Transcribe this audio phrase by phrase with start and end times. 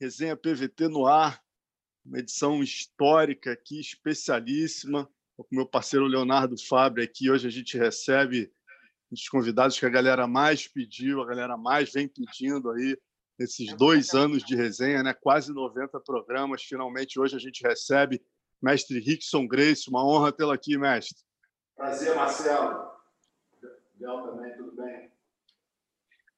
[0.00, 1.42] resenha PVT no ar,
[2.04, 7.30] uma edição histórica aqui, especialíssima, com meu parceiro Leonardo Fabre aqui.
[7.30, 8.52] Hoje a gente recebe
[9.10, 12.98] os convidados que a galera mais pediu, a galera mais vem pedindo aí
[13.38, 15.14] nesses dois anos de resenha, né?
[15.14, 16.62] quase 90 programas.
[16.62, 18.22] Finalmente, hoje a gente recebe
[18.62, 19.88] mestre Rickson Grace.
[19.88, 21.22] Uma honra tê-lo aqui, mestre.
[21.76, 22.92] Prazer, Marcelo.
[23.98, 25.10] Legal também, tudo bem?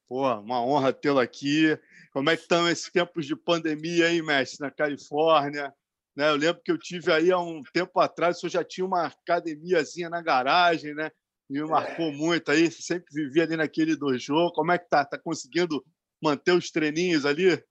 [0.08, 1.78] Pô, uma honra tê-lo aqui.
[2.16, 5.70] Como é que estão esses tempos de pandemia aí, mestre, na Califórnia?
[6.16, 6.30] Né?
[6.30, 10.08] Eu lembro que eu tive aí há um tempo atrás, eu já tinha uma academiazinha
[10.08, 11.10] na garagem, né?
[11.46, 14.50] Me marcou muito aí, sempre vivia ali naquele dojo.
[14.54, 15.04] Como é que tá?
[15.04, 15.84] Tá conseguindo
[16.22, 17.62] manter os treininhos ali?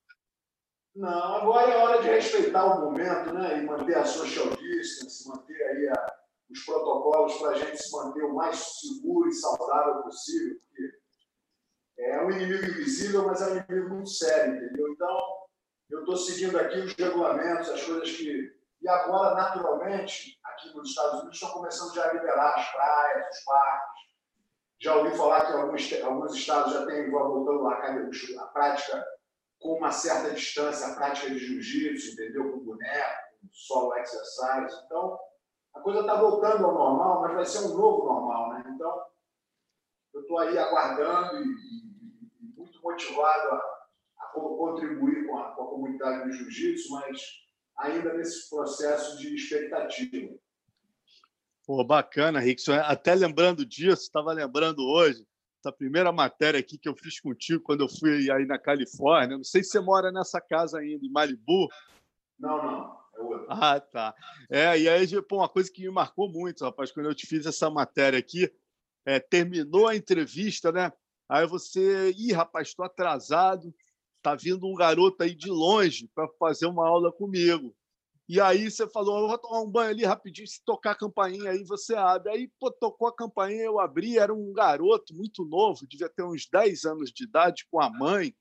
[0.95, 3.57] Não, agora é hora de respeitar o momento, né?
[3.57, 6.15] E manter a social distance, manter aí a,
[6.51, 11.04] os protocolos para a gente se manter o mais seguro e saudável possível, porque
[11.97, 14.89] é um inimigo invisível, mas é um inimigo muito sério, entendeu?
[14.91, 15.45] Então,
[15.89, 18.55] eu estou seguindo aqui os regulamentos, as coisas que.
[18.81, 23.43] E agora, naturalmente, aqui nos Estados Unidos, estão começando já a liberar as praias, os
[23.43, 24.01] parques.
[24.79, 29.05] Já ouvi falar que alguns, alguns estados já têm voltando a, a prática
[29.59, 32.51] com uma certa distância, a prática de jiu-jitsu, entendeu?
[32.51, 34.83] Com boneco, com solo exercise.
[34.85, 35.17] Então,
[35.73, 38.63] a coisa está voltando ao normal, mas vai ser um novo normal, né?
[38.67, 39.05] Então,
[40.13, 41.94] eu estou aí aguardando e,
[42.85, 43.57] motivado a,
[44.19, 47.21] a contribuir com a, com a, comunidade do jiu-jitsu, mas
[47.79, 50.33] ainda nesse processo de expectativa.
[51.65, 52.73] Pô, bacana, Rickson.
[52.73, 55.25] Até lembrando disso, estava lembrando hoje,
[55.59, 59.37] essa primeira matéria aqui que eu fiz contigo quando eu fui aí na Califórnia.
[59.37, 61.67] Não sei se você mora nessa casa ainda, em Malibu.
[62.39, 63.05] Não, não.
[63.17, 64.13] É ah, tá.
[64.49, 67.45] É, e aí, pô, uma coisa que me marcou muito, rapaz, quando eu te fiz
[67.45, 68.51] essa matéria aqui,
[69.05, 70.91] é, terminou a entrevista, né?
[71.29, 73.73] Aí você, ih, rapaz, estou atrasado,
[74.21, 77.75] tá vindo um garoto aí de longe para fazer uma aula comigo.
[78.27, 81.51] E aí você falou, eu vou tomar um banho ali rapidinho, se tocar a campainha
[81.51, 82.31] aí você abre.
[82.31, 86.47] Aí pô, tocou a campainha, eu abri, era um garoto muito novo, devia ter uns
[86.51, 88.35] 10 anos de idade, com a mãe.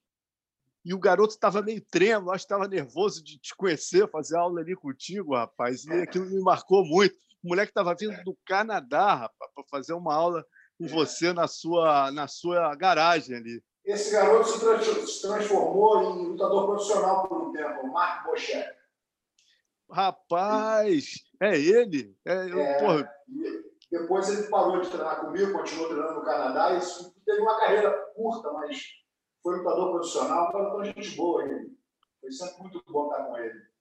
[0.84, 4.60] E o garoto estava meio trêmulo, acho que estava nervoso de te conhecer, fazer aula
[4.60, 5.84] ali contigo, rapaz.
[5.84, 7.14] E aquilo me marcou muito.
[7.42, 10.44] O moleque estava vindo do Canadá, rapaz, para fazer uma aula
[10.78, 13.62] com você na sua, na sua garagem ali.
[13.84, 18.66] Esse garoto se transformou em lutador profissional por um tempo, o Marco Bochet.
[19.90, 22.16] Rapaz, é ele?
[22.24, 23.14] É, eu, é.
[23.90, 26.80] Depois ele parou de treinar comigo, continuou treinando no Canadá e
[27.24, 28.82] teve uma carreira curta, mas
[29.42, 31.78] foi lutador profissional, foi uma gente boa ele.
[32.20, 33.73] Foi sempre muito bom estar com ele.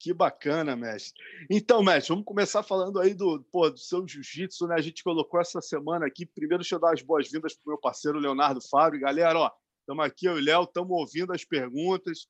[0.00, 1.20] Que bacana, mestre.
[1.50, 4.76] Então, mestre, vamos começar falando aí do, pô, do seu jiu-jitsu, né?
[4.76, 6.24] A gente colocou essa semana aqui.
[6.24, 9.00] Primeiro, deixa eu dar as boas-vindas para o meu parceiro Leonardo Fábio.
[9.00, 9.50] Galera, ó,
[9.80, 12.28] estamos aqui, eu e o Léo, estamos ouvindo as perguntas.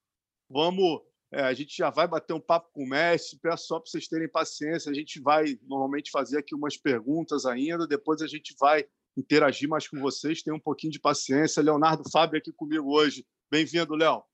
[0.49, 3.39] Vamos, é, a gente já vai bater um papo com o mestre.
[3.39, 4.91] Peço só para vocês terem paciência.
[4.91, 9.87] A gente vai normalmente fazer aqui umas perguntas ainda, depois a gente vai interagir mais
[9.87, 10.43] com vocês.
[10.43, 11.62] Tenham um pouquinho de paciência.
[11.62, 13.27] Leonardo Fábio aqui comigo hoje.
[13.51, 14.28] Bem-vindo, Léo.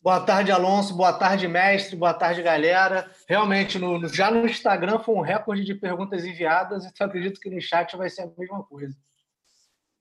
[0.00, 0.94] Boa tarde, Alonso.
[0.94, 1.96] Boa tarde, mestre.
[1.96, 3.10] Boa tarde, galera.
[3.28, 7.60] Realmente, no, já no Instagram foi um recorde de perguntas enviadas e acredito que no
[7.60, 8.96] chat vai ser a mesma coisa.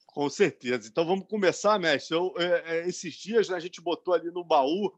[0.05, 0.87] Com certeza.
[0.87, 2.15] Então vamos começar, mestre.
[2.15, 4.93] Eu, é, é, esses dias né, a gente botou ali no baú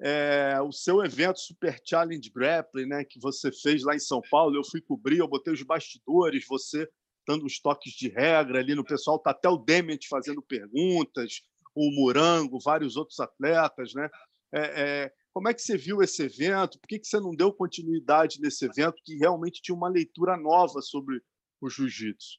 [0.00, 4.56] é, o seu evento Super Challenge Grappling, né, que você fez lá em São Paulo.
[4.56, 6.88] Eu fui cobrir, eu botei os bastidores, você
[7.26, 9.18] dando os toques de regra ali no pessoal.
[9.18, 11.42] Tá até o Dement fazendo perguntas,
[11.74, 14.08] o Murango, vários outros atletas, né?
[14.52, 16.78] É, é, como é que você viu esse evento?
[16.80, 20.80] Por que, que você não deu continuidade nesse evento que realmente tinha uma leitura nova
[20.80, 21.20] sobre
[21.60, 22.38] o jiu-jitsu?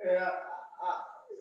[0.00, 0.42] É,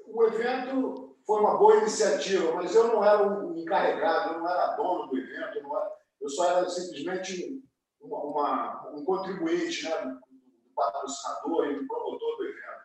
[0.08, 4.76] o evento foi uma boa iniciativa, mas eu não era o encarregado, eu não era
[4.76, 5.92] dono do evento, eu, era,
[6.22, 7.64] eu só era simplesmente
[8.00, 12.84] uma, uma, um contribuinte né, do patrocinador e do promotor do evento.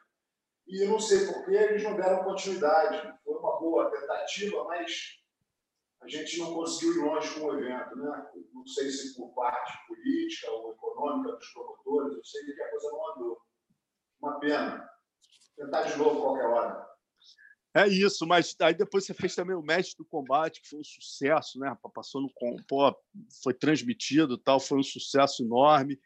[0.68, 3.14] E eu não sei por que eles não deram continuidade.
[3.24, 5.17] Foi uma boa tentativa, mas
[6.00, 8.26] a gente não conseguiu ir longe com o evento, né?
[8.52, 12.90] Não sei se por parte política ou econômica dos promotores, eu sei que a coisa
[12.90, 13.38] não andou.
[14.20, 14.90] Uma pena.
[15.56, 16.88] Tentar de novo qualquer hora.
[17.74, 20.84] É isso, mas aí depois você fez também o Mestre do Combate, que foi um
[20.84, 21.76] sucesso, né?
[21.94, 22.32] Passou no
[22.66, 22.96] pô,
[23.42, 26.00] foi transmitido, tal, foi um sucesso enorme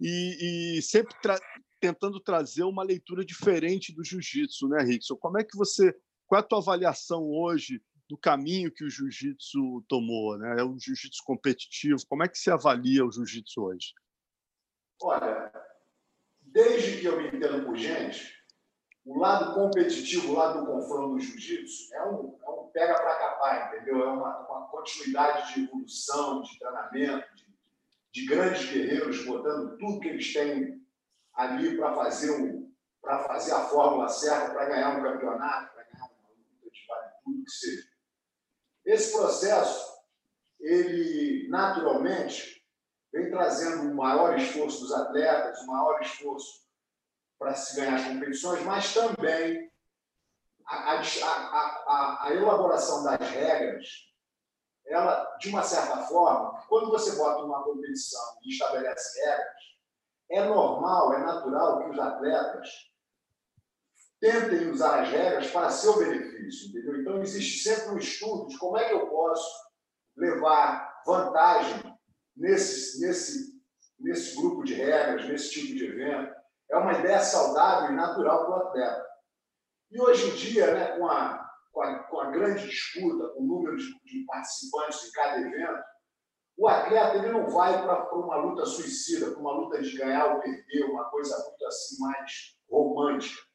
[0.00, 1.38] e, e sempre tra
[1.80, 5.14] tentando trazer uma leitura diferente do jiu-jitsu, né, Rickson?
[5.14, 5.96] Como é que você,
[6.26, 10.60] qual é a tua avaliação hoje do caminho que o jiu-jitsu tomou, né?
[10.60, 12.00] É um jiu-jitsu competitivo.
[12.08, 13.92] Como é que se avalia o jiu-jitsu hoje?
[15.02, 15.52] Olha,
[16.40, 18.34] desde que eu me entendo por gente,
[19.04, 23.16] o lado competitivo, o lado do confronto do jiu-jitsu é um, é um pega para
[23.16, 24.02] capar, entendeu?
[24.02, 27.46] É uma, uma, continuidade de evolução, de treinamento, de,
[28.12, 30.86] de, grandes guerreiros botando tudo que eles têm
[31.34, 32.70] ali para fazer um,
[33.00, 37.12] para fazer a fórmula certa, para ganhar um campeonato, para ganhar uma luta de vale
[37.24, 37.87] tudo que seja.
[38.88, 39.86] Esse processo,
[40.58, 42.64] ele naturalmente
[43.12, 46.66] vem trazendo um maior esforço dos atletas, um maior esforço
[47.38, 49.70] para se ganhar competições, mas também
[50.66, 53.86] a, a, a, a, elaboração das regras,
[54.86, 59.62] ela, de uma certa forma, quando você bota uma competição e estabelece regras,
[60.30, 62.70] é normal, é natural que os atletas
[64.20, 67.00] tentem usar as regras para seu benefício, entendeu?
[67.00, 69.68] Então, existe sempre um estudo de como é que eu posso
[70.16, 71.98] levar vantagem
[72.36, 73.60] nesse, nesse,
[73.98, 76.34] nesse grupo de regras, nesse tipo de evento.
[76.70, 79.06] É uma ideia saudável e natural para o atleta.
[79.90, 83.46] E hoje em dia, né, com, a, com, a, com a grande disputa, com o
[83.46, 85.82] número de, de participantes em cada evento,
[86.58, 90.40] o atleta ele não vai para uma luta suicida, para uma luta de ganhar ou
[90.40, 93.47] perder, uma coisa muito assim mais romântica.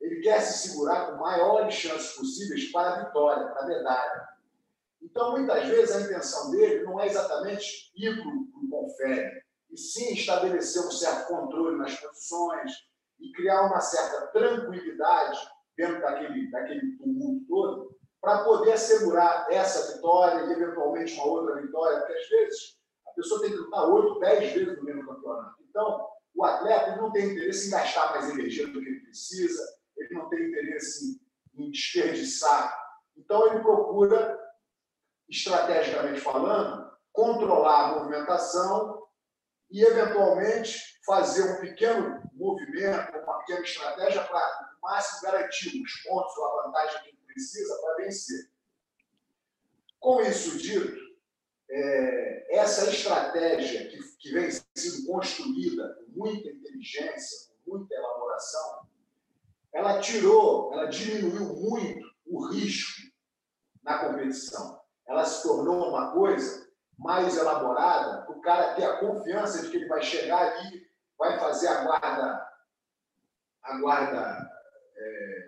[0.00, 4.28] Ele quer se segurar com maiores chances possíveis para a vitória, para a medalha.
[5.02, 10.12] Então, muitas vezes, a intenção dele não é exatamente ir para o confere, e sim
[10.14, 12.72] estabelecer um certo controle nas posições
[13.20, 15.38] e criar uma certa tranquilidade
[15.76, 21.98] dentro daquele, daquele tumulto todo, para poder assegurar essa vitória e, eventualmente, uma outra vitória,
[21.98, 25.56] porque às vezes a pessoa tem que lutar oito, dez vezes no mesmo campeonato.
[25.68, 29.62] Então, o atleta não tem interesse em gastar mais energia do que ele precisa,
[29.96, 31.20] ele não tem interesse
[31.54, 32.76] em, desperdiçar.
[33.16, 34.38] Então, ele procura,
[35.28, 39.06] estrategicamente falando, controlar a movimentação
[39.70, 46.44] e, eventualmente, fazer um pequeno movimento, uma pequena estratégia para máximo garantir os pontos ou
[46.44, 48.50] a vantagem que ele precisa para vencer.
[49.98, 51.06] Com isso dito,
[51.68, 58.75] é, essa estratégia que, que vem sendo construída com muita inteligência, com muita elaboração,
[59.76, 63.02] ela tirou, ela diminuiu muito o risco
[63.84, 64.80] na competição.
[65.06, 66.66] Ela se tornou uma coisa
[66.98, 70.82] mais elaborada o cara ter a confiança de que ele vai chegar ali,
[71.18, 72.48] vai fazer a guarda,
[73.62, 74.50] a guarda
[74.96, 75.44] é,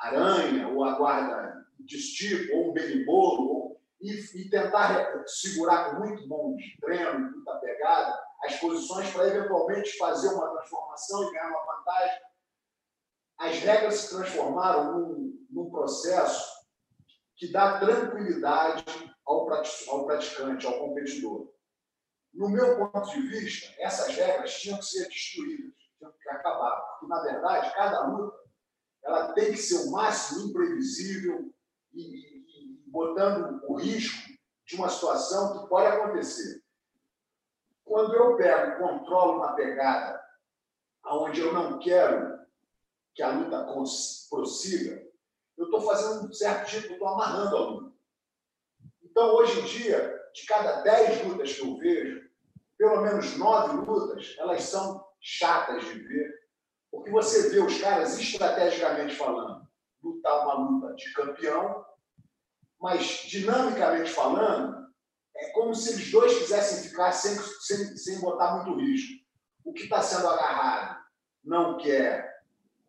[0.00, 6.28] aranha, ou a guarda de estipo, ou um berimbolo, e, e, tentar segurar com muito
[6.28, 12.20] bom treino, muita pegada, as posições para eventualmente fazer uma transformação e ganhar uma vantagem.
[13.38, 16.56] As regras se transformaram num, num processo
[17.36, 18.84] que dá tranquilidade
[19.26, 19.48] ao,
[19.88, 21.52] ao praticante, ao competidor.
[22.32, 27.06] No meu ponto de vista, essas regras tinham que ser destruídas, tinham que acabar, porque,
[27.06, 28.36] na verdade, cada luta
[29.04, 31.52] ela tem que ser o máximo imprevisível
[31.92, 34.28] e, e, e botando o risco
[34.66, 36.62] de uma situação que pode acontecer.
[37.84, 40.20] Quando eu pego controlo uma pegada
[41.06, 42.35] onde eu não quero
[43.16, 43.66] que a luta
[44.28, 45.02] prossiga,
[45.56, 47.96] eu estou fazendo um certo tipo, estou amarrando a luta.
[49.02, 52.28] Então, hoje em dia, de cada dez lutas que eu vejo,
[52.76, 56.30] pelo menos nove lutas, elas são chatas de ver,
[56.90, 59.66] porque você vê os caras, estrategicamente falando,
[60.02, 61.86] lutar uma luta de campeão,
[62.78, 64.86] mas dinamicamente falando,
[65.34, 69.24] é como se os dois quisessem ficar sem, sem, sem botar muito risco.
[69.64, 71.02] O que está sendo agarrado
[71.42, 72.25] não quer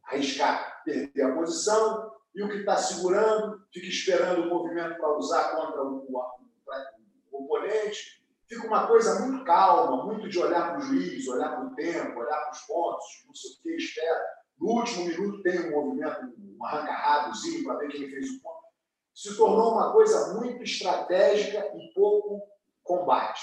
[0.07, 5.55] arriscar perder a posição, e o que está segurando fica esperando o movimento para usar
[5.55, 8.23] contra o, o, oponente.
[8.47, 12.19] Fica uma coisa muito calma, muito de olhar para o juiz, olhar para o tempo,
[12.19, 14.25] olhar para os pontos, não sei o que, espera.
[14.59, 18.67] No último minuto tem um movimento, um arranca-radozinho para ver quem fez o ponto.
[19.13, 22.41] Se tornou uma coisa muito estratégica e pouco
[22.83, 23.41] combate.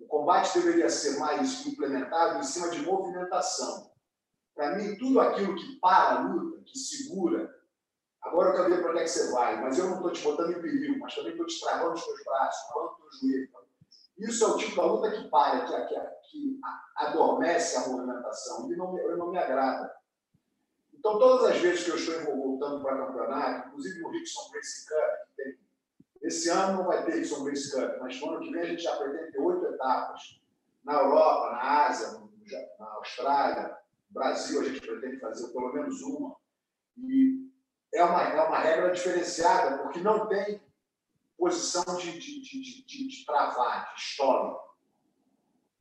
[0.00, 3.93] O combate deveria ser mais implementado em cima de movimentação.
[4.54, 7.52] Para mim, tudo aquilo que para a luta, que segura,
[8.22, 10.22] agora eu quero ver para onde é que você vai, mas eu não estou te
[10.22, 13.64] botando em perigo, mas também estou te travando os teus braços, travando os teus joelhos,
[14.18, 16.60] isso é o tipo da luta que para, que, que, que
[16.96, 19.92] adormece a movimentação e não, não me agrada.
[20.92, 25.36] Então, todas as vezes que eu estou voltando para campeonato, inclusive no Rickson Race Cup,
[25.36, 25.58] tem,
[26.22, 28.82] esse ano não vai ter Rickson Race Cup, mas no ano que vem a gente
[28.82, 30.40] já pretende ter oito etapas.
[30.84, 32.20] Na Europa, na Ásia,
[32.78, 33.76] na Austrália,
[34.14, 36.36] Brasil, a gente pretende fazer pelo menos uma.
[36.96, 37.50] E
[37.92, 40.62] é uma, é uma regra diferenciada, porque não tem
[41.36, 44.64] posição de, de, de, de, de travar, de stall.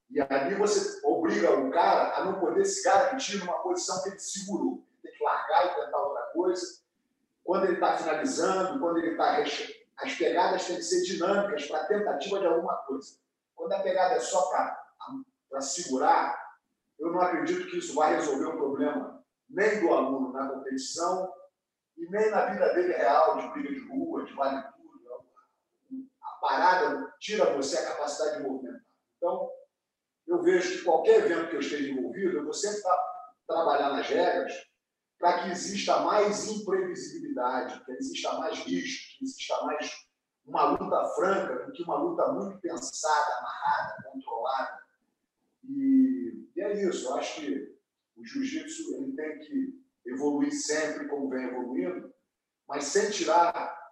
[0.09, 4.19] E ali você obriga o cara a não poder se garantir numa posição que ele
[4.19, 4.83] segurou.
[5.03, 6.83] Ele tem que largar e tentar outra coisa.
[7.43, 9.43] quando ele está finalizando, quando ele está.
[9.97, 13.15] As pegadas têm que ser dinâmicas para tentativa de alguma coisa.
[13.55, 16.42] Quando a pegada é só para segurar,
[17.03, 21.31] eu não acredito que isso vai resolver o problema nem do aluno na competição
[21.97, 25.25] e nem na vida dele real, de briga de rua, de vale tudo.
[26.21, 28.81] A parada tira você a capacidade de movimentar.
[29.17, 29.51] Então,
[30.27, 32.81] eu vejo que qualquer evento que eu esteja envolvido, eu vou sempre
[33.45, 34.53] trabalhar nas regras
[35.19, 39.91] para que exista mais imprevisibilidade, que exista mais risco, que exista mais
[40.45, 44.82] uma luta franca do que uma luta muito pensada, amarrada, controlada.
[45.63, 47.07] E, e é isso.
[47.07, 47.73] Eu acho que
[48.15, 52.13] o jiu-jitsu ele tem que evoluir sempre como vem evoluindo,
[52.67, 53.49] mas sem tirar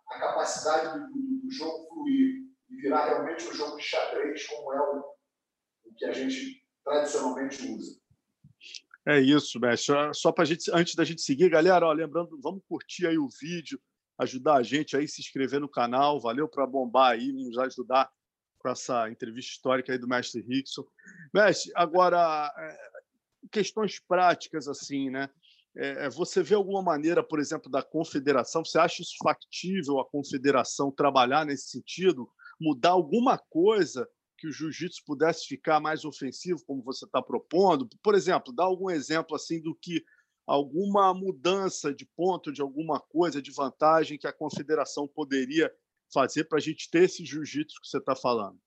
[0.08, 4.74] a capacidade do, do, do jogo fluir e virar realmente um jogo de xadrez como
[4.74, 5.00] é o,
[5.86, 8.01] o que a gente tradicionalmente usa.
[9.08, 9.96] É isso, mestre.
[10.13, 13.80] Só para gente, antes da gente seguir, galera, ó, lembrando, vamos curtir aí o vídeo,
[14.20, 16.20] ajudar a gente aí, se inscrever no canal.
[16.20, 18.12] Valeu para bombar aí, nos ajudar
[18.62, 20.86] com essa entrevista histórica aí do mestre Rickson.
[21.34, 22.77] Mestre, agora, é,
[23.51, 25.30] questões práticas, assim, né?
[25.75, 28.63] É, você vê alguma maneira, por exemplo, da confederação?
[28.63, 32.30] Você acha isso factível a confederação trabalhar nesse sentido?
[32.60, 37.88] Mudar alguma coisa que o jiu-jitsu pudesse ficar mais ofensivo, como você está propondo?
[38.03, 40.03] Por exemplo, dá algum exemplo assim do que
[40.46, 45.72] alguma mudança de ponto, de alguma coisa, de vantagem que a confederação poderia
[46.13, 48.60] fazer para a gente ter esse jiu-jitsu que você está falando?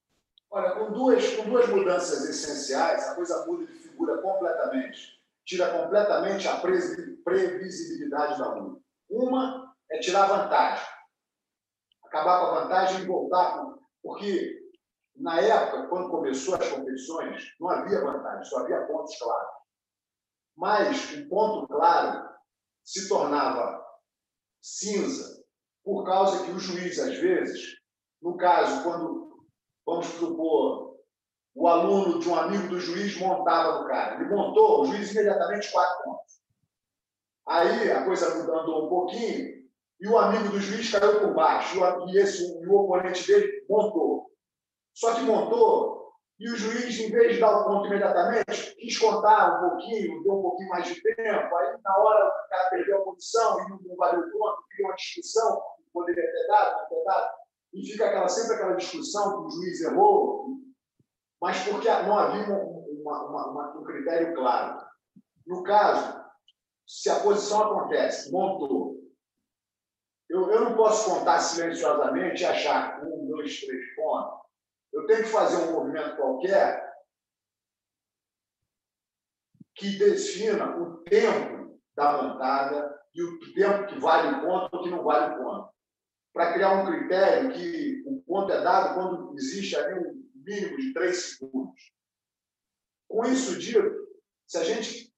[0.51, 5.21] Olha, com duas, com duas mudanças essenciais, a coisa muda de figura completamente.
[5.45, 8.81] Tira completamente a previsibilidade da luta.
[9.11, 10.87] Uma é tirar vantagem.
[12.05, 13.75] Acabar com a vantagem e voltar.
[14.03, 14.65] Porque
[15.17, 19.51] na época, quando começou as competições, não havia vantagem, só havia pontos claros.
[20.57, 22.29] Mas o ponto claro
[22.85, 23.85] se tornava
[24.61, 25.34] cinza
[25.85, 27.77] por causa que o juiz, às vezes,
[28.23, 29.47] no caso, quando,
[29.85, 30.97] vamos supor,
[31.55, 35.71] o aluno de um amigo do juiz montava no cara, ele montou, o juiz imediatamente
[35.71, 36.43] quatro pontos.
[37.47, 39.63] Aí a coisa andou um pouquinho
[40.01, 44.31] e o amigo do juiz caiu por baixo e, esse, e o oponente dele montou.
[44.95, 45.95] Só que montou
[46.39, 50.35] e o juiz, em vez de dar o ponto imediatamente, quis contar um pouquinho, deu
[50.35, 51.57] um pouquinho mais de tempo.
[51.57, 54.97] Aí, na hora, o cara perdeu a posição e não valeu o ponto, criou uma
[54.97, 55.63] discussão,
[56.05, 57.35] ter dado, não ter dado.
[57.75, 60.47] E fica aquela, sempre aquela discussão que o juiz errou,
[61.41, 64.85] mas porque não havia uma, uma, uma, um critério claro.
[65.47, 66.25] No caso,
[66.87, 68.95] se a posição acontece, montou,
[70.31, 74.45] eu, eu não posso contar silenciosamente e achar um, dois, três pontos
[74.95, 76.95] eu tenho que fazer um movimento qualquer
[79.75, 84.91] que defina o tempo da montada e o tempo que vale o ponto ou que
[84.91, 85.74] não vale o ponto.
[86.35, 90.93] Para criar um critério que o ponto é dado quando existe ali um mínimo de
[90.93, 91.81] três segundos.
[93.09, 94.09] Com isso dito,
[94.47, 95.15] se a gente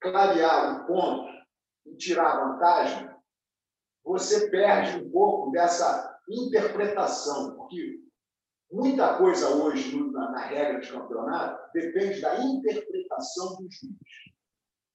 [0.00, 1.28] clarear o ponto
[1.86, 3.10] e tirar a vantagem,
[4.04, 8.00] você perde um pouco dessa interpretação, porque
[8.72, 13.96] Muita coisa hoje na, na, regra de campeonato depende da interpretação do juiz.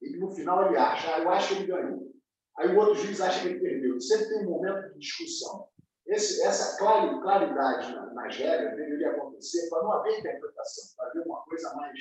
[0.02, 2.15] E no final ele acha, ah, eu acho que ele ganhou.
[2.58, 4.00] Aí o outro juiz acha que ele perdeu.
[4.00, 5.68] Sempre tem um momento de discussão.
[6.08, 11.74] Esse, essa claridade nas regras deveria acontecer para não haver interpretação, para haver uma coisa
[11.76, 12.00] mais.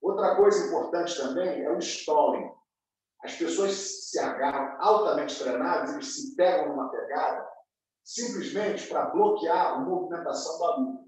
[0.00, 2.50] Outra coisa importante também é o stalling.
[3.24, 7.48] As pessoas se agarram altamente treinadas, eles se pegam numa pegada
[8.04, 11.04] simplesmente para bloquear a movimentação da luta.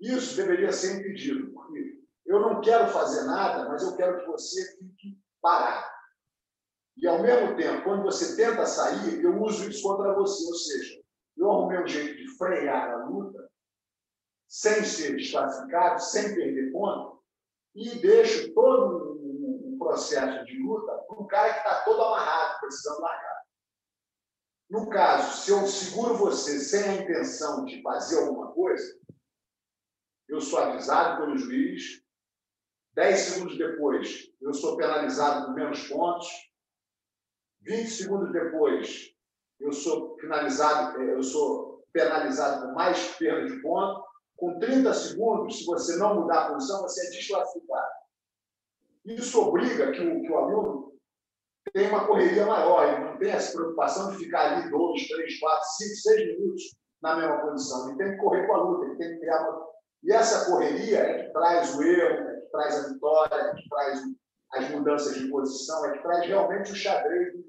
[0.00, 4.76] Isso deveria ser impedido, porque eu não quero fazer nada, mas eu quero que você
[4.76, 5.97] fique parado.
[7.00, 10.44] E, ao mesmo tempo, quando você tenta sair, eu uso isso contra você.
[10.46, 11.00] Ou seja,
[11.36, 13.48] eu arrumei um jeito de frear a luta,
[14.48, 17.22] sem ser desclassificado, sem perder ponto,
[17.74, 23.00] e deixo todo o processo de luta para um cara que está todo amarrado, precisando
[23.00, 23.42] largar.
[24.68, 28.98] No caso, se eu seguro você sem a intenção de fazer alguma coisa,
[30.28, 32.02] eu sou avisado pelo juiz.
[32.92, 36.26] Dez segundos depois, eu sou penalizado com menos pontos.
[37.60, 39.12] Vinte segundos depois,
[39.60, 44.06] eu sou finalizado, eh, eu sou penalizado com mais perda de ponto.
[44.36, 47.88] Com 30 segundos, se você não mudar a posição, você é desclassificado.
[49.04, 50.92] Isso obriga que o, que o aluno
[51.72, 55.68] tem uma correria maior, ele não tem essa preocupação de ficar ali dois, três, quatro,
[55.76, 56.62] cinco, seis minutos
[57.02, 57.88] na mesma posição.
[57.88, 59.68] Ele tem que correr com a luta, ele tem que criar uma.
[60.04, 63.68] E essa correria é que traz o erro, é que traz a vitória, é que
[63.68, 64.00] traz
[64.52, 67.42] as mudanças de posição, é que traz realmente o xadrez do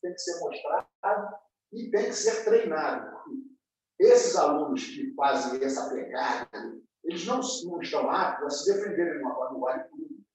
[0.00, 1.36] tem que ser mostrado
[1.72, 3.16] e tem que ser treinado.
[3.98, 6.48] Esses alunos que fazem essa pegada,
[7.04, 9.84] eles não, não estão aptos a se defenderem no vale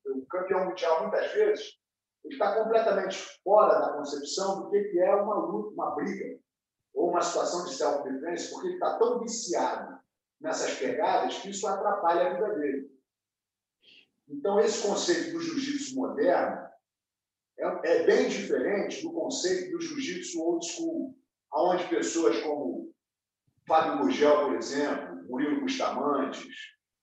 [0.06, 1.80] O campeão mundial, muitas vezes,
[2.24, 6.40] ele está completamente fora da concepção do que é uma luta, uma briga,
[6.94, 10.00] ou uma situação de self-defense, porque ele está tão viciado
[10.40, 12.96] nessas pegadas que isso atrapalha a vida dele.
[14.28, 16.68] Então, esse conceito do jiu-jitsu moderno
[17.58, 21.18] é, é, bem diferente do conceito do jiu-jitsu old school,
[21.54, 22.94] onde pessoas como
[23.68, 26.46] Fábio Gugel, por exemplo, Murilo Bustamantes,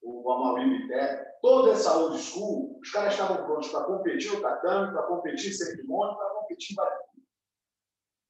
[0.02, 4.92] o Amaury Bitté, toda essa old school, os caras estavam prontos para competir no tatame,
[4.92, 7.22] para competir sem monte, para competir em.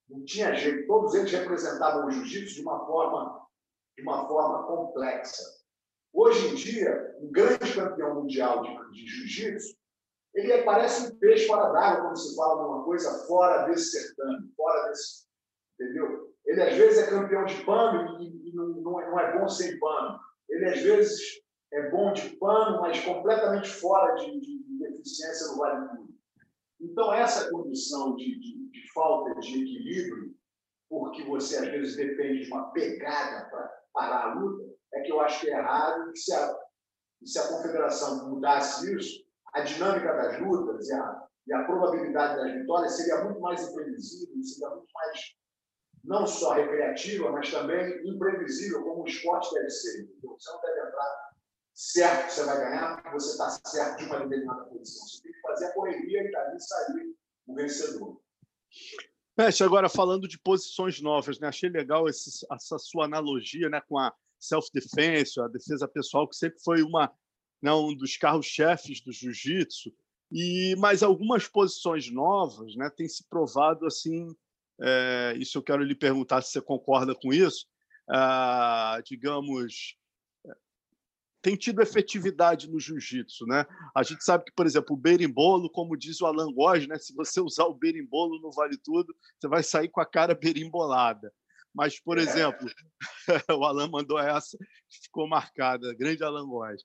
[0.09, 0.87] Não tinha jeito.
[0.87, 3.43] Todos eles representavam o jiu-jitsu de uma forma
[3.97, 5.43] de uma forma complexa.
[6.12, 9.76] Hoje em dia, um grande campeão mundial de, de jiu-jitsu,
[10.34, 14.50] ele parece um peixe fora d'água quando se fala de uma coisa fora desse certame,
[14.56, 15.26] fora desse.
[15.78, 16.32] Entendeu?
[16.46, 19.78] Ele às vezes é campeão de pano e, e não, é, não é bom sem
[19.78, 20.18] pano.
[20.48, 25.58] Ele às vezes é bom de pano, mas completamente fora de, de, de eficiência no
[25.58, 26.12] vale tudo.
[26.80, 30.34] Então, essa condição de, de, de falta de equilíbrio,
[30.88, 35.20] porque você às vezes depende de uma pegada para parar a luta, é que eu
[35.20, 36.58] acho que é errado e se a,
[37.24, 39.24] se a confederação mudasse isso,
[39.54, 44.42] a dinâmica das lutas e a, e a probabilidade das vitórias seria muito mais imprevisível,
[44.42, 45.21] seria muito mais
[46.04, 50.11] não só recreativa, mas também imprevisível, como o esporte deve ser.
[50.18, 51.32] Então, você não deve entrar
[51.75, 55.06] certo que você vai ganhar, porque você está certo de uma determinada posição.
[55.06, 57.14] Você tem que fazer a correria e dali sair
[57.47, 58.21] o vencedor.
[59.35, 61.49] Peste, agora falando de posições novas, né?
[61.49, 66.61] achei legal esse, essa sua analogia né, com a self-defense, a defesa pessoal, que sempre
[66.62, 67.11] foi uma,
[67.62, 69.92] né, um dos carros-chefes do jiu-jitsu.
[70.31, 74.28] E mais algumas posições novas né, têm se provado assim.
[74.81, 77.66] É, isso eu quero lhe perguntar se você concorda com isso.
[78.11, 79.97] Ah, digamos,
[81.42, 83.66] tem tido efetividade no jiu-jitsu, né?
[83.95, 86.97] A gente sabe que, por exemplo, o berimbolo, como diz o Alan Góes, né?
[86.99, 91.32] Se você usar o berimbolo no Vale Tudo, você vai sair com a cara berimbolada.
[91.75, 92.23] Mas, por é.
[92.23, 92.67] exemplo,
[93.58, 94.56] o Alan mandou essa,
[95.02, 96.82] ficou marcada, grande Alan Góes.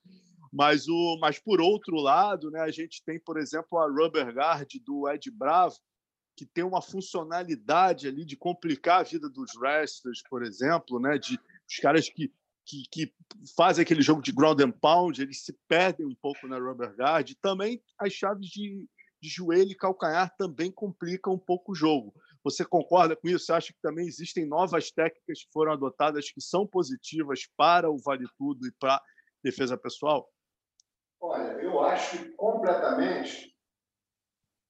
[0.52, 4.68] Mas, o, mas, por outro lado, né, a gente tem, por exemplo, a Rubber Guard
[4.84, 5.76] do Ed Bravo,
[6.36, 11.38] que tem uma funcionalidade ali de complicar a vida dos wrestlers, por exemplo, né, de
[11.68, 12.32] os caras que
[12.68, 13.14] que, que
[13.56, 17.32] fazem aquele jogo de ground and pound, eles se perdem um pouco na rubber guard.
[17.40, 18.86] Também as chaves de,
[19.22, 22.14] de joelho e calcanhar também complicam um pouco o jogo.
[22.44, 23.46] Você concorda com isso?
[23.46, 27.98] Você acha que também existem novas técnicas que foram adotadas que são positivas para o
[27.98, 29.02] vale tudo e para
[29.42, 30.28] defesa pessoal?
[31.20, 33.54] Olha, eu acho completamente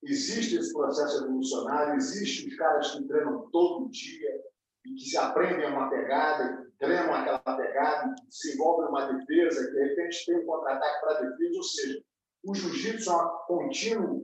[0.02, 4.42] existe esse processo evolucionário, existe os caras que treinam todo dia
[4.86, 9.88] e que se aprendem uma pegada treinam aquela pegada, se envolvem numa defesa, que de
[9.88, 12.04] repente tem um contra-ataque para a defesa, ou seja,
[12.44, 14.22] o jiu-jitsu é uma contínua,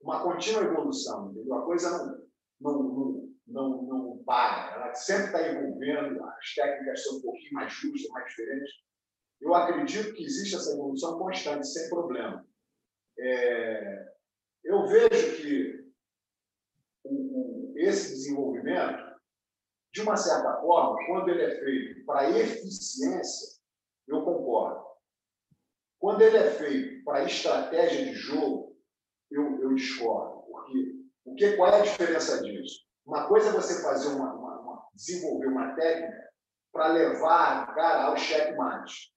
[0.00, 1.54] uma contínua evolução, entendeu?
[1.54, 2.22] A coisa
[2.60, 7.72] não, não, não, não para, ela sempre está envolvendo, as técnicas são um pouquinho mais
[7.72, 8.70] justas, mais diferentes.
[9.44, 12.42] Eu acredito que existe essa evolução constante, sem problema.
[13.18, 14.14] É,
[14.64, 15.92] eu vejo que
[17.04, 19.04] o, o, esse desenvolvimento
[19.92, 23.60] de uma certa forma, quando ele é feito para eficiência,
[24.08, 24.82] eu concordo.
[25.98, 28.74] Quando ele é feito para estratégia de jogo,
[29.30, 30.42] eu, eu discordo.
[30.50, 32.82] Porque o que, qual é a diferença disso?
[33.04, 36.32] Uma coisa é você fazer uma, uma, uma desenvolver uma técnica
[36.72, 39.13] para levar cara ao checkmate.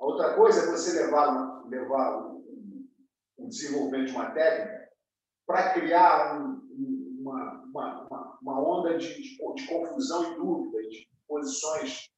[0.00, 2.42] Outra coisa é você levar, levar o,
[3.36, 4.88] o desenvolvimento de uma técnica
[5.46, 12.08] para criar um, uma, uma, uma, onda de, de, de, confusão e dúvida, de posições.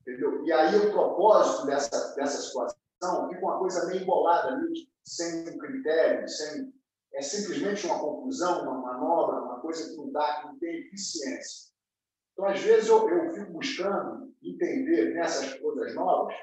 [0.00, 0.44] Entendeu?
[0.44, 5.58] E aí o propósito dessa, dessa situação fica uma coisa meio embolada ali, sem um
[5.58, 6.74] critério, sem,
[7.14, 11.70] é simplesmente uma confusão, uma manobra, uma coisa que não dá, que não tem eficiência.
[12.32, 16.34] Então, às vezes, eu, eu fico buscando entender nessas coisas novas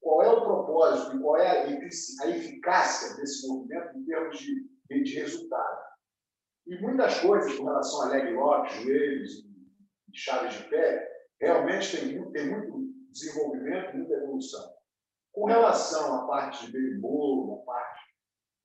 [0.00, 5.14] qual é o propósito e qual é a, eficácia desse movimento em termos de, de
[5.14, 5.90] resultado.
[6.66, 9.44] E muitas coisas com relação a leg lock, joelhos
[10.12, 11.08] e chaves de pé,
[11.40, 14.74] realmente tem muito, tem muito desenvolvimento, muita evolução.
[15.32, 18.00] Com relação à parte de berimbolo, a parte.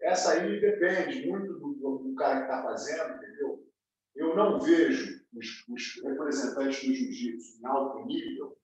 [0.02, 3.66] Essa aí depende muito do, do cara que está fazendo, entendeu?
[4.16, 8.58] Eu não vejo os, os representantes do jiu-jitsu em alto nível,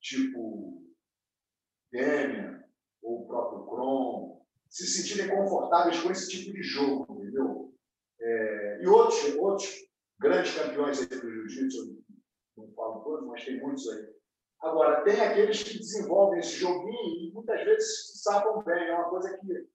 [0.00, 0.87] tipo
[1.90, 2.62] Demian
[3.02, 7.74] ou o próprio Kron, se sentirem confortáveis com esse tipo de jogo, entendeu?
[8.20, 12.02] É, e outros, outros grandes campeões do jiu-jitsu,
[12.56, 14.06] não falo todos, mas tem muitos aí.
[14.60, 18.28] Agora, tem aqueles que desenvolvem esse joguinho e muitas vezes se
[18.64, 18.88] bem.
[18.88, 19.68] É uma coisa que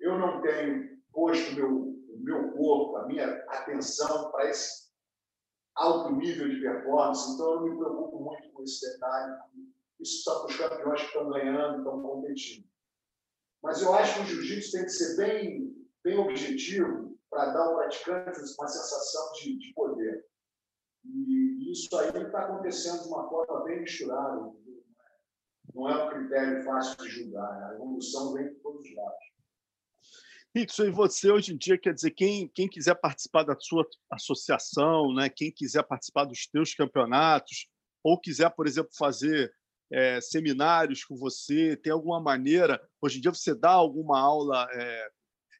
[0.00, 4.90] eu não tenho posto meu, o meu corpo, a minha atenção para esse
[5.76, 9.36] alto nível de performance, então eu não me preocupo muito com esse detalhe.
[10.02, 12.68] Isso só para os campeões que estão ganhando, estão competindo.
[13.62, 17.76] Mas eu acho que o jiu-jitsu tem que ser bem, bem objetivo para dar ao
[17.76, 20.26] praticante uma sensação de, de poder.
[21.04, 24.52] E isso aí está acontecendo de uma forma bem misturada.
[25.72, 27.70] Não é um critério fácil de julgar.
[27.70, 29.32] A evolução vem de todos os lados.
[30.54, 35.14] Rickson, e você hoje em dia, quer dizer, quem, quem quiser participar da sua associação,
[35.14, 37.70] né, quem quiser participar dos teus campeonatos,
[38.04, 39.50] ou quiser, por exemplo, fazer
[39.92, 45.10] é, seminários com você, tem alguma maneira, hoje em dia você dá alguma aula, é,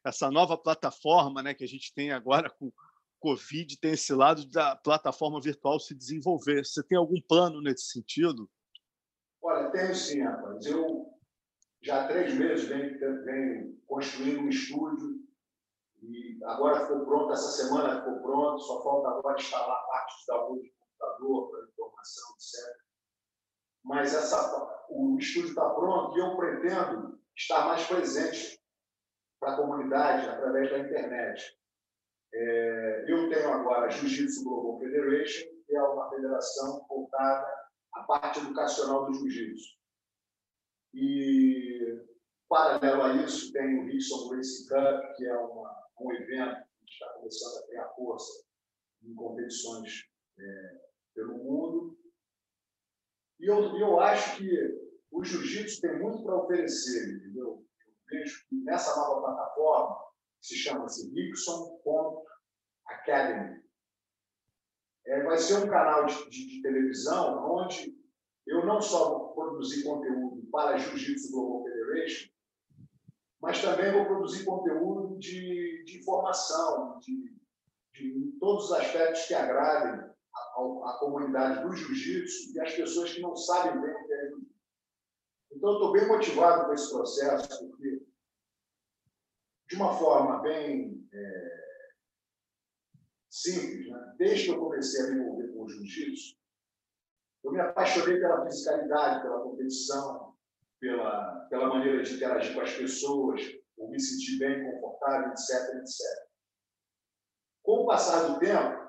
[0.05, 2.71] essa nova plataforma né, que a gente tem agora com
[3.19, 6.65] Covid, tem esse lado da plataforma virtual se desenvolver.
[6.65, 8.49] Você tem algum plano nesse sentido?
[9.41, 10.65] Olha, tenho sim, rapaz.
[10.65, 11.07] Eu
[11.81, 15.23] já há três meses venho, venho construindo um estúdio
[16.01, 20.61] e agora ficou pronto, essa semana ficou pronto, só falta agora instalar parte de download
[20.61, 22.82] de computador para informação, etc.
[23.83, 28.59] Mas essa, o estúdio está pronto e eu pretendo estar mais presente
[29.39, 31.57] para a comunidade através da internet.
[32.33, 37.45] É, eu tenho agora a Jiu-Jitsu Global Federation, que é uma federação voltada
[37.93, 39.77] à parte educacional do jiu-jitsu.
[40.93, 42.05] E,
[42.47, 47.07] paralelo a isso, tem o Rickson Racing Cup, que é uma, um evento que está
[47.13, 48.45] começando a ter a força
[49.03, 50.05] em competições
[50.39, 50.81] é,
[51.15, 51.97] pelo mundo.
[53.43, 54.49] E eu, eu acho que
[55.11, 57.49] o jiu-jitsu tem muito para oferecer, entendeu?
[57.49, 57.65] Eu
[58.09, 59.97] vejo que nessa nova plataforma,
[60.39, 63.61] que se chama-se Rickson.academy,
[65.05, 67.93] é, vai ser um canal de, de, de televisão onde
[68.47, 72.29] eu não só vou produzir conteúdo para a Jiu-Jitsu Global Federation,
[73.41, 77.35] mas também vou produzir conteúdo de, de informação, de,
[77.91, 80.12] de todos os aspectos que agradem
[80.55, 84.53] a, comunidade do jiu-jitsu e as pessoas que não sabem bem o que é jiu-jitsu.
[85.51, 88.05] Então, eu estou bem motivado com esse processo, porque,
[89.69, 91.63] de uma forma bem é,
[93.29, 94.15] simples, né?
[94.17, 96.35] desde que eu comecei a me envolver com o jiu-jitsu,
[97.43, 100.33] eu me apaixonei pela fisicalidade, pela competição,
[100.79, 103.41] pela, pela maneira de interagir com as pessoas,
[103.75, 106.27] por me sentir bem, confortável, etc, etc.
[107.63, 108.82] Com o passar do tempo,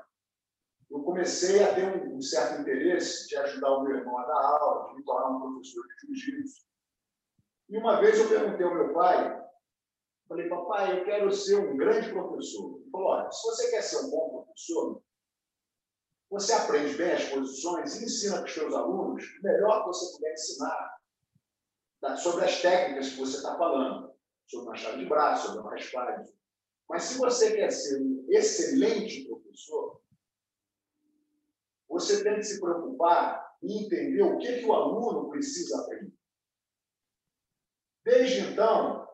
[0.91, 4.41] eu comecei a ter um, um certo interesse de ajudar o meu irmão a dar
[4.61, 6.65] aula, de me tornar um professor de jiu-jitsu.
[7.69, 9.43] E uma vez eu perguntei ao meu pai,
[10.29, 12.79] falei, papai, eu quero ser um grande professor.
[12.79, 15.03] Ele falou, olha, se você quer ser um bom professor,
[16.31, 20.17] você aprende bem as posições e ensina para os seus alunos o melhor que você
[20.17, 20.95] puder ensinar
[22.19, 24.13] sobre as técnicas que você está falando,
[24.47, 26.35] sobre uma chave de braço, sobre uma raspagem.
[26.89, 30.03] Mas se você quer ser um excelente professor,
[31.95, 36.13] você tem que se preocupar em entender o que, que o aluno precisa aprender.
[38.05, 39.09] Desde então,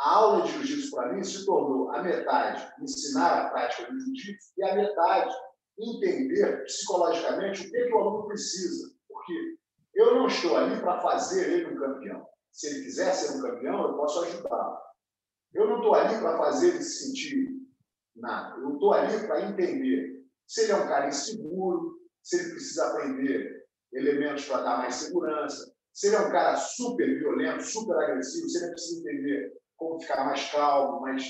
[0.00, 4.52] a aula de jiu-jitsu para mim se tornou a metade ensinar a prática do jiu-jitsu
[4.56, 5.34] e a metade
[5.78, 8.96] entender psicologicamente o que, que o aluno precisa.
[9.06, 9.58] Porque
[9.94, 12.26] eu não estou ali para fazer ele um campeão.
[12.50, 14.78] Se ele quiser ser um campeão, eu posso ajudá-lo.
[15.52, 17.52] Eu não estou ali para fazer ele se sentir
[18.16, 18.58] nada.
[18.60, 20.21] Eu estou ali para entender
[20.52, 25.74] se ele é um cara inseguro, se ele precisa aprender elementos para dar mais segurança,
[25.94, 30.26] se ele é um cara super violento, super agressivo, se ele precisa entender como ficar
[30.26, 31.24] mais calmo, mais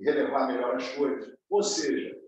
[0.00, 1.32] relevar melhor as coisas.
[1.48, 2.20] Ou seja,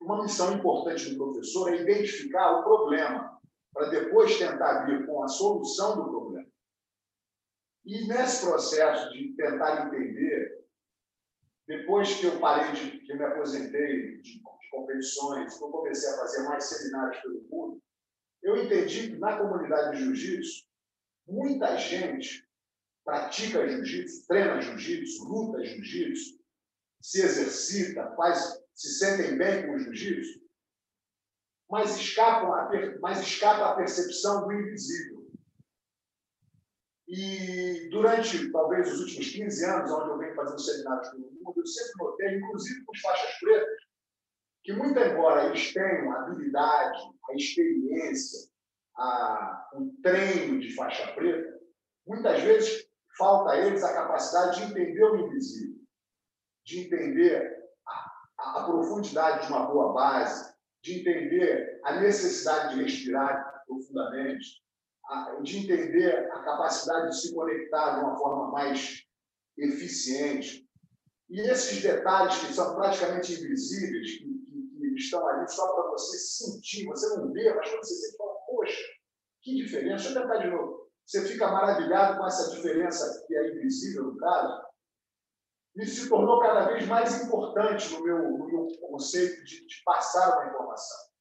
[0.00, 3.38] uma missão importante do professor é identificar o problema,
[3.70, 6.48] para depois tentar vir com a solução do problema.
[7.84, 10.64] E nesse processo de tentar entender,
[11.66, 14.40] depois que eu parei de, que eu me aposentei de
[14.72, 17.82] competições, eu comecei a fazer mais seminários pelo mundo,
[18.42, 20.64] eu entendi que na comunidade de jiu-jitsu,
[21.28, 22.44] muita gente
[23.04, 26.40] pratica jiu-jitsu, treina jiu-jitsu, luta jiu-jitsu,
[27.00, 30.40] se exercita, faz se sentem bem com o jiu-jitsu,
[31.70, 35.30] mas escapam a, mas escapa a percepção do invisível.
[37.08, 41.66] E durante, talvez, os últimos 15 anos, onde eu venho fazendo seminários pelo mundo, eu
[41.66, 43.82] sempre notei, inclusive com os faixas pretas,
[44.62, 48.48] que, muito embora eles tenham a habilidade, a experiência,
[48.96, 51.60] a, o treino de faixa preta,
[52.06, 55.80] muitas vezes falta a eles a capacidade de entender o invisível,
[56.64, 57.62] de entender
[58.38, 64.62] a profundidade de uma boa base, de entender a necessidade de respirar profundamente,
[65.42, 69.04] de entender a capacidade de se conectar de uma forma mais
[69.56, 70.66] eficiente.
[71.30, 74.31] E esses detalhes que são praticamente invisíveis, que,
[74.94, 78.82] que, estão ali só para você sentir, você não vê, mas você sempre fala, poxa,
[79.42, 80.04] que diferença.
[80.04, 80.90] Deixa eu tentar de novo.
[81.04, 84.62] Você fica maravilhado com essa diferença que é invisível no caso.
[85.76, 90.36] Isso se tornou cada vez mais importante no meu, no meu conceito de, de passar
[90.36, 91.12] uma informação.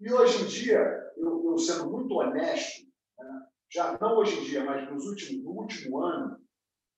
[0.00, 2.86] E hoje em dia, eu, eu sendo muito honesto,
[3.18, 6.44] né, já não hoje em dia, mas nos últimos, no último ano,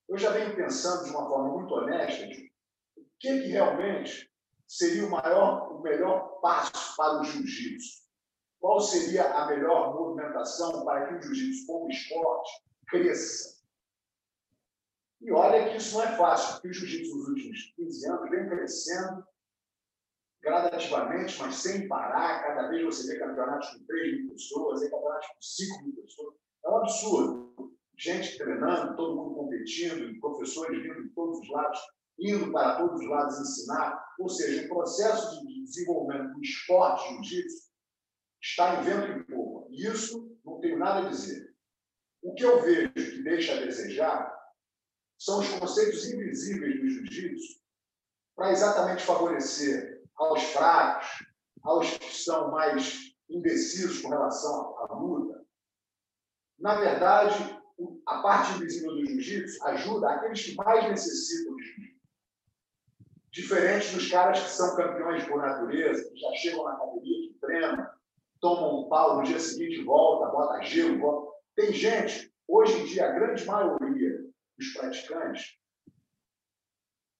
[0.08, 2.52] eu já venho pensando de uma forma muito honesta de
[2.96, 4.30] o que, que realmente
[4.66, 8.06] seria o maior, o melhor passo para o jiu-jitsu
[8.66, 12.50] qual seria a melhor movimentação para que o jiu-jitsu, como esporte,
[12.88, 13.56] cresça.
[15.20, 18.48] E olha que isso não é fácil, porque o jiu-jitsu nos últimos 15 anos vem
[18.48, 19.24] crescendo
[20.42, 22.42] gradativamente, mas sem parar.
[22.44, 26.34] Cada vez você vê campeonatos com 3 mil pessoas, vê campeonatos com 5 mil pessoas.
[26.64, 27.76] É um absurdo.
[27.96, 31.80] Gente treinando, todo mundo competindo, professores vindo de todos os lados,
[32.18, 34.04] indo para todos os lados ensinar.
[34.18, 37.66] Ou seja, o processo de desenvolvimento do esporte jiu-jitsu
[38.42, 39.66] está em vento em popa.
[39.70, 41.54] Isso não tenho nada a dizer.
[42.22, 44.34] O que eu vejo que deixa a desejar
[45.18, 47.60] são os conceitos invisíveis do jiu-jitsu
[48.34, 51.26] para exatamente favorecer aos fracos,
[51.62, 55.44] aos que são mais indecisos com relação à luta.
[56.58, 57.34] Na verdade,
[58.06, 61.95] a parte invisível do jiu-jitsu ajuda aqueles que mais necessitam de jiu-jitsu.
[63.36, 67.86] Diferente dos caras que são campeões por natureza, que já chegam na academia, que treinam,
[68.40, 71.34] toma um pau, no dia seguinte volta, bota gelo.
[71.54, 74.24] Tem gente, hoje em dia, a grande maioria
[74.56, 75.54] dos praticantes,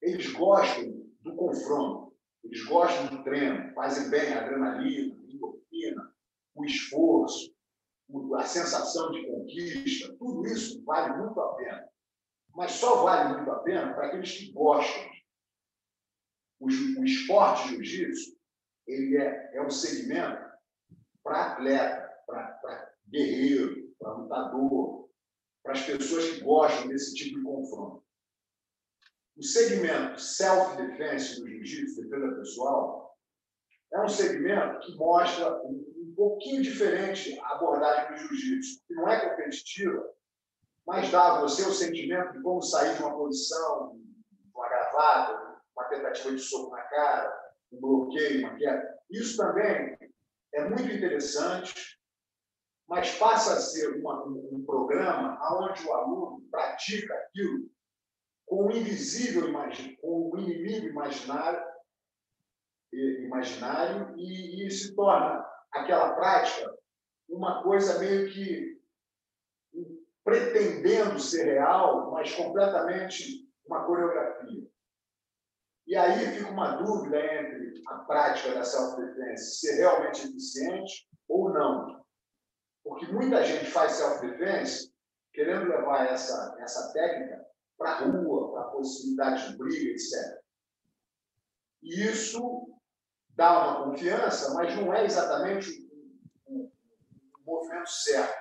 [0.01, 6.15] eles gostam do confronto, eles gostam do treino, fazem bem a adrenalina, a endorfina,
[6.55, 7.55] o esforço,
[8.39, 11.87] a sensação de conquista, tudo isso vale muito a pena.
[12.55, 15.16] Mas só vale muito a pena para aqueles que gostam.
[16.59, 18.37] O, o esporte jiu-jitsu
[18.87, 20.45] ele é, é um segmento
[21.23, 25.11] para atleta, para guerreiro, para lutador,
[25.62, 28.05] para as pessoas que gostam desse tipo de confronto.
[29.37, 33.16] O segmento self-defense do jiu-jitsu, defesa pessoal,
[33.92, 39.09] é um segmento que mostra um, um pouquinho diferente a abordagem do jiu-jitsu, que não
[39.09, 40.09] é competitiva,
[40.87, 44.01] mas dá a você o sentimento de como sair de uma posição,
[44.55, 45.46] uma gravata,
[45.88, 48.99] tentativa de soco na cara, um bloqueio, uma queda.
[49.11, 49.96] Isso também
[50.55, 51.75] é muito interessante,
[52.88, 57.68] mas passa a ser uma, um, um, programa onde o aluno pratica aquilo
[58.46, 59.53] com o invisível,
[60.01, 61.64] com o inimigo imaginário,
[62.92, 66.72] imaginário e, e se torna aquela prática
[67.29, 68.81] uma coisa meio que
[70.25, 74.66] pretendendo ser real, mas completamente uma coreografia.
[75.87, 82.05] E aí fica uma dúvida entre a prática da self-defense ser realmente eficiente ou não.
[82.83, 84.92] Porque muita gente faz self-defense
[85.33, 87.46] querendo levar essa, essa técnica
[87.79, 90.40] para a rua, para a possibilidade de briga, etc.
[91.83, 92.68] E isso
[93.31, 95.70] dá uma confiança, mas não é exatamente
[96.46, 98.35] o, o movimento certo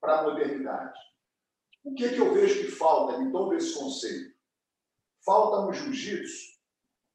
[0.00, 1.00] para a modernidade.
[1.82, 4.32] O que, que eu vejo que falta em todo esse conceito?
[5.24, 6.51] Falta no jiu-jitsu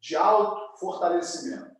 [0.01, 1.75] de alto fortalecimento.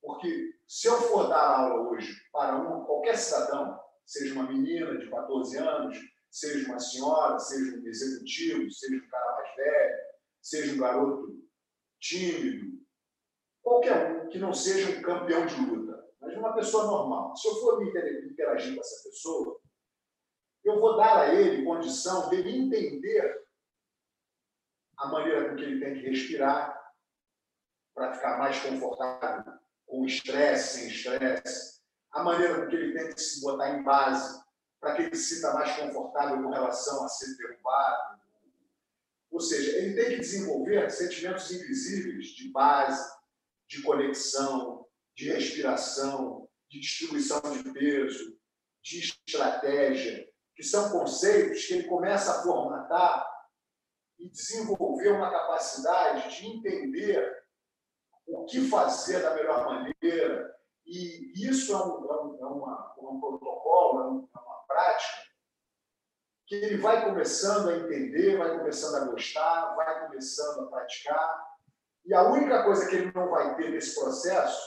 [0.00, 5.08] Porque se eu for dar aula hoje para um, qualquer cidadão, seja uma menina de
[5.08, 5.98] 14 anos,
[6.30, 9.96] seja uma senhora, seja um executivo, seja um cara mais velho,
[10.40, 11.42] seja um garoto
[12.00, 12.82] tímido,
[13.62, 17.36] qualquer um que não seja um campeão de luta, mas uma pessoa normal.
[17.36, 19.60] Se eu for me interagir com essa pessoa,
[20.64, 23.41] eu vou dar a ele condição de entender
[25.02, 26.80] a maneira com que ele tem que respirar
[27.92, 29.52] para ficar mais confortável
[29.84, 31.80] com estresse, sem estresse,
[32.12, 34.40] a maneira com que ele tem que se botar em base
[34.80, 38.20] para que ele se sinta mais confortável com relação a ser derrubado.
[39.30, 43.12] Ou seja, ele tem que desenvolver sentimentos invisíveis de base,
[43.68, 44.86] de conexão,
[45.16, 48.38] de respiração, de distribuição de peso,
[48.82, 53.31] de estratégia, que são conceitos que ele começa a formatar
[54.22, 57.42] e desenvolver uma capacidade de entender
[58.26, 60.56] o que fazer da melhor maneira.
[60.86, 65.22] E isso é um, é um, é é um protocolo, é, é uma prática
[66.46, 71.52] que ele vai começando a entender, vai começando a gostar, vai começando a praticar.
[72.04, 74.60] E a única coisa que ele não vai ter nesse processo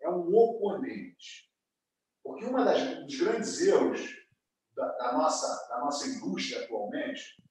[0.00, 1.50] é um oponente.
[2.24, 4.00] Porque um dos grandes erros
[4.74, 7.42] da, da, nossa, da nossa indústria atualmente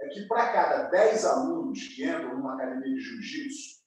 [0.00, 3.80] é que para cada 10 alunos que entram numa academia de jiu-jitsu,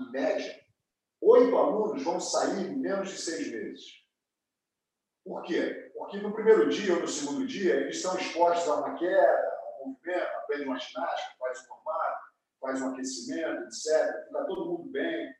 [0.00, 0.60] em média,
[1.20, 3.84] oito alunos vão sair em menos de seis meses.
[5.24, 5.90] Por quê?
[5.96, 9.82] Porque no primeiro dia ou no segundo dia, eles são expostos a uma queda, a
[9.82, 12.24] um movimento, aprendem uma ginástica, faz um formato,
[12.60, 14.26] faz um aquecimento, etc.
[14.26, 15.34] Fica todo mundo bem.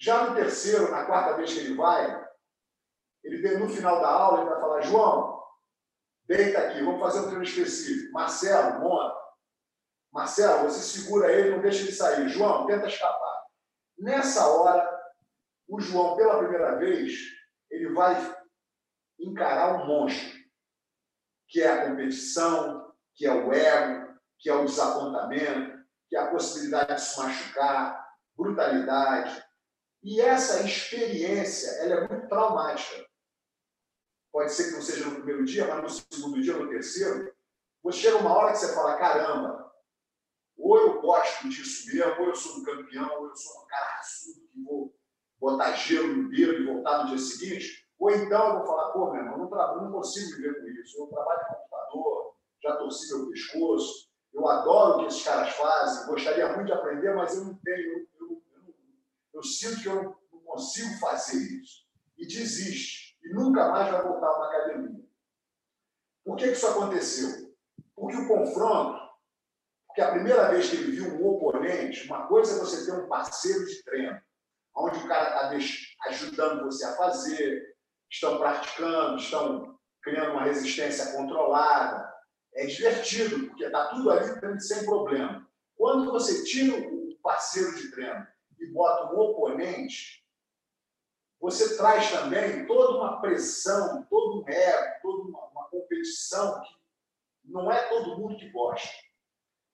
[0.00, 2.28] Já no terceiro, na quarta vez que ele vai,
[3.24, 5.37] ele no final da aula, ele vai falar, João,
[6.28, 8.12] deita aqui, vamos fazer um treino específico.
[8.12, 9.18] Marcelo, monta.
[10.12, 12.28] Marcelo, você segura ele, não deixa ele sair.
[12.28, 13.44] João, tenta escapar.
[13.98, 14.86] Nessa hora,
[15.66, 17.18] o João, pela primeira vez,
[17.70, 18.14] ele vai
[19.18, 20.38] encarar um monstro,
[21.48, 26.30] que é a competição, que é o ego, que é o desapontamento, que é a
[26.30, 29.44] possibilidade de se machucar, brutalidade.
[30.02, 33.07] E essa experiência ela é muito traumática.
[34.32, 37.32] Pode ser que não seja no primeiro dia, mas no segundo dia, no terceiro,
[37.82, 39.72] você chega uma hora que você fala: caramba,
[40.56, 43.96] ou eu gosto disso mesmo, ou eu sou um campeão, ou eu sou um cara
[43.96, 44.94] raçudo que vou
[45.40, 49.12] botar gelo no dedo e voltar no dia seguinte, ou então eu vou falar: pô,
[49.12, 51.00] meu irmão, não, não consigo viver com isso.
[51.00, 56.06] Eu trabalho com computador, já torci meu pescoço, eu adoro o que esses caras fazem,
[56.06, 58.74] gostaria muito de aprender, mas eu não tenho, eu, eu, eu,
[59.34, 61.88] eu sinto que eu não consigo fazer isso.
[62.16, 65.04] E desiste e nunca mais vai voltar a uma academia.
[66.24, 67.54] Por que isso aconteceu?
[67.94, 69.00] Porque o confronto,
[69.86, 73.08] porque a primeira vez que ele viu um oponente, uma coisa é você ter um
[73.08, 74.20] parceiro de treino,
[74.76, 77.76] onde o cara está ajudando você a fazer,
[78.10, 82.08] estão praticando, estão criando uma resistência controlada.
[82.54, 85.46] É divertido, porque está tudo ali sem problema.
[85.76, 88.26] Quando você tira o parceiro de treino
[88.58, 90.24] e bota um oponente,
[91.40, 96.78] você traz também toda uma pressão, todo um ego, toda uma, uma competição que
[97.44, 98.88] não é todo mundo que gosta.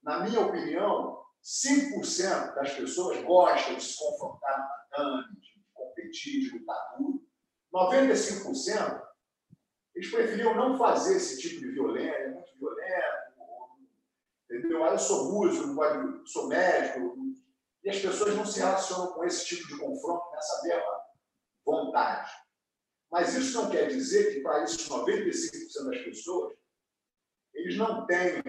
[0.03, 6.59] Na minha opinião, 5% das pessoas gostam de se confrontar no tatame, de competir, de
[6.59, 7.27] lutar duro.
[7.73, 9.05] 95%
[9.95, 13.33] eles preferiam não fazer esse tipo de violência, é muito violento,
[14.51, 14.85] entendeu?
[14.85, 17.17] Ah, eu sou músico, não sou médico,
[17.85, 20.94] e as pessoas não se relacionam com esse tipo de confronto nessa mesma
[21.65, 22.31] vontade.
[23.11, 26.57] Mas isso não quer dizer que, para isso, 95% das pessoas,
[27.55, 28.43] eles não têm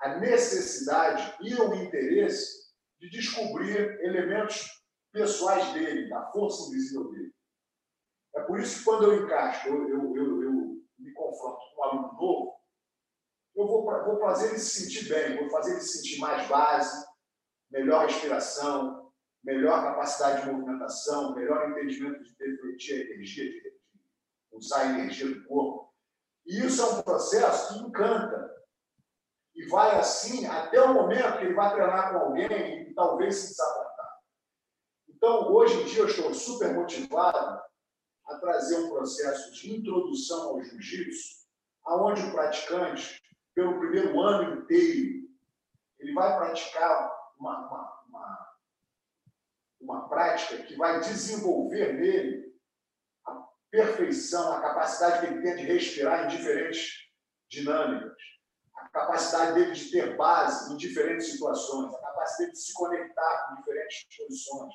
[0.00, 2.68] a necessidade e o interesse
[3.00, 4.66] de descobrir elementos
[5.12, 7.32] pessoais dele, da força invisível dele.
[8.34, 10.52] É por isso que, quando eu encaixo, eu, eu, eu, eu
[10.98, 12.58] me confronto com um aluno novo,
[13.56, 17.06] eu vou, vou fazer ele se sentir bem, vou fazer ele se sentir mais base,
[17.70, 19.07] melhor respiração,
[19.44, 23.72] melhor capacidade de movimentação, melhor entendimento de refletir a energia, de
[24.52, 25.94] usar a energia do corpo.
[26.46, 28.56] E isso é um processo que encanta.
[29.54, 33.48] E vai assim até o momento que ele vai treinar com alguém e talvez se
[33.48, 34.18] desapontar.
[35.08, 37.60] Então, hoje em dia, eu estou super motivado
[38.26, 41.46] a trazer um processo de introdução ao jiu-jitsu,
[41.84, 43.20] aonde o praticante,
[43.54, 45.28] pelo primeiro ano inteiro,
[45.98, 47.97] ele vai praticar uma, uma
[49.80, 52.52] uma prática que vai desenvolver nele
[53.26, 57.08] a perfeição, a capacidade que ele tem de respirar em diferentes
[57.48, 58.16] dinâmicas,
[58.74, 63.56] a capacidade dele de ter base em diferentes situações, a capacidade de se conectar com
[63.56, 64.74] diferentes posições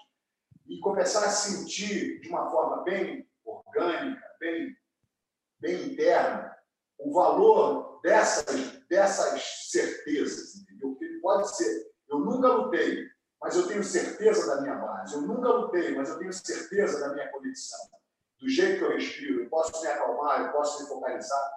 [0.68, 4.76] e começar a sentir de uma forma bem orgânica, bem,
[5.60, 6.56] bem interna,
[6.98, 10.89] o valor dessas, dessas certezas, entendeu?
[10.92, 13.06] Porque pode ser, eu nunca lutei,
[13.43, 15.15] mas eu tenho certeza da minha base.
[15.15, 17.89] Eu nunca lutei, mas eu tenho certeza da minha conexão.
[18.39, 21.51] Do jeito que eu respiro, eu posso me acalmar, eu posso me focalizar.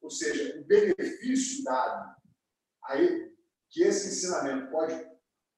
[0.00, 2.16] Ou seja, o benefício dado
[2.84, 3.36] aí
[3.68, 5.10] que esse ensinamento pode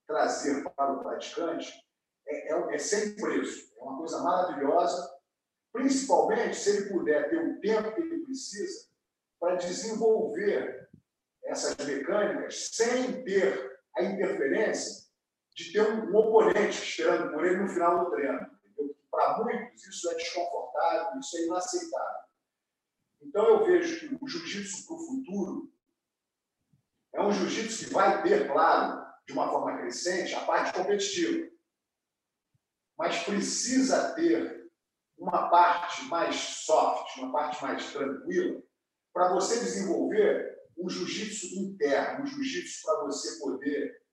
[0.05, 1.73] trazer para o praticante
[2.27, 3.73] é, é, é sem preço.
[3.79, 5.17] É uma coisa maravilhosa,
[5.73, 8.89] principalmente se ele puder ter o tempo que ele precisa
[9.39, 10.91] para desenvolver
[11.45, 15.08] essas mecânicas sem ter a interferência
[15.59, 18.49] de ter um, oponente esperando por ele no final do treino.
[19.11, 22.19] Para muitos, isso é desconfortável, isso é inaceitável.
[23.21, 25.73] Então, eu vejo que o jiu-jitsu para o futuro
[27.13, 31.51] é um jiu-jitsu que vai ter, claro, de uma forma crescente, a parte competitiva.
[32.97, 34.71] Mas precisa ter
[35.19, 38.63] uma parte mais soft, uma parte mais tranquila,
[39.13, 44.08] para você desenvolver um jiu-jitsu interno, um jiu-jitsu para você poder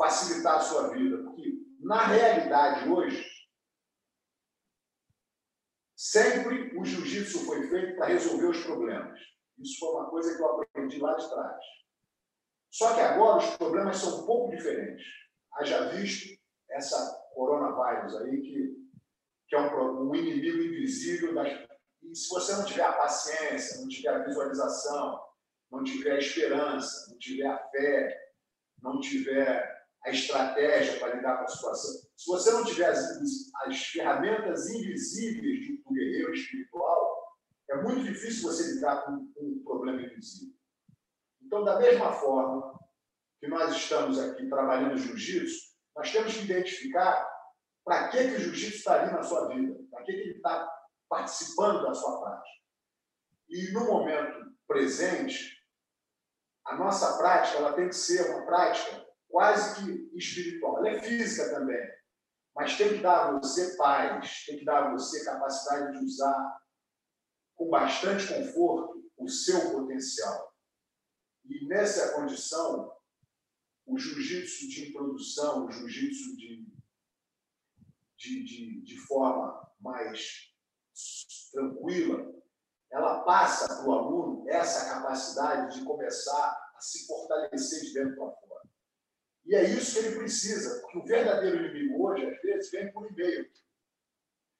[0.00, 1.18] facilitar a sua vida.
[1.18, 3.22] Porque, na realidade, hoje,
[5.94, 9.20] sempre o jiu-jitsu foi feito para resolver os problemas.
[9.58, 11.62] Isso foi uma coisa que eu aprendi lá de trás.
[12.70, 15.04] Só que agora os problemas são um pouco diferentes.
[15.54, 16.40] Haja visto
[16.70, 18.76] essa coronavírus aí, que,
[19.48, 21.34] que é um, um inimigo invisível.
[21.34, 21.48] Das,
[22.02, 25.20] e se você não tiver a paciência, não tiver a visualização,
[25.70, 28.32] não tiver a esperança, não tiver a fé,
[28.80, 32.98] não tiver a estratégia para lidar com a situação, se você não tiver as,
[33.66, 37.36] as ferramentas invisíveis do guerreiro espiritual,
[37.70, 40.54] é muito difícil você lidar com, com um problema invisível.
[41.42, 42.78] Então, da mesma forma
[43.38, 47.28] que nós estamos aqui trabalhando jiu-jitsu, nós temos que identificar
[47.84, 50.70] para que, que o jiu-jitsu está ali na sua vida, para que, que ele está
[51.08, 52.60] participando da sua prática.
[53.48, 55.58] E no momento presente,
[56.64, 60.78] a nossa prática ela tem que ser uma prática quase que espiritual.
[60.78, 61.80] Ela é física também,
[62.54, 66.60] mas tem que dar a você paz, tem que dar a você capacidade de usar
[67.56, 70.54] com bastante conforto o seu potencial.
[71.44, 72.92] E nessa condição,
[73.86, 76.66] o jiu-jitsu de introdução, o jiu-jitsu de,
[78.16, 80.54] de, de, de forma mais
[81.52, 82.32] tranquila,
[82.90, 88.30] ela passa para o aluno essa capacidade de começar a se fortalecer de dentro para
[88.32, 88.49] fora.
[89.46, 93.10] E é isso que ele precisa, porque o verdadeiro inimigo hoje, às vezes, vem por
[93.10, 93.48] e-mail.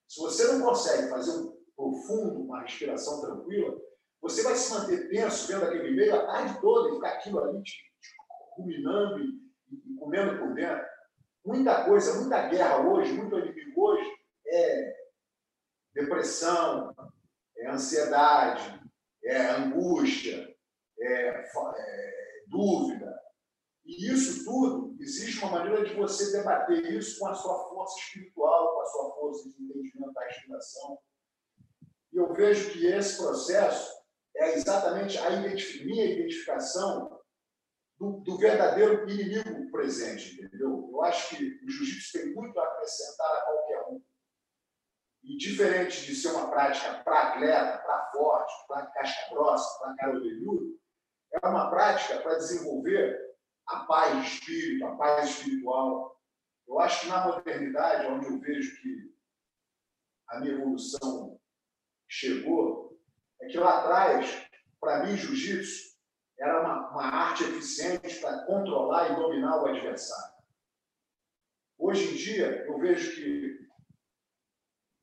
[0.09, 3.81] Se você não consegue fazer um profundo, uma respiração tranquila,
[4.21, 7.63] você vai se manter tenso vendo aquele e-mail a tarde toda e ficar aquilo ali
[7.63, 8.17] te, te
[8.57, 9.41] ruminando e,
[9.73, 10.85] e, comendo por dentro.
[11.45, 14.11] Muita coisa, muita guerra hoje, muito inimigo hoje
[14.47, 14.97] é
[15.95, 16.95] depressão,
[17.57, 18.81] é ansiedade,
[19.25, 20.55] é angústia,
[20.99, 23.20] é, é dúvida.
[23.91, 28.75] E isso tudo, existe uma maneira de você debater isso com a sua força espiritual,
[28.75, 30.99] com a sua força de entendimento da inspiração.
[32.13, 33.93] E eu vejo que esse processo
[34.37, 37.21] é exatamente a minha identificação
[37.99, 40.89] do, do, verdadeiro inimigo presente, entendeu?
[40.93, 44.01] Eu acho que o jiu-jitsu tem muito a acrescentar a qualquer um.
[45.25, 50.15] E diferente de ser uma prática para atleta, para forte, para casca grossa, para cara
[50.15, 50.79] orelhudo,
[51.33, 53.30] é uma prática para desenvolver
[53.71, 56.21] a paz de espírito, a paz espiritual.
[56.67, 59.15] Eu acho que na modernidade, onde eu vejo que
[60.29, 61.41] a minha evolução
[62.09, 63.01] chegou,
[63.41, 64.49] é que lá atrás,
[64.81, 65.91] para mim, jiu-jitsu
[66.39, 70.35] era uma, uma arte eficiente para controlar e dominar o adversário.
[71.79, 73.69] Hoje em dia, eu vejo que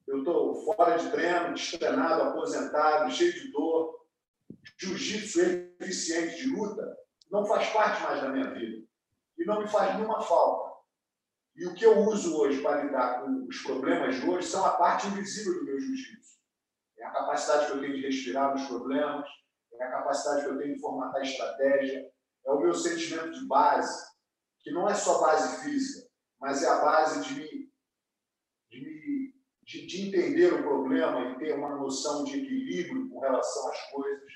[0.08, 4.06] eu estou fora de treino, destreinado, aposentado, cheio de dor.
[4.78, 5.42] Jiu-jitsu
[5.80, 6.98] eficiente de luta
[7.30, 8.86] não faz parte mais da minha vida.
[9.38, 10.78] E não me faz nenhuma falta.
[11.56, 14.78] E o que eu uso hoje para lidar com os problemas de hoje são a
[14.78, 16.38] parte invisível do meu jiu-jitsu.
[17.00, 19.28] É a capacidade que eu tenho de respirar nos problemas,
[19.74, 22.12] é a capacidade que eu tenho de formatar estratégia,
[22.46, 24.08] é o meu sentimento de base,
[24.62, 26.08] que não é só base física,
[26.40, 27.72] mas é a base de me,
[28.70, 33.70] de, me, de, de entender o problema e ter uma noção de equilíbrio com relação
[33.70, 34.32] às coisas.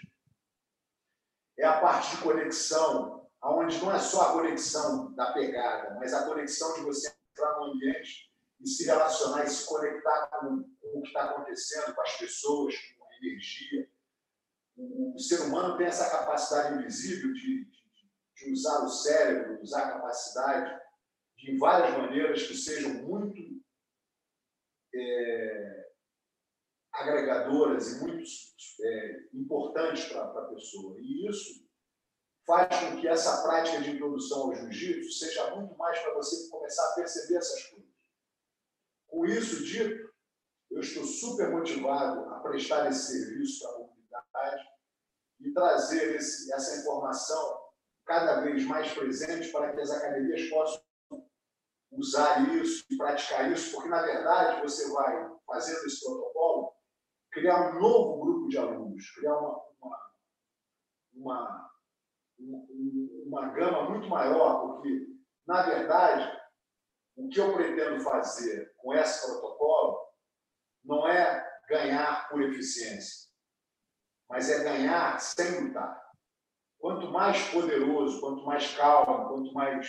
[1.62, 6.26] É a parte de conexão, aonde não é só a conexão da pegada, mas a
[6.26, 11.02] conexão de você entrar no ambiente e se relacionar e se conectar com, com o
[11.04, 13.88] que está acontecendo, com as pessoas, com a energia,
[14.76, 17.80] o, ser humano tem essa capacidade invisível de, de,
[18.36, 20.82] de usar o cérebro, usar a capacidade
[21.38, 23.40] de, várias maneiras que sejam muito
[24.96, 25.61] é,
[26.94, 28.24] agregadoras e muito
[28.82, 31.00] é, importantes para a pessoa.
[31.00, 31.66] E isso
[32.46, 36.90] faz com que essa prática de introdução ao jiu-jitsu seja muito mais para você começar
[36.90, 37.90] a perceber essas coisas.
[39.08, 40.12] Com isso dito,
[40.70, 44.68] eu estou super motivado a prestar esse serviço para a comunidade
[45.42, 47.62] e trazer esse, essa informação
[48.06, 50.82] cada vez mais presente para que as academias possam
[51.92, 56.51] usar isso e praticar isso, porque, na verdade, você vai, fazendo esse protocolo,
[57.32, 59.62] criar um novo grupo de alunos, criar uma,
[61.14, 61.72] uma,
[62.40, 62.68] uma,
[63.26, 65.08] uma gama muito maior, porque,
[65.48, 66.40] na verdade,
[67.16, 70.00] o que eu pretendo fazer com esse protocolo
[70.84, 73.32] não é ganhar por eficiência
[74.32, 76.02] mas é ganhar sem lutar.
[76.80, 79.88] Quanto mais poderoso, quanto mais calmo, quanto mais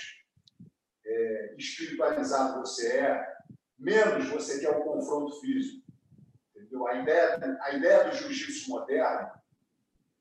[1.07, 3.26] é, espiritualizado você é,
[3.78, 5.82] menos você quer o confronto físico.
[6.73, 6.87] Entendeu?
[6.87, 9.31] A ideia, a ideia do jiu-jitsu moderno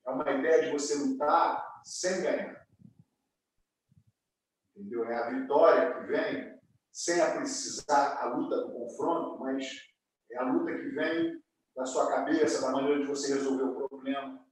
[0.05, 2.67] é uma ideia de você lutar sem ganhar.
[4.75, 5.05] Entendeu?
[5.05, 6.59] É a vitória que vem
[6.91, 9.65] sem a precisar a luta do confronto, mas
[10.29, 11.41] é a luta que vem
[11.73, 14.45] da sua cabeça, da maneira de você resolver o problema.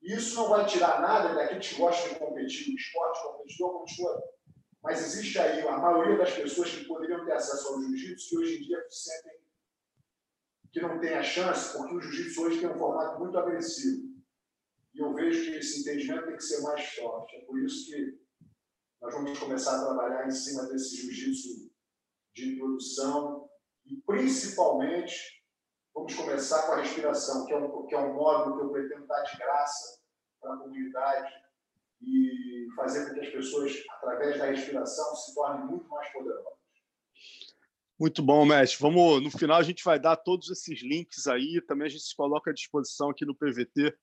[0.00, 2.72] Isso não vai tirar nada daqueles que gostam de competir.
[2.72, 4.22] O esporte competidor continua.
[4.80, 8.56] Mas existe aí a maioria das pessoas que poderiam ter acesso ao jiu-jitsu que hoje
[8.58, 9.45] em dia sentem
[10.76, 14.14] que não tem a chance, porque o jiu-jitsu hoje tem um formato muito agressivo.
[14.94, 17.34] E eu vejo que esse entendimento tem que ser mais forte.
[17.34, 18.20] É por isso que
[19.00, 21.72] nós vamos começar a trabalhar em cima desse jiu-jitsu
[22.34, 23.48] de introdução
[23.86, 25.42] e, principalmente,
[25.94, 29.06] vamos começar com a respiração, que é um, que é um módulo que eu pretendo
[29.06, 30.02] dar de graça
[30.42, 31.32] para a comunidade
[32.02, 36.55] e fazer com que as pessoas, através da respiração, se tornem muito mais poderosas.
[37.98, 38.78] Muito bom, mestre.
[38.80, 42.14] Vamos, no final a gente vai dar todos esses links aí, também a gente se
[42.14, 43.96] coloca à disposição aqui no PVT.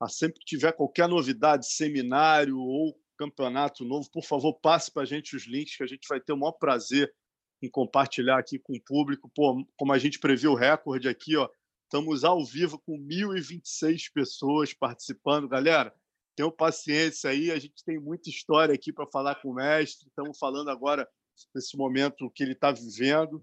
[0.00, 5.06] A sempre que tiver qualquer novidade, seminário ou campeonato novo, por favor, passe para a
[5.06, 7.14] gente os links, que a gente vai ter o maior prazer
[7.62, 9.30] em compartilhar aqui com o público.
[9.34, 11.48] Pô, como a gente previu o recorde aqui, ó,
[11.84, 15.48] estamos ao vivo com 1.026 pessoas participando.
[15.48, 15.94] Galera,
[16.34, 20.08] tenham paciência aí, a gente tem muita história aqui para falar com o mestre.
[20.08, 21.06] Estamos falando agora
[21.54, 23.42] nesse momento que ele está vivendo.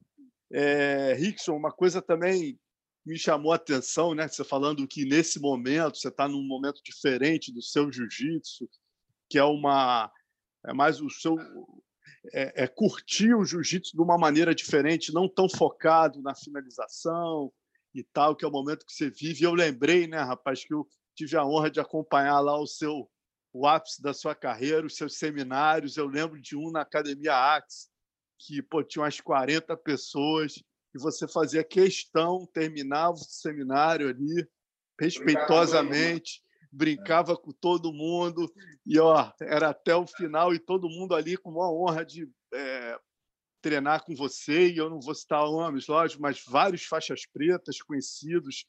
[0.52, 2.60] É, Rickson, uma coisa também
[3.06, 4.28] me chamou a atenção, né?
[4.28, 8.70] Você falando que nesse momento você está num momento diferente do seu jiu-jitsu,
[9.30, 10.12] que é uma
[10.66, 11.36] é mais o seu
[12.34, 17.52] é, é curtir o jiu-jitsu de uma maneira diferente, não tão focado na finalização
[17.94, 19.44] e tal, que é o momento que você vive.
[19.44, 23.10] Eu lembrei, né, rapaz, que eu tive a honra de acompanhar lá o seu
[23.54, 25.98] o ápice da sua carreira, os seus seminários.
[25.98, 27.90] Eu lembro de um na Academia Axe,
[28.40, 30.56] que pô, tinha umas 40 pessoas,
[30.94, 34.48] e você fazia questão, terminava o seminário ali,
[35.00, 36.42] respeitosamente,
[36.72, 38.52] brincava com todo mundo,
[38.86, 43.00] e ó, era até o final, e todo mundo ali com uma honra de é,
[43.62, 48.66] treinar com você, e eu não vou citar nomes, lógico, mas vários faixas pretas conhecidos,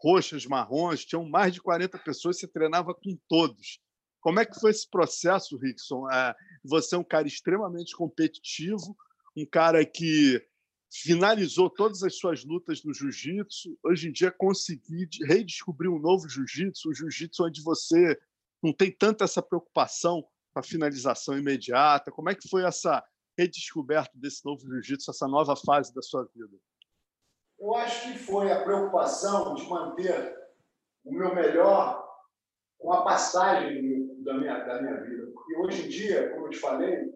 [0.00, 3.80] roxas, marrons, tinham mais de 40 pessoas, você treinava com todos.
[4.20, 6.10] Como é que foi esse processo, Rickson?
[6.10, 8.96] É, você é um cara extremamente competitivo,
[9.36, 10.44] um cara que
[10.90, 13.78] finalizou todas as suas lutas no jiu-jitsu.
[13.82, 18.18] Hoje em dia, consegui redescobrir um novo jiu-jitsu, um jiu-jitsu onde você
[18.62, 22.10] não tem tanta essa preocupação com a finalização imediata.
[22.10, 23.04] Como é que foi essa
[23.38, 26.56] redescoberta desse novo jiu-jitsu, essa nova fase da sua vida?
[27.58, 30.36] Eu acho que foi a preocupação de manter
[31.04, 32.06] o meu melhor
[32.78, 33.82] com a passagem
[34.28, 35.26] da minha, da minha vida.
[35.32, 37.14] Porque hoje em dia, como eu te falei,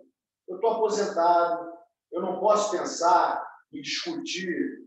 [0.49, 1.71] eu estou aposentado,
[2.11, 4.83] eu não posso pensar em discutir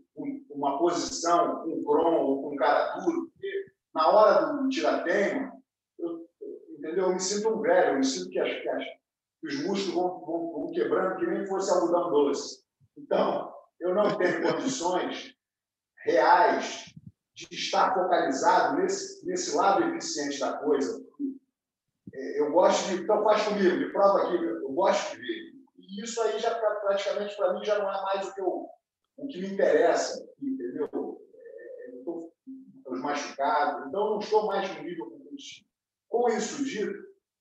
[0.50, 5.52] uma posição com um Grom ou com um cara duro, porque na hora do tiratema,
[5.98, 6.26] eu,
[6.70, 7.04] entendeu?
[7.04, 8.84] eu me sinto um velho, eu me sinto que, as, que, as,
[9.40, 12.64] que os músculos vão, vão, vão, quebrando que nem fosse algodão doce.
[12.96, 15.34] Então, eu não tenho condições
[16.04, 16.92] reais
[17.34, 21.04] de estar focalizado nesse, nesse lado eficiente da coisa,
[22.16, 23.02] eu gosto de.
[23.02, 25.52] Então faz comigo, me prova aqui, eu gosto de ver.
[25.78, 28.66] E isso aí já praticamente para mim já não é mais o que, eu,
[29.18, 31.20] o que me interessa, entendeu?
[31.34, 32.32] É, eu estou
[32.86, 35.66] os machucados, então não estou mais no nível competitivo.
[36.08, 36.94] Com isso dito,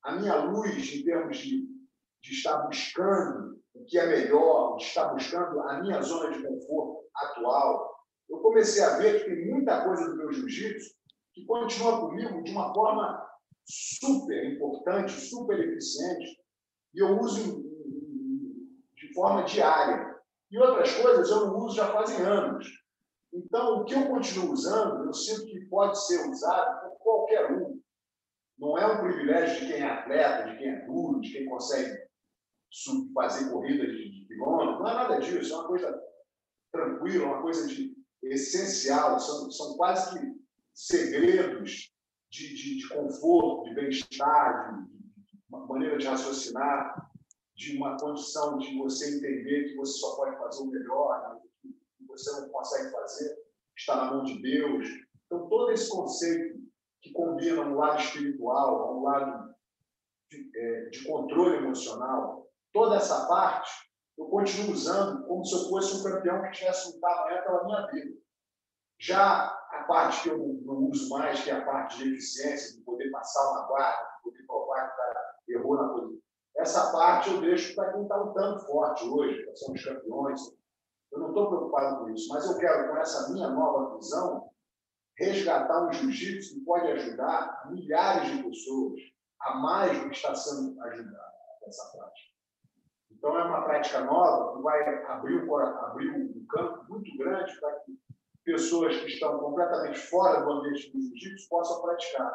[0.03, 1.67] a minha luz em termos de,
[2.21, 7.05] de estar buscando o que é melhor, de estar buscando a minha zona de conforto
[7.15, 7.95] atual,
[8.29, 10.95] eu comecei a ver que tem muita coisa do meu jiu-jitsu
[11.33, 13.25] que continua comigo de uma forma
[13.65, 16.39] super importante, super eficiente,
[16.93, 17.63] e eu uso
[18.95, 20.15] de forma diária.
[20.51, 22.67] E outras coisas eu não uso já fazem anos.
[23.33, 27.81] Então, o que eu continuo usando, eu sinto que pode ser usado por qualquer um.
[28.57, 32.05] Não é um privilégio de quem é atleta, de quem é duro, de quem consegue
[33.13, 34.79] fazer corridas de quilômetros.
[34.79, 36.03] Não é nada disso, é uma coisa
[36.71, 37.93] tranquila, uma coisa de
[38.23, 39.19] essencial.
[39.19, 40.25] São, são quase que
[40.73, 41.94] segredos
[42.29, 47.11] de, de, de conforto, de bem-estar, de, uma maneira de raciocinar,
[47.55, 51.71] de uma condição de você entender que você só pode fazer o melhor, né?
[51.97, 53.37] que você não consegue fazer,
[53.77, 54.87] está na mão de Deus.
[55.25, 56.59] Então, todo esse conceito
[57.01, 59.55] que combina um lado espiritual, um lado
[60.29, 63.71] de, é, de controle emocional, toda essa parte
[64.17, 67.87] eu continuo usando como se eu fosse um campeão que tivesse lutado amanhã pela minha
[67.87, 68.17] vida.
[68.97, 69.54] Já
[69.87, 73.51] parte que eu não uso mais, que é a parte de eficiência, de poder passar
[73.51, 76.25] uma guarda, de poder provar que o cara errou na posição,
[76.57, 80.41] essa parte eu deixo para quem está lutando forte hoje, são os campeões.
[81.11, 84.49] Eu não estou preocupado com isso, mas eu quero, com essa minha nova visão,
[85.17, 88.99] resgatar um jiu-jitsu que pode ajudar milhares de pessoas
[89.41, 92.35] a mais do que está sendo ajudado nessa parte.
[93.11, 97.97] Então, é uma prática nova que vai abrir abrir um campo muito grande para que
[98.45, 102.33] pessoas que estão completamente fora do ambiente do jiu-jitsu possam praticar.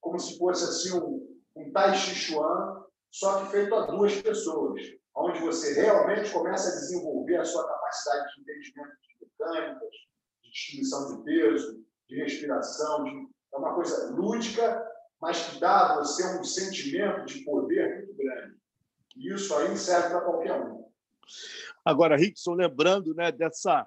[0.00, 4.82] Como se fosse assim um, um Tai Chi Chuan, só que feito a duas pessoas,
[5.16, 9.90] onde você realmente começa a desenvolver a sua capacidade de entendimento de mecânicas,
[10.42, 13.04] de distribuição de peso, de respiração.
[13.04, 13.28] De...
[13.52, 14.86] É uma coisa lúdica,
[15.20, 18.56] mas que dá a você um sentimento de poder muito grande.
[19.16, 20.86] E isso aí serve para qualquer um.
[21.84, 23.86] Agora, Rickson, lembrando né, dessa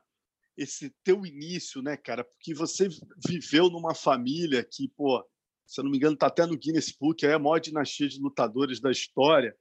[0.57, 2.23] esse teu início, né, cara?
[2.23, 2.87] Porque você
[3.27, 5.23] viveu numa família que, pô,
[5.65, 8.19] se eu não me engano, está até no Guinness Book, é a maior dinastia de
[8.19, 9.55] lutadores da história.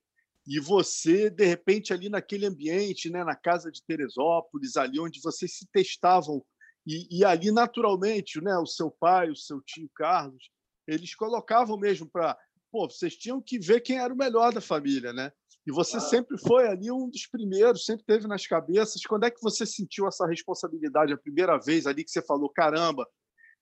[0.46, 5.56] E você, de repente, ali naquele ambiente, né, na casa de Teresópolis, ali onde vocês
[5.56, 6.44] se testavam,
[6.86, 10.50] e, e ali, naturalmente, né, o seu pai, o seu tio Carlos,
[10.86, 12.36] eles colocavam mesmo para.
[12.72, 15.32] Pô, vocês tinham que ver quem era o melhor da família, né?
[15.66, 19.02] E você sempre foi ali um dos primeiros, sempre teve nas cabeças.
[19.02, 23.06] Quando é que você sentiu essa responsabilidade a primeira vez ali que você falou, caramba,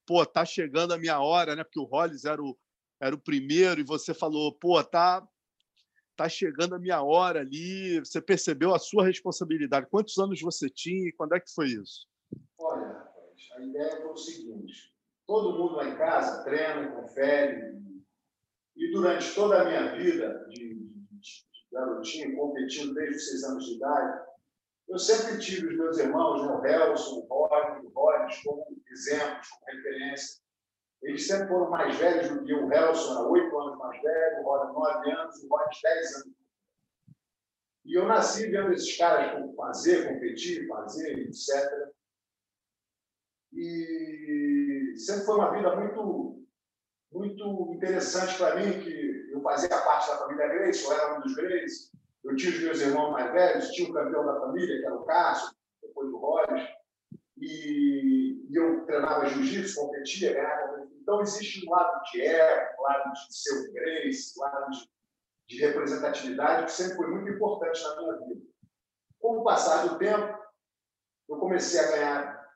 [0.07, 1.65] pô, tá chegando a minha hora, né?
[1.65, 2.57] Porque o Hollis era o,
[3.01, 5.27] era o primeiro e você falou, pô, tá
[6.19, 8.01] tá chegando a minha hora ali.
[8.01, 9.87] Você percebeu a sua responsabilidade.
[9.89, 12.09] Quantos anos você tinha e quando é que foi isso?
[12.59, 14.93] Olha, rapaz, a ideia foi o seguinte:
[15.27, 17.79] todo mundo lá em casa treina, confere.
[18.77, 23.77] E durante toda a minha vida de, de garotinho, competindo desde os seis anos de
[23.77, 24.29] idade,
[24.89, 29.49] eu sempre tive os meus irmãos, né, o Helson, o Rodney, o Rodney, como exemplos,
[29.49, 30.41] como referência.
[31.03, 34.45] Eles sempre foram mais velhos do que o Helson, era oito anos mais velho, o
[34.45, 36.39] Rodney nove anos, o Rodney dez anos.
[37.85, 41.91] E eu nasci vendo esses caras fazer, competir, fazer, etc.
[43.53, 46.38] E sempre foi uma vida muito,
[47.13, 51.35] muito interessante para mim, que eu fazia parte da família Grace, eu era um dos
[51.35, 51.91] Grace,
[52.25, 55.05] eu tinha os meus irmãos mais velhos, tinha o campeão da família, que era o
[55.05, 55.51] Cássio,
[55.83, 56.69] depois do Rollins,
[57.39, 60.89] e, eu treinava jiu-jitsu, competia, ganhava.
[61.01, 64.89] Então, existe um lado de ego, um lado de ser o Grace, um lado de,
[65.49, 68.41] de representatividade, que sempre foi muito importante na minha vida.
[69.21, 70.39] Com o passar do tempo,
[71.29, 72.49] eu comecei a ganhar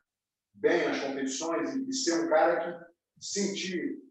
[0.55, 4.01] bem nas competições e, e ser um cara que senti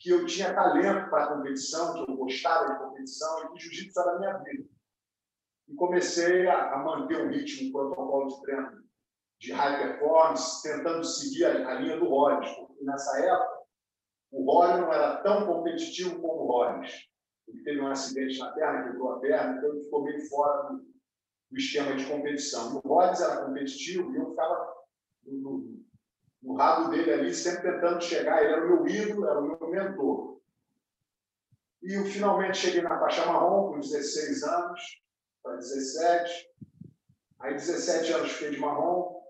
[0.00, 4.12] que eu tinha talento para competição, que eu gostava de competição e que jiu-jitsu era
[4.12, 4.68] a minha vida.
[5.68, 8.80] E comecei a, manter um ritmo, um protocolo de treino
[9.38, 13.60] de high performance, tentando seguir a, a linha do Rollins, porque nessa época
[14.32, 16.92] o Rollins não era tão competitivo como o Rollins.
[17.46, 20.78] Ele teve um acidente na perna, quebrou a perna, então ele ficou meio fora do,
[20.78, 22.76] do esquema de competição.
[22.76, 24.74] O Rollins era competitivo e eu ficava
[25.24, 25.89] no, no
[26.42, 28.42] no rabo dele ali, sempre tentando chegar.
[28.42, 30.40] Ele era o meu ídolo, era o meu mentor.
[31.82, 34.80] E eu finalmente cheguei na faixa marrom, com 16 anos,
[35.42, 36.50] para 17.
[37.40, 39.20] Aí, 17 anos, fiquei de marrom.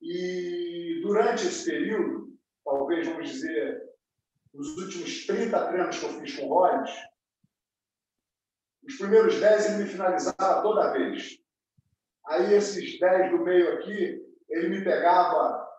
[0.00, 2.34] E durante esse período,
[2.64, 3.82] talvez, vamos dizer,
[4.54, 6.90] nos últimos 30 treinos que eu fiz com o Rollins,
[8.82, 11.38] os primeiros 10 ele me finalizava toda vez.
[12.26, 15.69] Aí, esses 10 do meio aqui, ele me pegava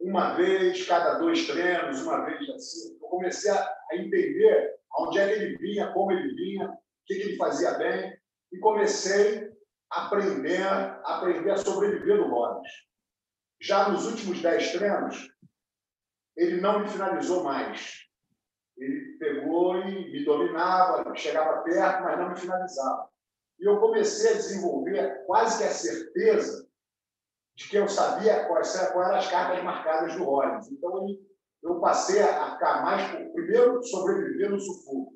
[0.00, 2.98] uma vez cada dois treinos, uma vez assim.
[3.00, 6.76] Eu comecei a, entender onde é que ele vinha, como ele vinha, o
[7.06, 8.16] que, que ele fazia bem,
[8.52, 9.50] e comecei
[9.90, 12.68] a aprender, a aprender a sobreviver no Rollins.
[13.60, 15.30] Já nos últimos dez treinos,
[16.36, 18.04] ele não me finalizou mais.
[18.76, 23.08] Ele pegou e me dominava, chegava perto, mas não me finalizava.
[23.60, 26.63] E eu comecei a desenvolver quase que a certeza
[27.54, 30.70] de que eu sabia quais, eram as cartas marcadas do Rollins.
[30.70, 31.06] Então,
[31.62, 35.14] eu passei a ficar mais, primeiro, sobreviver no sufoco,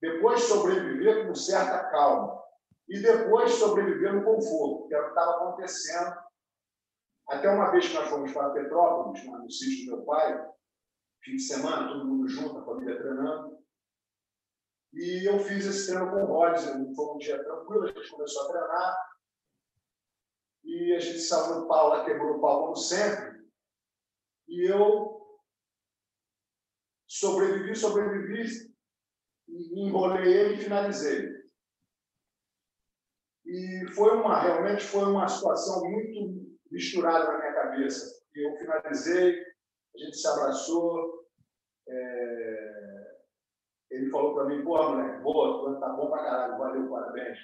[0.00, 2.40] depois sobreviver com certa calma,
[2.88, 6.16] e depois sobreviver no conforto, que era o que estava acontecendo.
[7.28, 10.46] Até uma vez que nós fomos para Petrópolis, no sítio do meu pai,
[11.22, 13.58] fim de semana, todo mundo junto, a família treinando,
[14.92, 18.42] e eu fiz esse treino com o Rollins, foi um dia tranquilo, a gente começou
[18.42, 19.11] a treinar,
[20.64, 23.42] e a gente saiu no pau, lá quebrou o pau como sempre.
[24.48, 25.20] E eu
[27.06, 28.72] sobrevivi, sobrevivi,
[29.48, 31.42] enrolei ele e finalizei.
[33.44, 38.22] E foi uma, realmente foi uma situação muito misturada na minha cabeça.
[38.34, 39.42] Eu finalizei,
[39.94, 41.28] a gente se abraçou,
[41.86, 43.18] é...
[43.90, 47.38] ele falou para mim, pô, moleque, boa, tá bom pra caralho, valeu, parabéns.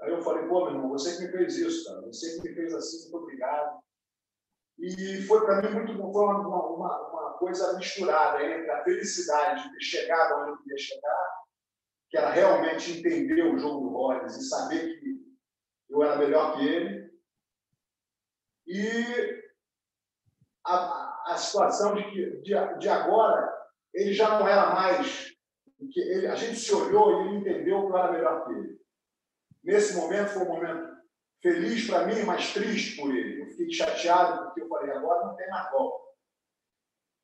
[0.00, 2.00] Aí eu falei, pô, meu irmão, você que me fez isso, cara.
[2.02, 3.78] Você que me fez assim, muito obrigado.
[4.78, 9.72] E foi para mim muito foi uma, uma, uma, coisa misturada entre a felicidade de
[9.72, 11.42] ter chegado onde eu queria chegar,
[12.10, 15.24] que era realmente entender o jogo do Rollins e saber que
[15.90, 17.10] eu era melhor que ele.
[18.66, 19.44] E
[20.66, 23.52] a, a situação de que de, de agora
[23.92, 25.34] ele já não era mais
[25.96, 28.73] ele, a gente se olhou e ele entendeu que eu era melhor que ele.
[29.64, 30.94] Nesse momento foi um momento
[31.42, 33.42] feliz para mim, mas triste por ele.
[33.42, 36.04] Eu fiquei chateado porque eu falei agora não tem mais volta.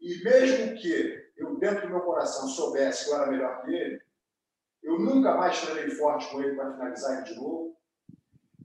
[0.01, 4.01] E mesmo que eu dentro do meu coração soubesse que eu era melhor que ele,
[4.82, 7.78] eu nunca mais treinei forte com ele para finalizar de novo.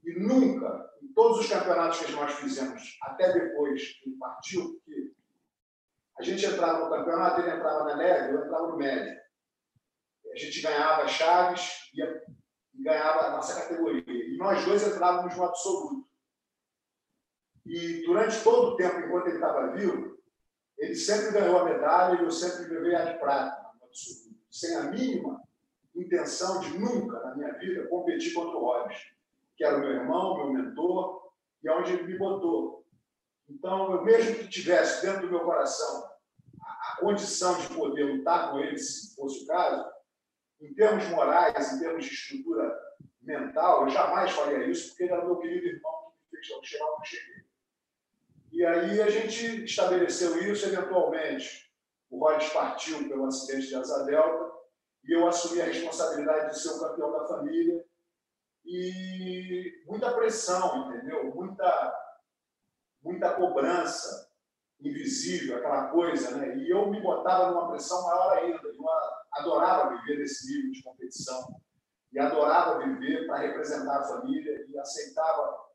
[0.03, 5.13] E nunca, em todos os campeonatos que nós fizemos, até depois que ele partiu, porque
[6.17, 9.19] a gente entrava no campeonato, ele entrava na leve, eu entrava no médio.
[10.31, 11.91] A gente ganhava chaves
[12.77, 14.03] e ganhava a nossa categoria.
[14.07, 16.07] E nós dois entrávamos no absoluto.
[17.65, 20.17] E durante todo o tempo, enquanto ele estava vivo,
[20.77, 24.35] ele sempre ganhou a medalha e eu sempre levei a de prata no absoluto.
[24.51, 25.41] Sem a mínima
[25.95, 28.99] intenção de nunca na minha vida competir contra o Robbins,
[29.55, 31.31] que era o meu irmão, meu mentor,
[31.63, 32.85] e onde ele me botou.
[33.49, 36.09] Então, eu mesmo que tivesse dentro do meu coração
[36.61, 39.94] a condição de poder lutar com ele, se fosse o caso,
[40.61, 42.73] em termos morais, em termos de estrutura
[43.21, 46.85] mental, eu jamais faria isso, porque ele era meu querido irmão que me fez chegar
[46.85, 47.45] onde cheguei.
[48.51, 51.69] E aí a gente estabeleceu isso, eventualmente.
[52.09, 54.55] O Rollins partiu pelo acidente de asa delta,
[55.03, 57.83] e eu assumi a responsabilidade de ser o campeão da família.
[58.63, 61.35] E muita pressão, entendeu?
[61.35, 61.93] Muita,
[63.03, 64.31] muita cobrança
[64.79, 66.57] invisível, aquela coisa, né?
[66.57, 68.67] E eu me botava numa pressão maior ainda.
[68.67, 68.75] Eu
[69.35, 71.61] adorava viver nesse nível de competição
[72.11, 75.65] e adorava viver para representar a família e aceitava,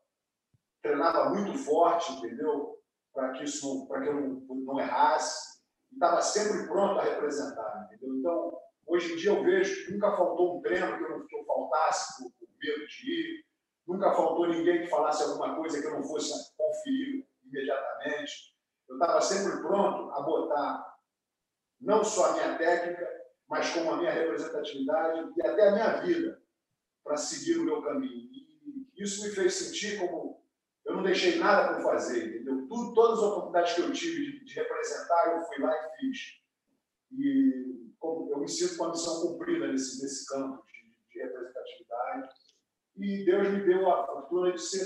[0.81, 2.79] treinava muito forte, entendeu?
[3.13, 5.61] Para que isso, para que eu não, não errasse.
[5.91, 8.15] Estava sempre pronto a representar, entendeu?
[8.15, 11.33] Então Hoje em dia eu vejo que nunca faltou um treino que eu, não, que
[11.33, 13.45] eu faltasse por, por medo de ir,
[13.87, 18.53] nunca faltou ninguém que falasse alguma coisa que eu não fosse conferir imediatamente.
[18.89, 20.97] Eu estava sempre pronto a botar
[21.79, 23.20] não só a minha técnica,
[23.51, 26.41] mas como a minha representatividade e até a minha vida
[27.03, 28.29] para seguir o meu caminho.
[28.31, 30.41] E isso me fez sentir como
[30.85, 32.65] eu não deixei nada por fazer, entendeu?
[32.69, 36.41] Tudo, todas as oportunidades que eu tive de, de representar, eu fui lá e fiz.
[37.11, 42.29] E eu me sinto com a missão cumprida nesse, nesse campo de, de, representatividade.
[42.95, 44.85] E Deus me deu a fortuna de ser,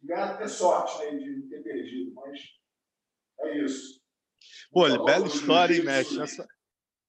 [0.00, 2.38] de ganhar ter sorte, né, de não ter perdido, mas
[3.40, 4.00] é isso.
[4.70, 6.22] Pô, bela história, hein, Mestre?
[6.22, 6.46] Essa,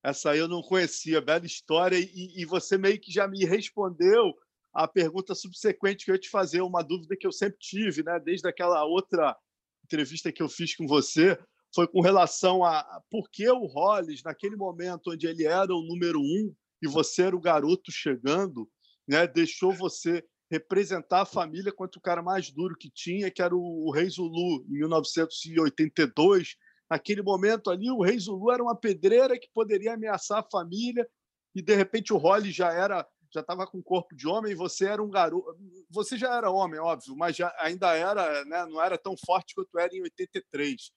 [0.05, 4.35] essa aí eu não conhecia, bela história, e, e você meio que já me respondeu
[4.71, 8.19] a pergunta subsequente que eu ia te fazer, uma dúvida que eu sempre tive, né?
[8.19, 9.35] Desde aquela outra
[9.83, 11.39] entrevista que eu fiz com você,
[11.73, 16.19] foi com relação a por que o Hollis, naquele momento onde ele era o número
[16.19, 18.69] um e você era o garoto chegando,
[19.07, 23.55] né, deixou você representar a família contra o cara mais duro que tinha, que era
[23.55, 26.55] o, o Rei Zulu, em 1982.
[26.89, 31.07] Naquele momento ali, o Rei Zulu era uma pedreira que poderia ameaçar a família
[31.53, 35.03] e, de repente, o Hollis já era já estava com corpo de homem, você era
[35.03, 35.57] um garoto.
[35.89, 39.77] Você já era homem, óbvio, mas já, ainda era, né, não era tão forte quanto
[39.77, 40.89] era em 83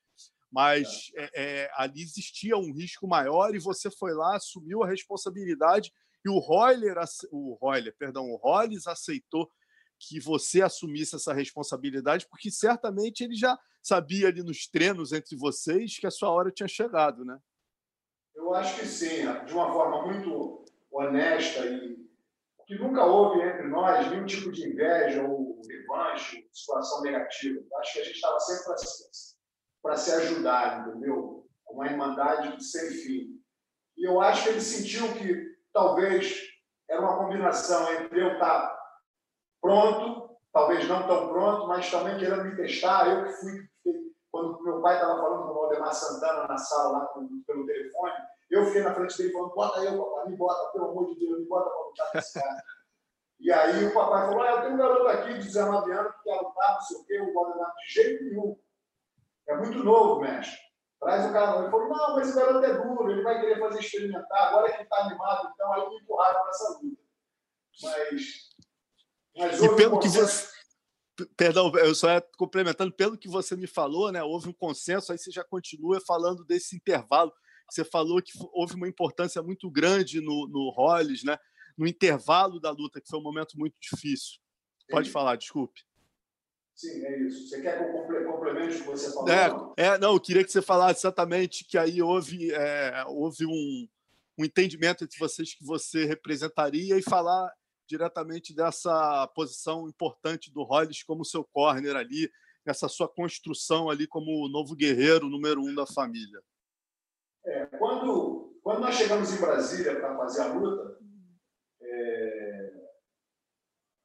[0.51, 5.93] mas é, é, ali existia um risco maior e você foi lá, assumiu a responsabilidade
[6.25, 6.97] e o Royler,
[7.31, 9.51] o Royler, perdão, o Hollis aceitou
[9.99, 15.99] que você assumisse essa responsabilidade, porque certamente ele já sabia ali nos treinos entre vocês
[15.99, 17.39] que a sua hora tinha chegado, né?
[18.35, 21.99] Eu acho que sim, de uma forma muito honesta e
[22.67, 27.59] que nunca houve entre nós nenhum tipo de inveja ou revanche, situação negativa.
[27.59, 28.65] Eu acho que a gente estava sempre
[29.83, 31.49] para se ajudar, entendeu?
[31.67, 33.43] Uma irmandade sem fim.
[33.97, 36.43] E eu acho que ele sentiu que talvez
[36.89, 38.78] era uma combinação entre eu estar
[39.61, 43.09] pronto, talvez não tão pronto, mas também querendo me testar.
[43.09, 43.69] Eu que fui,
[44.31, 47.07] quando meu pai estava falando com o Valdemar Santana na sala, lá
[47.47, 48.15] pelo telefone,
[48.51, 51.41] eu fiquei na frente dele falando: bota eu, papai, me bota, pelo amor de Deus,
[51.41, 52.65] me bota para lutar com esse cara.
[53.41, 56.23] E aí o papai falou: ah, eu tenho um garoto aqui de 19 anos que
[56.25, 58.59] quer lutar, não sei o quê, o Valdemar, de jeito nenhum.
[59.49, 60.59] É muito novo, mestre.
[61.01, 61.61] Traz o cara.
[61.61, 64.49] Ele falou: não, mas esse garoto é duro, ele vai querer fazer experimentar.
[64.49, 67.03] Agora que ele está animado, então aí me empurraram para essa luta.
[67.83, 68.48] Mas.
[69.37, 70.49] Mas e pelo um que você.
[71.37, 74.23] Perdão, eu só ia complementando, pelo que você me falou, né?
[74.23, 77.33] Houve um consenso, aí você já continua falando desse intervalo.
[77.69, 81.37] Você falou que houve uma importância muito grande no, no Hollis, né?
[81.77, 84.39] No intervalo da luta, que foi um momento muito difícil.
[84.89, 85.13] Pode Sim.
[85.13, 85.81] falar, desculpe.
[86.79, 87.49] Sim, é isso.
[87.49, 89.75] Você quer que eu complemente o que você falou?
[89.77, 93.89] É, é, não, eu queria que você falasse exatamente que aí houve, é, houve um,
[94.39, 97.53] um entendimento entre vocês que você representaria e falar
[97.89, 102.31] diretamente dessa posição importante do Hollis como seu corner ali,
[102.67, 106.41] essa sua construção ali como o novo guerreiro número um da família.
[107.45, 110.99] É, quando, quando nós chegamos em Brasília para fazer a luta,
[111.81, 112.73] é,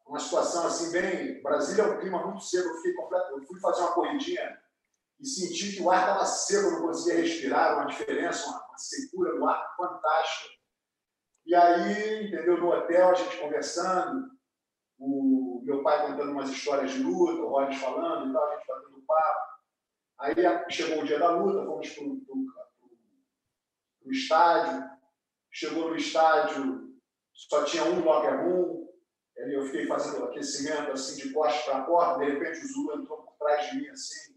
[0.07, 1.41] uma situação assim bem.
[1.41, 3.31] Brasília é um clima muito seco, eu fiquei completo.
[3.31, 4.61] Eu fui fazer uma corridinha
[5.19, 9.33] e senti que o ar estava seco, não conseguia respirar, uma diferença, uma, uma secura
[9.33, 10.62] no ar fantástica.
[11.45, 14.31] E aí, entendeu, no hotel, a gente conversando,
[14.97, 18.67] o meu pai contando umas histórias de luta, o Rollins falando e tal, a gente
[18.67, 19.53] batendo papo.
[20.19, 20.35] Aí
[20.69, 22.35] chegou o dia da luta, fomos para
[24.05, 24.93] o estádio.
[25.51, 26.97] Chegou no estádio,
[27.31, 28.87] só tinha um locker room.
[29.35, 32.19] Eu fiquei fazendo aquecimento assim de costas para a porta.
[32.19, 34.33] De repente, o Zulu entrou por trás de mim assim.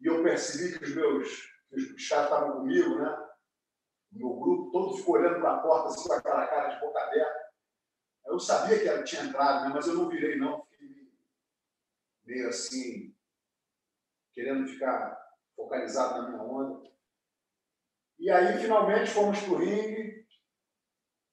[0.00, 3.27] E eu percebi que os meus os caras estavam comigo, né?
[4.12, 7.48] Meu grupo todo ficou olhando para a porta assim, com aquela cara de boca aberta.
[8.26, 9.70] Eu sabia que ela tinha entrado, né?
[9.74, 10.64] mas eu não virei, não.
[10.66, 11.10] Fiquei
[12.24, 13.14] meio assim,
[14.32, 15.18] querendo ficar
[15.56, 16.88] focalizado na minha onda.
[18.18, 20.26] E aí, finalmente, fomos para o ringue.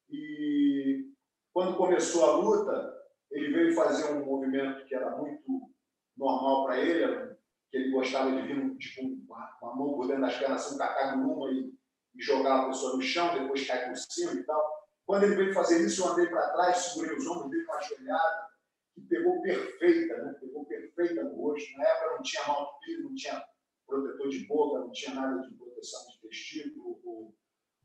[0.10, 1.12] E
[1.52, 2.96] quando começou a luta,
[3.32, 5.72] ele veio fazer um movimento que era muito
[6.16, 7.36] normal para ele,
[7.70, 11.16] que ele gostava de vir tipo, uma, mão por dentro das pernas, assim, um cacá
[11.16, 11.75] numa e,
[12.16, 14.86] e jogar a pessoa no chão, depois cair por cima e tal.
[15.06, 18.48] Quando ele veio fazer isso, eu andei para trás, segurei os ombros, dei uma ajoelhada,
[18.94, 20.36] que pegou perfeita, né?
[20.40, 21.78] pegou perfeita no rosto.
[21.78, 23.46] Na época não tinha mouthpiece, não tinha
[23.86, 27.36] protetor de boca, não tinha nada de proteção de testículo ou,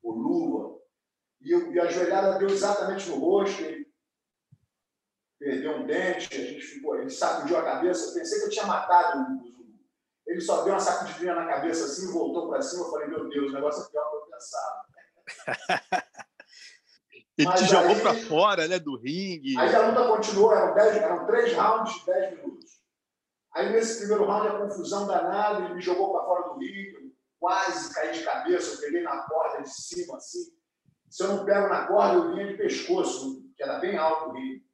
[0.02, 0.80] ou luva.
[1.40, 3.90] E, eu, e a joelhada deu exatamente no rosto, ele
[5.38, 9.34] perdeu um dente, a gente ficou, ele sacudiu a cabeça, pensei que eu tinha matado
[9.34, 9.50] o.
[10.26, 13.50] Ele só deu uma sacudidinha na cabeça assim, voltou para cima, eu falei, meu Deus,
[13.50, 14.09] o negócio é pior
[14.40, 16.06] do que eu pensava.
[17.38, 19.58] Ele Mas te jogou para fora né, do ringue.
[19.58, 22.70] Aí a luta continuou, eram, dez, eram três rounds de 10 minutos.
[23.54, 27.94] Aí nesse primeiro round, a confusão danada, ele me jogou para fora do ringue, quase
[27.94, 30.52] caí de cabeça, eu peguei na corda de cima, assim.
[31.08, 34.32] Se eu não pego na corda, eu vinha de pescoço, que era bem alto o
[34.32, 34.64] ringue.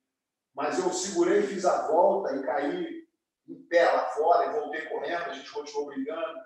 [0.55, 3.07] Mas eu segurei, fiz a volta e caí
[3.49, 6.41] em pé lá fora e voltei correndo, a gente continuou brigando.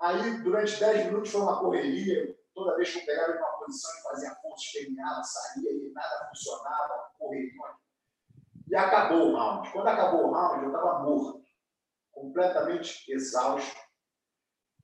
[0.00, 2.36] Aí, durante 10 minutos, foi uma correria.
[2.54, 7.10] Toda vez que eu pegava uma posição e fazia ponto esperneada, saía e nada funcionava,
[7.18, 7.52] correria.
[8.68, 9.70] E acabou o round.
[9.70, 11.44] Quando acabou o round, eu estava morto,
[12.12, 13.76] completamente exausto.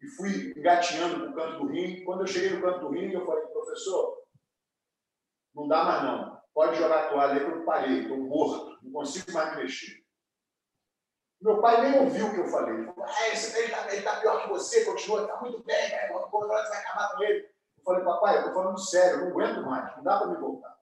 [0.03, 2.05] E fui engatinhando para o canto do ringue.
[2.05, 4.21] Quando eu cheguei no canto do ringue, eu falei, professor,
[5.55, 6.41] não dá mais não.
[6.55, 10.00] Pode jogar a toalha aí, eu parei, estou morto, não consigo mais me mexer.
[11.41, 12.75] Meu pai nem ouviu o que eu falei.
[12.75, 16.09] Ele falou, ah, esse ele está tá pior que você, continua, está muito bem, né?
[16.09, 17.49] Quando vai acabar com ele.
[17.79, 20.37] Eu falei, papai, eu estou falando sério, eu não aguento mais, não dá para me
[20.37, 20.79] voltar.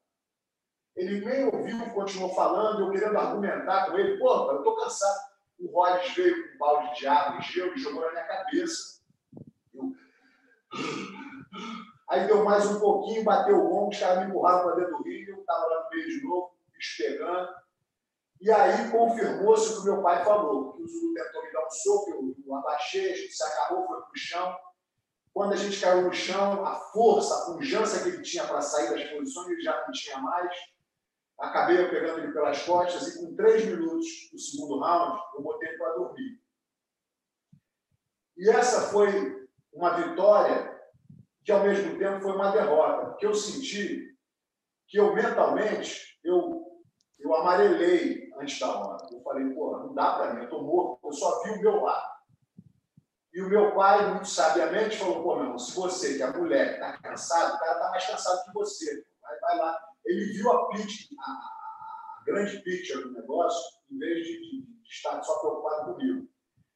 [0.96, 4.18] Ele nem ouviu, continuou falando, eu querendo argumentar com ele.
[4.18, 5.28] Pô, eu estou cansado.
[5.61, 9.00] O Rollins veio com um balde de água e gelo e jogou na minha cabeça.
[9.72, 9.92] Eu...
[12.11, 15.02] Aí deu mais um pouquinho, bateu o ombro, os caras me empurraram para dentro do
[15.04, 17.48] rio, eu estava lá no meio de novo, bicho pegando.
[18.41, 21.70] E aí confirmou-se o que meu pai falou, que o Zulu tentou me dar um
[21.70, 24.57] soco, eu, eu abaixei, a gente se agarrou, foi para o chão.
[25.34, 28.91] Quando a gente caiu no chão, a força, a pujança que ele tinha para sair
[28.91, 30.57] das posições, ele já não tinha mais.
[31.39, 35.95] Acabei pegando ele pelas costas e com três minutos do segundo round, eu botei para
[35.95, 36.41] dormir.
[38.36, 40.80] E essa foi uma vitória
[41.45, 44.16] que, ao mesmo tempo, foi uma derrota, porque eu senti
[44.86, 46.66] que eu, mentalmente, eu,
[47.18, 49.07] eu amarelei antes da hora.
[49.11, 51.82] Eu falei, pô, não dá para mim, eu estou morto, eu só vi o meu
[51.82, 52.18] lado.
[53.34, 56.74] E o meu pai, muito sabiamente, falou, pô, meu irmão, se você, que é mulher,
[56.74, 59.05] está cansado, o cara está mais cansado que você.
[59.20, 64.26] Vai, vai lá ele viu a, pitch, a, a grande picture do negócio, em vez
[64.26, 66.28] de, de, de, estar só preocupado comigo.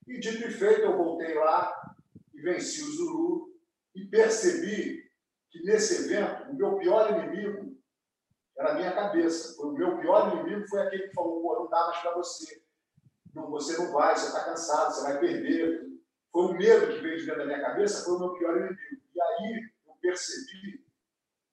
[0.07, 1.95] E dito e feito, eu voltei lá
[2.35, 3.49] e venci o Zulu
[3.95, 5.03] e percebi
[5.51, 7.72] que nesse evento, o meu pior inimigo
[8.57, 9.61] era a minha cabeça.
[9.63, 12.63] O meu pior inimigo foi aquele que falou, pô, não dá mais para você.
[13.35, 15.87] Não, você não vai, você está cansado, você vai perder.
[16.31, 19.03] Foi o medo que veio de dentro da minha cabeça, foi o meu pior inimigo.
[19.15, 20.85] E aí eu percebi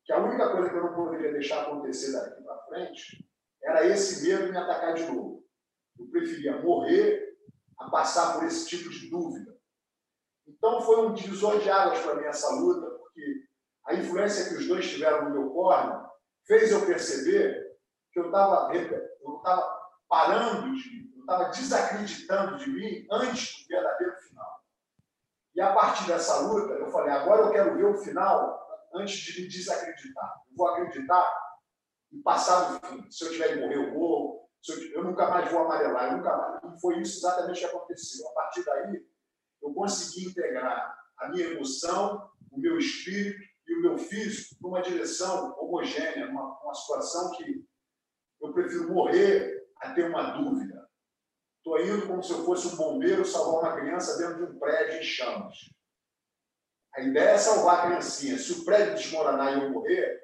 [0.05, 3.29] que a única coisa que eu não poderia deixar acontecer daqui para frente
[3.61, 5.45] era esse medo me atacar de novo.
[5.97, 7.37] Eu preferia morrer
[7.77, 9.57] a passar por esse tipo de dúvida.
[10.47, 13.43] Então foi um divisor de águas para mim essa luta, porque
[13.85, 16.08] a influência que os dois tiveram no meu corno
[16.49, 17.77] fez eu perceber
[18.11, 19.79] que eu estava eu estava
[20.09, 24.63] parando de, eu estava desacreditando de mim antes do verdadeiro final.
[25.53, 29.41] E a partir dessa luta, eu falei, agora eu quero ver o final antes de
[29.41, 30.41] me desacreditar.
[30.49, 31.31] Eu vou acreditar
[32.11, 33.11] e passar do fim.
[33.11, 34.49] Se eu tiver que morrer, eu vou.
[34.67, 36.11] Eu, eu, nunca mais vou amarelar.
[36.11, 36.63] Eu nunca mais.
[36.63, 38.27] E foi isso exatamente que aconteceu.
[38.29, 39.05] A partir daí,
[39.61, 45.55] eu consegui integrar a minha emoção, o meu espírito e o meu físico numa direção
[45.59, 47.63] homogênea, numa, numa situação que
[48.41, 50.89] eu prefiro morrer a ter uma dúvida.
[51.57, 54.99] Estou indo como se eu fosse um bombeiro salvar uma criança dentro de um prédio
[54.99, 55.55] em chamas.
[56.95, 58.37] A ideia é salvar a criancinha.
[58.37, 60.19] Se o prédio desmoronar e eu morrer,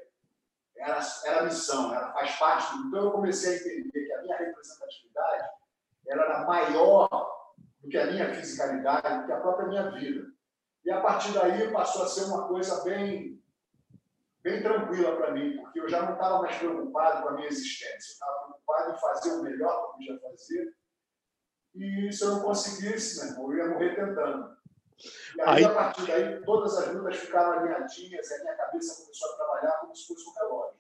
[0.76, 2.88] era, era missão, era, faz parte do.
[2.88, 5.50] Então eu comecei a entender que a minha representatividade
[6.08, 7.10] era maior
[7.80, 10.35] do que a minha fisicalidade, do que a própria minha vida.
[10.86, 13.42] E a partir daí passou a ser uma coisa bem,
[14.44, 18.12] bem tranquila para mim, porque eu já não estava mais preocupado com a minha existência,
[18.12, 20.76] eu estava preocupado em fazer o melhor que eu podia fazer.
[21.74, 24.56] E se eu não conseguisse, né, eu ia morrer tentando.
[25.36, 29.02] E aí, aí, a partir daí, todas as lutas ficaram alinhadinhas e a minha cabeça
[29.02, 30.80] começou a trabalhar como se fosse um relógio.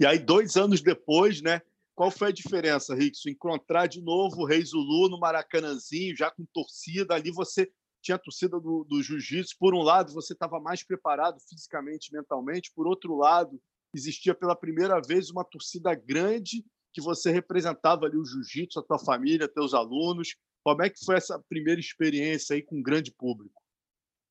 [0.00, 1.62] E aí, dois anos depois, né?
[1.94, 3.30] Qual foi a diferença, Rickson?
[3.30, 7.14] Encontrar de novo o Rei Zulu no Maracanãzinho, já com torcida.
[7.14, 7.70] Ali você
[8.06, 9.56] tinha a torcida do, do jiu-jitsu.
[9.58, 12.72] Por um lado, você estava mais preparado fisicamente, mentalmente.
[12.74, 13.60] Por outro lado,
[13.92, 18.98] existia pela primeira vez uma torcida grande que você representava ali o jiu-jitsu, a tua
[18.98, 20.36] família, teus alunos.
[20.64, 23.60] Como é que foi essa primeira experiência aí com um grande público?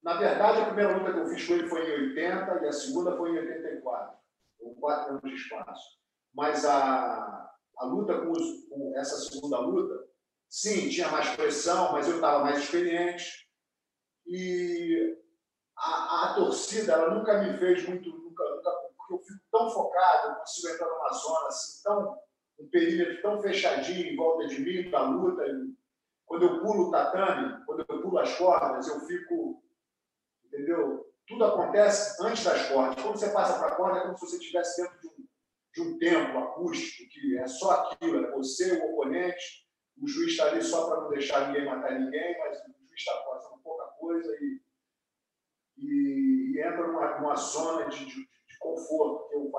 [0.02, 2.72] Na verdade, a primeira luta que eu fiz com ele foi em 80 e a
[2.72, 4.18] segunda foi em 84,
[4.60, 6.00] com quatro anos de espaço.
[6.34, 10.08] Mas a, a luta com, os, com essa segunda luta,
[10.50, 13.45] sim, tinha mais pressão, mas eu estava mais experiente.
[14.28, 15.18] E
[15.78, 20.30] a, a, torcida, ela nunca me fez muito, nunca, nunca, porque eu fico tão focado,
[20.30, 22.20] eu consigo entrar numa zona assim, tão,
[22.60, 25.44] um perímetro tão fechadinho em volta de mim, da luta,
[26.26, 29.64] quando eu pulo o tatame, quando eu pulo as cordas, eu fico.
[30.46, 31.06] Entendeu?
[31.28, 33.04] Tudo acontece antes das cordas.
[33.04, 35.28] Quando você passa para a corda, é como se você estivesse dentro de um,
[35.74, 39.66] de um templo acústico, que é só aquilo, é você, o oponente.
[40.02, 43.14] O juiz está ali só para não deixar ninguém matar ninguém, mas o juiz está
[44.06, 44.62] coisa e,
[45.78, 49.52] e, e entra numa, numa zona de, de, de conforto eu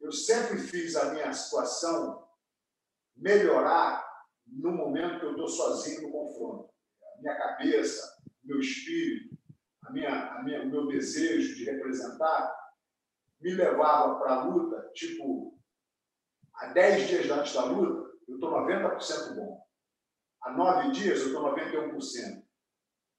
[0.00, 2.26] eu sempre fiz a minha situação
[3.16, 4.06] melhorar
[4.46, 6.70] no momento que eu estou sozinho no confronto.
[7.02, 9.36] A minha cabeça, meu espírito,
[9.84, 12.56] a minha, a minha, o meu desejo de representar
[13.40, 15.58] me levava para a luta, tipo,
[16.54, 19.62] há 10 dias antes da luta, eu estou 90% bom.
[20.40, 22.47] Há 9 dias, eu estou 91%.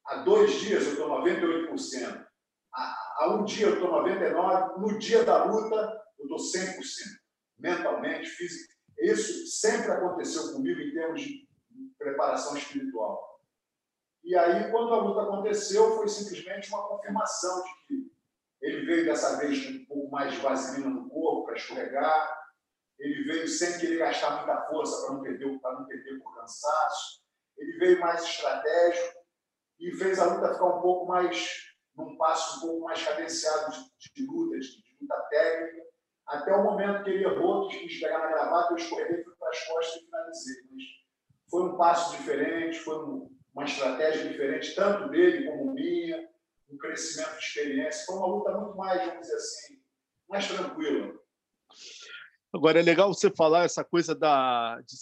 [0.09, 2.25] Há dois dias, eu estou 98%.
[2.73, 4.77] Há, um dia, eu estou 99%.
[4.77, 6.77] No dia da luta, eu estou 100%.
[7.59, 11.47] Mentalmente, fisicamente isso sempre aconteceu comigo em termos de
[11.97, 13.39] preparação espiritual.
[14.23, 18.11] E aí, quando a luta aconteceu, foi simplesmente uma confirmação de que
[18.61, 22.39] ele veio dessa vez com um pouco mais de vaselina no corpo para escorregar,
[22.99, 27.23] ele veio sem querer gastar muita força para não perder, para não perder por cansaço,
[27.57, 29.18] ele veio mais estratégico
[29.79, 34.11] e fez a luta ficar um pouco mais, num passo um pouco mais cadenciado de,
[34.13, 35.83] de luta, de, de luta técnica,
[36.27, 39.49] até o momento que ele errou, que quis pegar na gravata, eu escorreguei, fui para
[39.49, 40.55] as costas e finalizei.
[40.71, 40.83] Mas
[41.49, 46.29] foi um passo diferente, foi um, uma estratégia diferente, tanto dele como minha,
[46.69, 48.05] um crescimento de experiência.
[48.05, 49.81] Foi uma luta muito mais, vamos dizer assim,
[50.29, 51.19] mais tranquila.
[52.53, 54.95] Agora, é legal você falar essa coisa da, de,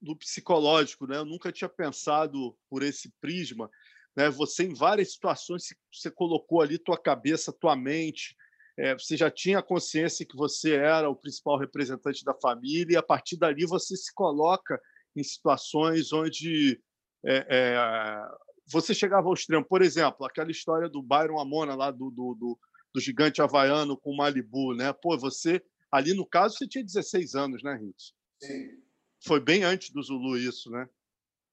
[0.00, 1.16] do psicológico, né?
[1.16, 3.70] Eu nunca tinha pensado por esse prisma.
[4.16, 4.30] Né?
[4.30, 8.36] Você, em várias situações, você colocou ali tua cabeça, tua mente,
[8.78, 13.02] é, você já tinha consciência que você era o principal representante da família, e a
[13.02, 14.80] partir dali você se coloca
[15.14, 16.80] em situações onde
[17.24, 18.28] é, é,
[18.66, 19.64] você chegava ao extremo.
[19.64, 22.58] Por exemplo, aquela história do Byron Amona, lá do, do, do,
[22.94, 24.74] do gigante havaiano com Malibu.
[24.74, 24.92] Né?
[24.92, 28.14] Pô, você, ali no caso, você tinha 16 anos, né, Ritz?
[28.42, 28.82] Sim.
[29.24, 30.88] Foi bem antes do Zulu isso, né?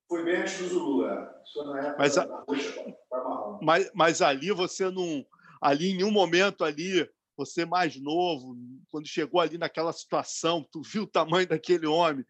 [0.09, 1.15] Foi bem antes do Zulu, é.
[1.55, 2.23] Na mas, a...
[2.47, 2.95] roxa,
[3.61, 5.25] mas, mas ali você não
[5.61, 8.57] ali em um momento ali, você mais novo,
[8.89, 12.25] quando chegou ali naquela situação, tu viu o tamanho daquele homem,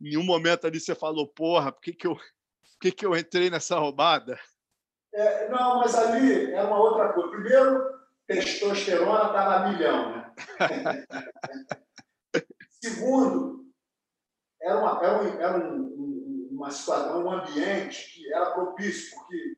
[0.00, 3.16] em um momento ali você falou, porra, por que, que, eu, por que, que eu
[3.16, 4.38] entrei nessa roubada?
[5.12, 7.30] É, não, mas ali é uma outra coisa.
[7.30, 7.82] Primeiro,
[8.26, 10.32] testosterona estava a milhão, né?
[12.82, 13.64] Segundo,
[14.60, 15.94] era, uma, era, um, era um,
[16.54, 19.56] uma situação, um ambiente que era propício, porque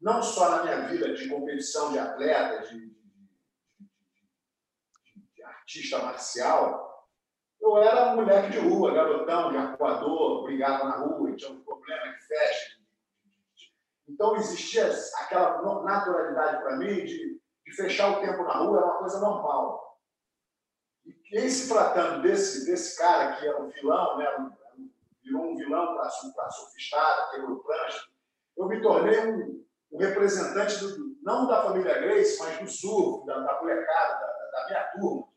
[0.00, 2.96] não só na minha vida de competição de atleta, de, de,
[5.14, 6.88] de, de artista marcial,
[7.60, 12.12] eu era um moleque de rua, garotão, de arcoador, brigava na rua, tinha um problema
[12.12, 12.78] de festa.
[14.08, 14.88] Então existia
[15.20, 19.98] aquela naturalidade para mim de, de fechar o tempo na rua era uma coisa normal.
[21.04, 24.50] E em se tratando desse, desse cara que era um vilão, né,
[25.28, 28.08] virou um vilão para sofistada, quebrou prancha,
[28.56, 33.38] eu me tornei um, um representante, do, não da família Grace, mas do surf, da,
[33.38, 35.28] da molecada, da, da minha turma.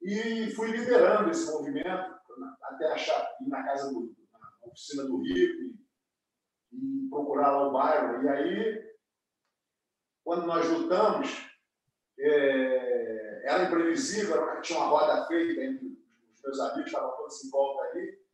[0.00, 2.18] E fui liderando esse movimento
[2.62, 5.76] até achar, ir na casa do, na oficina do Rico
[6.72, 8.22] e, e procurar lá o bairro.
[8.22, 8.94] E aí,
[10.24, 11.28] quando nós lutamos,
[12.18, 17.82] é, era imprevisível, tinha uma roda feita entre os meus amigos, estavam todos em volta
[17.88, 18.27] ali.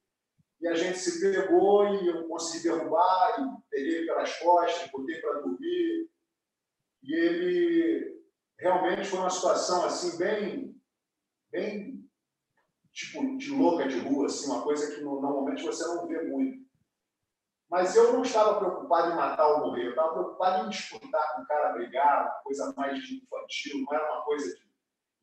[0.65, 5.41] E a gente se pegou e eu consegui derrubar, e peguei pelas costas, botei para
[5.41, 6.11] dormir.
[7.03, 8.25] E ele
[8.59, 10.83] realmente foi uma situação assim bem,
[11.51, 12.09] bem
[12.95, 16.65] tipo de louca de rua, assim, uma coisa que normalmente você não vê muito.
[17.69, 21.43] Mas eu não estava preocupado em matar ou morrer, eu estava preocupado em disputar com
[21.43, 24.65] o cara, brigar, uma coisa mais infantil, não era uma coisa de.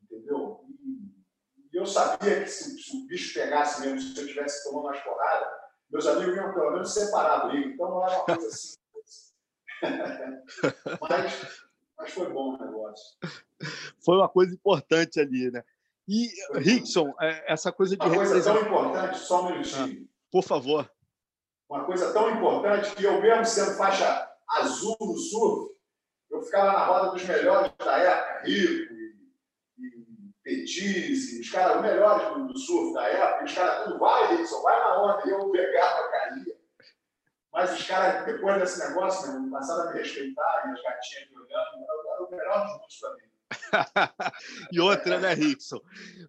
[0.03, 0.63] Entendeu?
[1.73, 4.99] E eu sabia que se, se, o bicho pegasse mesmo, se eu estivesse tomando umas
[4.99, 5.47] porradas,
[5.89, 7.69] meus amigos iam pelo menos separar a briga.
[7.69, 8.77] Então não era uma coisa assim.
[11.01, 11.63] mas,
[11.97, 13.17] mas foi bom o negócio.
[14.03, 15.63] Foi uma coisa importante ali, né?
[16.07, 18.05] E, Rickson, é, essa coisa de.
[18.05, 20.03] Uma coisa tão importante, só um minutinho.
[20.03, 20.91] Ah, por favor.
[21.69, 25.73] Uma coisa tão importante que eu, mesmo sendo faixa azul no surf,
[26.29, 28.90] eu ficava na roda dos melhores da época, Rico,
[30.43, 34.79] Petis, os caras, melhores do, do, surf da época, os caras tudo vai, Rickson, vai
[34.79, 36.57] na onda, e eu pegava, caía.
[37.53, 41.37] Mas os caras, depois desse negócio, meu, passaram a me respeitar, e as gatinhas me
[41.37, 43.31] olhando, era o melhor dos mundos para mim.
[44.71, 45.79] e outra, né, Rickson?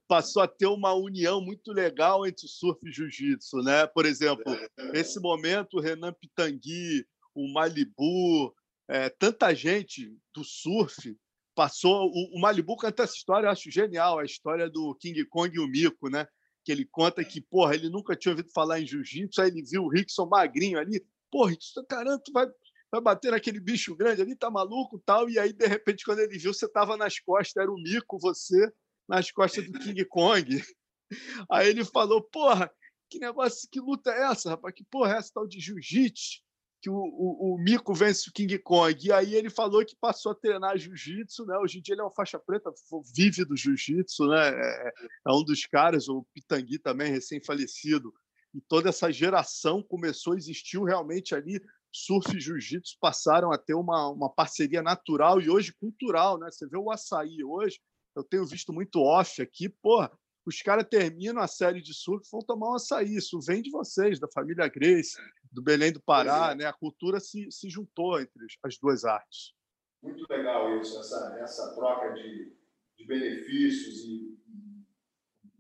[0.07, 3.87] Passou a ter uma união muito legal entre o surf e jiu-jitsu, né?
[3.87, 4.45] Por exemplo,
[4.93, 8.55] esse momento, o Renan Pitangui, o Malibu,
[8.89, 11.17] é, tanta gente do surf
[11.55, 12.07] passou.
[12.07, 15.61] O, o Malibu canta essa história, eu acho genial, a história do King Kong e
[15.61, 16.27] o Mico, né?
[16.65, 19.85] Que ele conta que, porra, ele nunca tinha ouvido falar em jiu-jitsu, aí ele viu
[19.85, 21.05] o Rickson magrinho ali.
[21.31, 22.47] Porra, Rickson, caramba, tu vai,
[22.91, 25.29] vai bater naquele bicho grande ali, tá maluco tal.
[25.29, 28.73] E aí, de repente, quando ele viu, você tava nas costas, era o Mico, você,
[29.09, 30.63] nas costas do King Kong.
[31.51, 32.73] Aí ele falou, porra,
[33.11, 34.75] que negócio, que luta é essa, rapaz?
[34.75, 36.41] Que porra é essa tal de jiu-jitsu?
[36.83, 39.07] Que o, o, o, Mico vence o King Kong.
[39.07, 41.57] E aí ele falou que passou a treinar jiu-jitsu, né?
[41.59, 42.73] Hoje em dia ele é uma faixa preta,
[43.15, 44.49] vive do jiu-jitsu, né?
[44.49, 44.93] É,
[45.29, 48.13] é, um dos caras, o Pitangui também, recém-falecido.
[48.53, 51.63] E toda essa geração começou, existiu realmente ali.
[51.95, 56.51] Surf e jiu-jitsu passaram a ter uma, uma parceria natural e hoje cultural, né?
[56.51, 57.79] Você vê o açaí hoje,
[58.17, 60.11] eu tenho visto muito off aqui, porra,
[60.45, 63.17] os caras terminam a série de surf vão tomar um açaí.
[63.17, 65.17] Isso vem de vocês, da família Grace,
[65.51, 66.53] do Belém do Pará.
[66.53, 66.55] É.
[66.55, 66.65] Né?
[66.67, 69.55] A cultura se, se juntou entre as duas artes.
[70.03, 72.53] Muito legal isso, essa, essa troca de,
[72.99, 74.37] de benefícios e,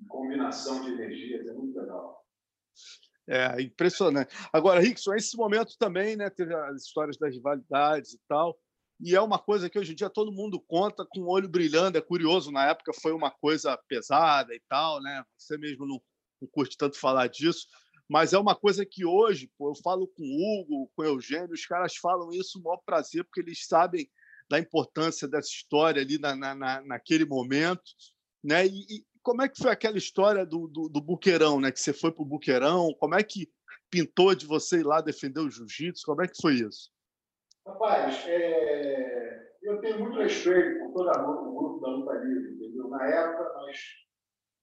[0.00, 1.46] e combinação de energias.
[1.46, 2.20] É muito legal.
[3.28, 4.34] É impressionante.
[4.52, 8.58] Agora, Rickson, esse momento também né, teve as histórias das rivalidades e tal
[9.00, 11.98] e é uma coisa que hoje em dia todo mundo conta com o olho brilhando.
[11.98, 15.24] É curioso, na época foi uma coisa pesada e tal, né?
[15.36, 16.00] Você mesmo não,
[16.40, 17.66] não curte tanto falar disso,
[18.08, 21.52] mas é uma coisa que hoje, pô, eu falo com o Hugo, com o Eugênio,
[21.52, 24.08] os caras falam isso com o maior prazer, porque eles sabem
[24.50, 27.82] da importância dessa história ali na, na, naquele momento,
[28.44, 28.66] né?
[28.66, 31.72] E, e, como é que foi aquela história do, do, do Buqueirão, né?
[31.72, 33.50] Que você foi para o Buqueirão, como é que
[33.90, 36.04] pintou de você ir lá defender o jiu-jitsu?
[36.04, 36.91] Como é que foi isso?
[37.66, 39.52] Rapaz, é...
[39.62, 42.88] eu tenho muito respeito por todo o grupo da luta livre, entendeu?
[42.88, 43.78] Na época, nós,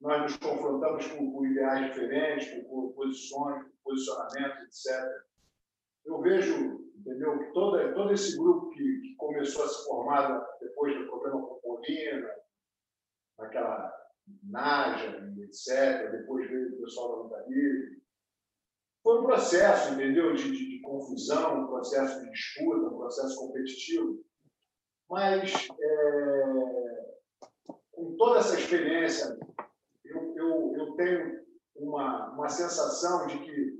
[0.02, 5.06] nós nos confrontamos com, com ideais diferentes, com, com posições, com posicionamentos, etc.
[6.06, 10.98] Eu vejo, entendeu, que todo, todo esse grupo que, que começou a se formar depois
[10.98, 12.30] do problema com Polina,
[13.38, 14.00] naquela
[14.44, 17.99] Naja, etc., depois veio o pessoal da luta livre,
[19.04, 24.24] foi um processo, entendeu, de, de, de confusão, um processo de disputa, um processo competitivo.
[25.10, 27.16] Mas, é,
[27.92, 29.38] com toda essa experiência,
[30.06, 31.46] eu, eu, eu tenho
[31.76, 33.80] uma, uma sensação de que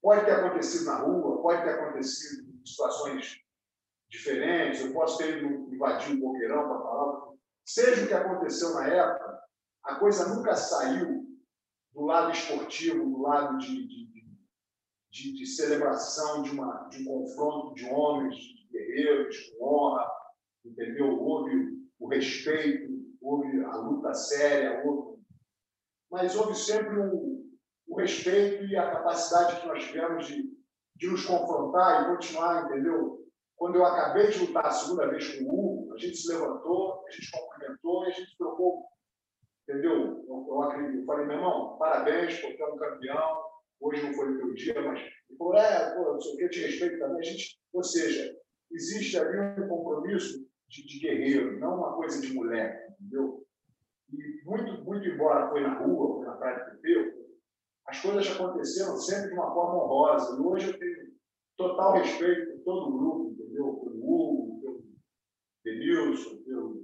[0.00, 3.40] pode ter acontecido na rua, pode ter acontecido em situações
[4.10, 7.32] diferentes, eu posso ter ido invadir um boqueirão para falar.
[7.64, 9.42] Seja o que aconteceu na época,
[9.84, 11.21] a coisa nunca saiu
[11.92, 14.24] do lado esportivo, do lado de, de,
[15.10, 20.10] de, de celebração de, uma, de um confronto de homens, de guerreiros, com honra,
[20.64, 21.18] entendeu?
[21.20, 22.90] Houve o respeito,
[23.20, 25.20] houve a luta séria, houve...
[26.10, 27.44] mas houve sempre o,
[27.88, 30.50] o respeito e a capacidade que nós tivemos de,
[30.96, 33.22] de nos confrontar e continuar, entendeu?
[33.62, 37.04] quando eu acabei de lutar a segunda vez com o Hugo, a gente se levantou,
[37.06, 38.84] a gente cumprimentou e a gente trocou.
[39.68, 40.24] Entendeu?
[40.28, 41.06] Eu, eu acredito.
[41.06, 43.42] Falei, meu irmão, parabéns por ter um campeão.
[43.80, 45.00] Hoje não foi o teu dia, mas.
[45.00, 47.20] Ele falou, é, pô, não sei o que, eu te respeito também.
[47.20, 48.36] A gente, ou seja,
[48.70, 53.44] existe ali um compromisso de, de guerreiro, não uma coisa de moleque, entendeu?
[54.12, 57.22] E muito, muito embora foi na rua, foi na praia de Pepeu,
[57.86, 60.36] as coisas aconteceram sempre de uma forma honrosa.
[60.36, 61.12] E hoje eu tenho
[61.56, 63.74] total respeito por todo o grupo, entendeu?
[63.74, 64.84] Pelo Hugo, pelo
[65.64, 66.81] Denilson, pelo é,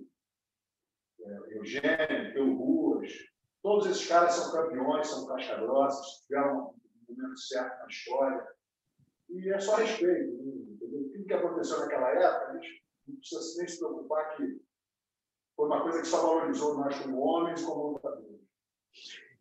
[1.51, 3.13] Eugênio, pelo Ruas.
[3.63, 6.75] Todos esses caras são campeões, são caixa grossas, tiveram
[7.09, 8.47] um momento certo na história.
[9.29, 10.33] E é só respeito.
[10.33, 11.11] Entendeu?
[11.13, 14.61] Tudo que aconteceu naquela época, a gente não precisa nem se preocupar que
[15.57, 18.41] foi uma coisa que só valorizou nós como homens como lutadores.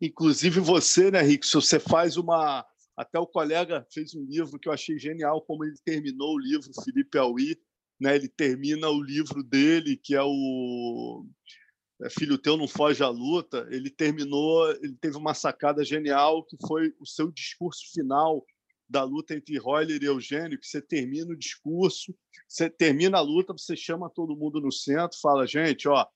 [0.00, 1.46] Inclusive você, né, Rick?
[1.46, 2.66] Se você faz uma.
[2.96, 6.70] Até o colega fez um livro que eu achei genial, como ele terminou o livro,
[6.84, 7.56] Felipe Aui.
[8.00, 11.67] Né, ele termina o livro dele, que é o é,
[12.10, 13.66] Filho Teu Não Foge à Luta.
[13.70, 18.44] Ele terminou, ele teve uma sacada genial, que foi o seu discurso final
[18.88, 22.16] da luta entre Royler e Eugênio, que você termina o discurso,
[22.48, 26.06] você termina a luta, você chama todo mundo no centro, fala, gente, ó,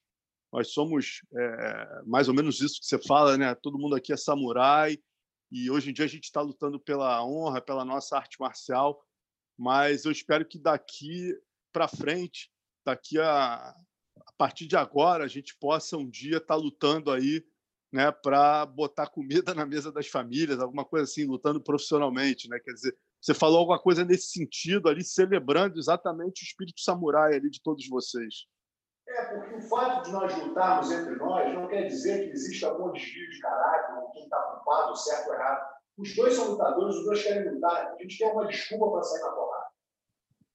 [0.51, 3.55] nós somos é, mais ou menos isso que você fala, né?
[3.55, 4.99] Todo mundo aqui é samurai
[5.51, 9.05] e hoje em dia a gente está lutando pela honra, pela nossa arte marcial,
[9.59, 11.39] mas eu espero que daqui
[11.73, 12.51] para frente,
[12.85, 13.75] daqui a,
[14.27, 17.45] a partir de agora, a gente possa um dia estar tá lutando aí
[17.93, 22.59] né, para botar comida na mesa das famílias, alguma coisa assim, lutando profissionalmente, né?
[22.59, 27.51] Quer dizer, você falou alguma coisa nesse sentido ali, celebrando exatamente o espírito samurai ali
[27.51, 28.47] de todos vocês.
[29.07, 32.93] É, porque o fato de nós lutarmos entre nós não quer dizer que exista algum
[32.93, 35.73] desvio de caráter, ou quem está culpado, certo ou errado.
[35.99, 37.93] Os dois são lutadores, os dois querem lutar.
[37.93, 39.67] A gente quer uma desculpa para sair na porrada.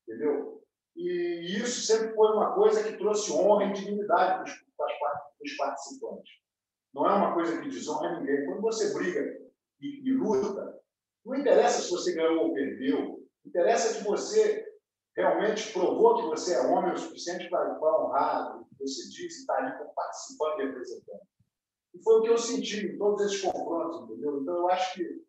[0.08, 0.67] Entendeu?
[0.98, 4.88] E isso sempre foi uma coisa que trouxe honra e dignidade para
[5.44, 6.32] os participantes.
[6.92, 8.46] Não é uma coisa que desonra ninguém.
[8.48, 9.40] Quando você briga
[9.80, 10.82] e, e luta,
[11.24, 13.24] não interessa se você ganhou ou perdeu.
[13.46, 14.66] Interessa que você
[15.16, 19.42] realmente provou que você é homem o suficiente para, honrar o que você disse e
[19.42, 21.28] estar ali como participante e representante.
[21.94, 24.42] E foi o que eu senti em todos esses confrontos, entendeu?
[24.42, 25.26] Então, eu acho que,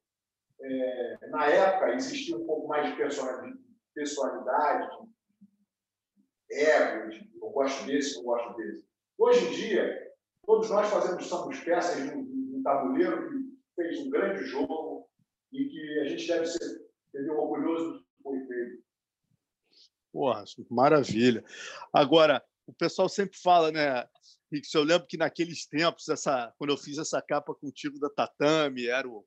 [0.63, 5.09] é, na época, existia um pouco mais de personalidade, de
[6.51, 8.85] ego, eu gosto desse, eu gosto desse.
[9.19, 10.09] Hoje em dia,
[10.49, 13.37] Todos nós fazemos, somos peças de um, de um tabuleiro que
[13.77, 15.07] fez um grande jogo
[15.53, 18.83] e que a gente deve ser entendeu, orgulhoso do que foi feito.
[20.11, 21.45] Porra, maravilha.
[21.93, 24.09] Agora, o pessoal sempre fala, né,
[24.51, 28.87] Rick, eu lembro que naqueles tempos, essa, quando eu fiz essa capa contigo da Tatame,
[28.87, 29.27] era o,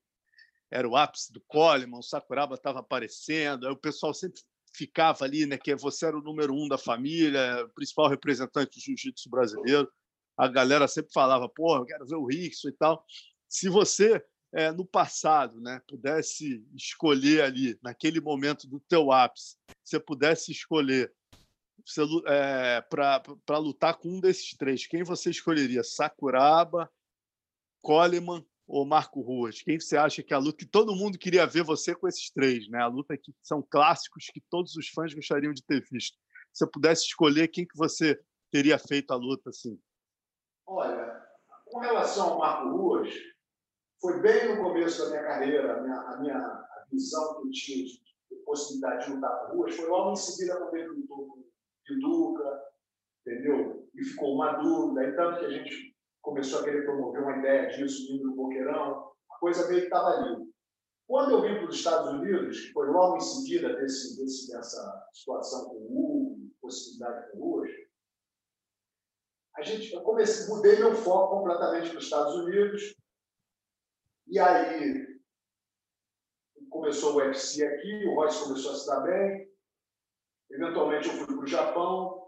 [0.71, 4.41] era o ápice do Coleman, o Sakuraba estava aparecendo, aí o pessoal sempre
[4.73, 9.29] ficava ali, né, que você era o número um da família, principal representante do jiu-jitsu
[9.29, 9.89] brasileiro
[10.41, 13.05] a galera sempre falava, pô, eu quero ver o Rickson e tal.
[13.47, 19.99] Se você, é, no passado, né, pudesse escolher ali, naquele momento do teu ápice, você
[19.99, 21.13] pudesse escolher
[22.25, 25.83] é, para lutar com um desses três, quem você escolheria?
[25.83, 26.91] Sakuraba,
[27.81, 29.61] Coleman ou Marco Ruas?
[29.61, 32.31] Quem você acha que é a luta que todo mundo queria ver você com esses
[32.31, 32.79] três, né?
[32.79, 36.17] A luta que são clássicos que todos os fãs gostariam de ter visto.
[36.53, 38.17] Se você pudesse escolher quem que você
[38.49, 39.77] teria feito a luta assim?
[40.65, 41.21] Olha,
[41.65, 43.13] com relação ao Marco Ruas,
[43.99, 47.85] foi bem no começo da minha carreira, a minha, a minha visão que eu tinha
[47.85, 48.01] de
[48.45, 51.41] possibilidade de lutar com Ruas foi logo em seguida quando ele lutou com
[53.25, 53.89] entendeu?
[53.93, 55.90] E ficou uma dúvida, e tanto que a gente
[56.21, 60.07] começou a querer promover uma ideia disso vindo do Boqueirão, a coisa meio que estava
[60.07, 60.51] ali.
[61.07, 65.09] Quando eu vim para os Estados Unidos, que foi logo em seguida desse, desse, dessa
[65.11, 67.71] situação com o Hugo, possibilidade com Ruas,
[69.57, 72.95] a gente, eu comecei, mudei meu foco completamente para os Estados Unidos.
[74.27, 75.19] E aí
[76.69, 79.51] começou o UFC aqui, o Royce começou a se dar bem.
[80.49, 82.20] Eventualmente eu fui para o Japão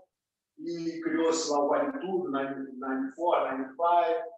[0.60, 4.34] e criou-se lá o Tudo, 94, 95.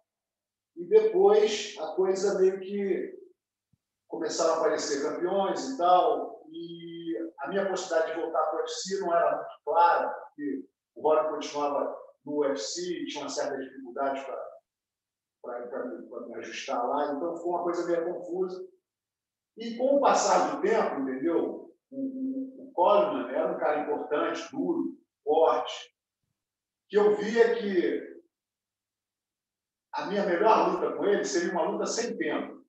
[0.76, 3.18] E depois a coisa meio que
[4.08, 6.44] começaram a aparecer campeões e tal.
[6.50, 10.64] E a minha possibilidade de voltar para o UFC não era muito clara, porque
[10.94, 15.86] o Roy continuava no UFC, tinha uma certa dificuldade para
[16.26, 18.66] me ajustar lá, então foi uma coisa meio confusa.
[19.56, 21.72] E com o passar do tempo, entendeu?
[21.90, 25.95] O, o, o Coleman era um cara importante, duro, forte,
[26.88, 28.16] que eu via que
[29.92, 32.64] a minha melhor luta com ele seria uma luta sem tempo.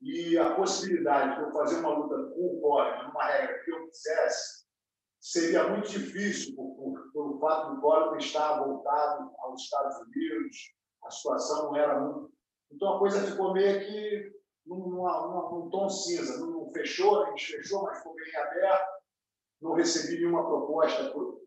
[0.00, 3.88] E a possibilidade de eu fazer uma luta com o Coleman, numa regra que eu
[3.88, 4.66] quisesse,
[5.20, 10.56] seria muito difícil, por, por, pelo fato do Collor estar voltado aos Estados Unidos,
[11.04, 12.32] a situação não era muito.
[12.70, 14.32] Então a coisa ficou meio que
[14.66, 18.98] num, tom cinza, não fechou, a gente fechou, mas ficou bem aberto.
[19.60, 21.40] Não recebi nenhuma proposta por,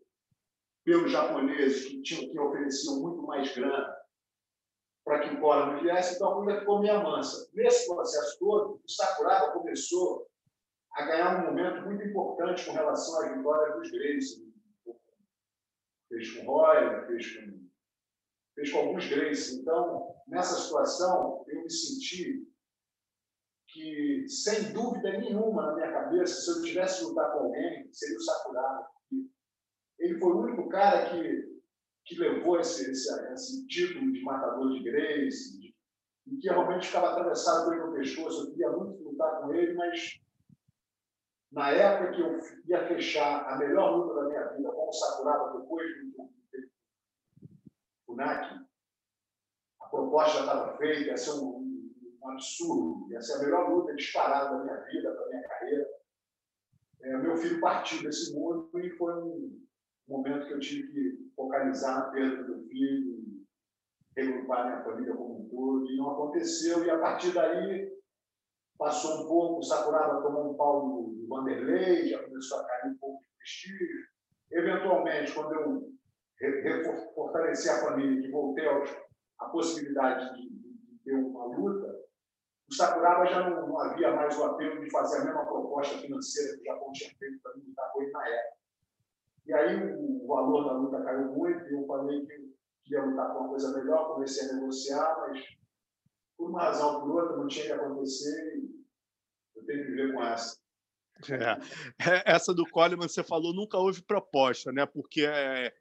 [0.84, 3.96] pelos japoneses que tinham que ofereciam muito mais grana
[5.04, 7.48] para que Collor não viesse, então a coisa ficou meio mansa.
[7.54, 10.28] Nesse processo todo, o Sakuraba começou
[10.94, 14.52] a ganhar um momento muito importante com relação às vitórias dos Grace.
[16.08, 17.68] Fez com Roy, fez com,
[18.54, 19.60] fez com alguns Grace.
[19.60, 22.46] Então, nessa situação, eu me senti
[23.68, 28.20] que, sem dúvida nenhuma na minha cabeça, se eu tivesse lutar com alguém, seria o
[28.20, 28.88] Sakuraba.
[29.98, 31.60] Ele foi o único cara que,
[32.04, 35.62] que levou esse, esse, esse título de matador de Grace,
[36.26, 38.44] e que realmente ficava atravessado por ele no pescoço.
[38.44, 40.20] Eu queria muito lutar com ele, mas
[41.50, 45.58] na época que eu ia fechar a melhor luta da minha vida com o Sakuraba,
[45.58, 46.30] depois do
[48.06, 48.66] Funaki,
[49.80, 51.90] a proposta já estava feita, ia ser um,
[52.22, 55.86] um, absurdo, ia ser a melhor luta disparada da minha vida, da minha carreira.
[57.02, 59.62] É, meu filho partiu desse mundo e foi um
[60.12, 63.22] momento que eu tive que focalizar na perda do filho,
[64.16, 66.84] regrupar minha família como um todo, e não aconteceu.
[66.84, 67.90] E a partir daí,
[68.78, 72.98] passou um pouco, o Sakuraba tomou um pau do, Vanderlei, já começou a cair um
[72.98, 74.06] pouco de prestígio.
[74.50, 75.92] Eventualmente, quando eu
[77.14, 78.66] fortaleci a família, que voltei
[79.38, 82.02] à possibilidade de, de, ter uma luta,
[82.68, 86.56] o Sakuraba já não, não, havia mais o apelo de fazer a mesma proposta financeira
[86.56, 88.61] que o Japão tinha feito para mim com ele na época.
[89.46, 92.52] E aí o, valor da luta caiu muito e eu falei que
[92.84, 95.44] queria lutar com uma coisa melhor, comecei a negociar, mas
[96.36, 98.82] por uma razão ou por outra, não tinha que acontecer e
[99.56, 100.62] eu tenho que viver com essa.
[101.30, 102.32] É.
[102.34, 104.86] Essa do Coleman, você falou, nunca houve proposta, né?
[104.86, 105.72] Porque é,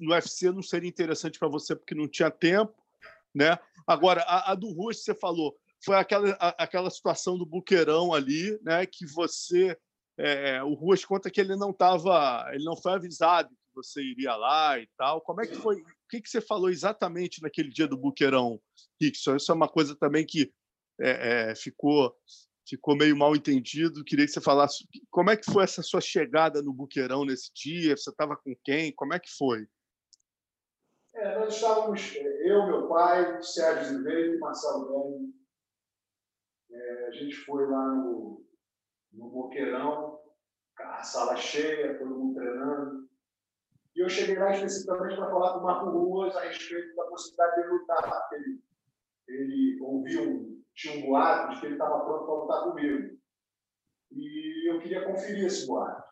[0.00, 2.74] no UFC não seria interessante para você porque não tinha tempo,
[3.34, 3.58] né?
[3.86, 8.58] Agora, a, a do Rush, você falou, foi aquela, a, aquela situação do buqueirão ali,
[8.62, 8.86] né?
[8.86, 9.78] Que você,
[10.18, 14.36] é, o Ruas conta que ele não estava, ele não foi avisado que você iria
[14.36, 15.20] lá e tal.
[15.20, 15.80] Como é que foi?
[15.80, 18.60] O que, que você falou exatamente naquele dia do buqueirão,
[19.00, 19.36] Rickson?
[19.36, 20.52] Isso é uma coisa também que
[21.00, 22.14] é, é, ficou
[22.66, 24.04] ficou meio mal entendido.
[24.04, 27.96] Queria que você falasse como é que foi essa sua chegada no Buqueirão nesse dia.
[27.96, 28.92] Você estava com quem?
[28.94, 29.66] Como é que foi?
[31.14, 35.34] É, nós estávamos, eu, meu pai, Sérgio Ziveiro e Marcelo Gomes.
[36.70, 38.44] É, a gente foi lá no,
[39.14, 40.20] no Boqueirão,
[40.78, 43.08] a sala cheia, todo mundo treinando.
[43.94, 47.62] E eu cheguei lá especificamente para falar com o Marco Ruas a respeito da possibilidade
[47.62, 48.28] de lutar.
[48.32, 48.60] Ele,
[49.28, 53.18] ele ouviu tinha um boato de que ele estava pronto para lutar comigo.
[54.10, 56.04] E eu queria conferir esse boato.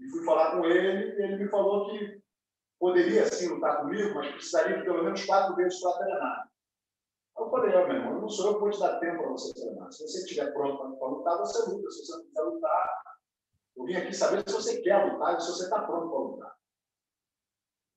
[0.00, 2.20] E fui falar com ele, e ele me falou que
[2.78, 6.50] poderia sim lutar comigo, mas precisaria de pelo menos quatro vezes para treinar.
[7.54, 9.92] Falei, meu irmão, não sou eu que vou te dar tempo para você treinar.
[9.92, 11.88] Se você estiver pronto para lutar, você luta.
[11.88, 13.02] Se você não quiser lutar,
[13.76, 16.56] eu vim aqui saber se você quer lutar e se você está pronto para lutar.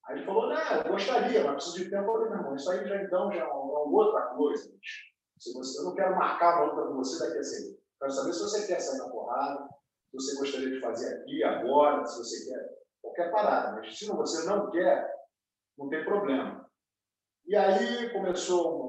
[0.06, 2.04] Aí ele falou, não, eu gostaria, mas preciso de tempo.
[2.04, 4.72] Eu falei, meu irmão, isso aí já então já é uma outra coisa.
[5.40, 8.34] Se você, eu não quero marcar uma luta com você daqui a seis Quero saber
[8.34, 9.70] se você quer sair na porrada,
[10.12, 13.72] se você gostaria de fazer aqui, agora, se você quer qualquer parada.
[13.72, 15.12] Mas se você não quer,
[15.76, 16.70] não tem problema.
[17.48, 18.87] E aí começou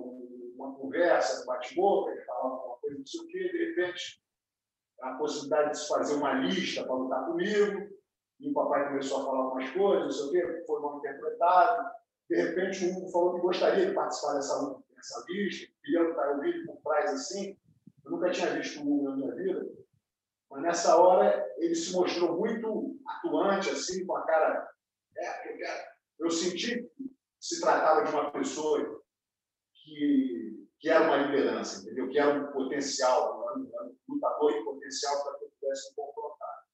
[0.78, 4.22] conversa, um bate-boca, ele falava uma coisa, não sei o quê, de repente,
[5.02, 7.88] a possibilidade de se fazer uma lista para lutar comigo,
[8.40, 11.90] e o papai começou a falar algumas coisas, não sei o quê, foi mal interpretado.
[12.30, 16.36] De repente, o Hugo falou que gostaria de participar dessa luta essa lista, queria estar
[16.36, 17.56] o vídeo por trás assim.
[18.04, 19.66] Eu nunca tinha visto um na minha vida,
[20.50, 24.68] mas nessa hora ele se mostrou muito atuante, assim, com a cara.
[25.16, 25.88] É,
[26.18, 27.10] eu senti que
[27.40, 29.02] se tratava de uma pessoa
[29.74, 32.08] que, que era uma liderança, entendeu?
[32.08, 36.64] Que era um potencial, um, um lutador em potencial para que eu pudesse confrontar.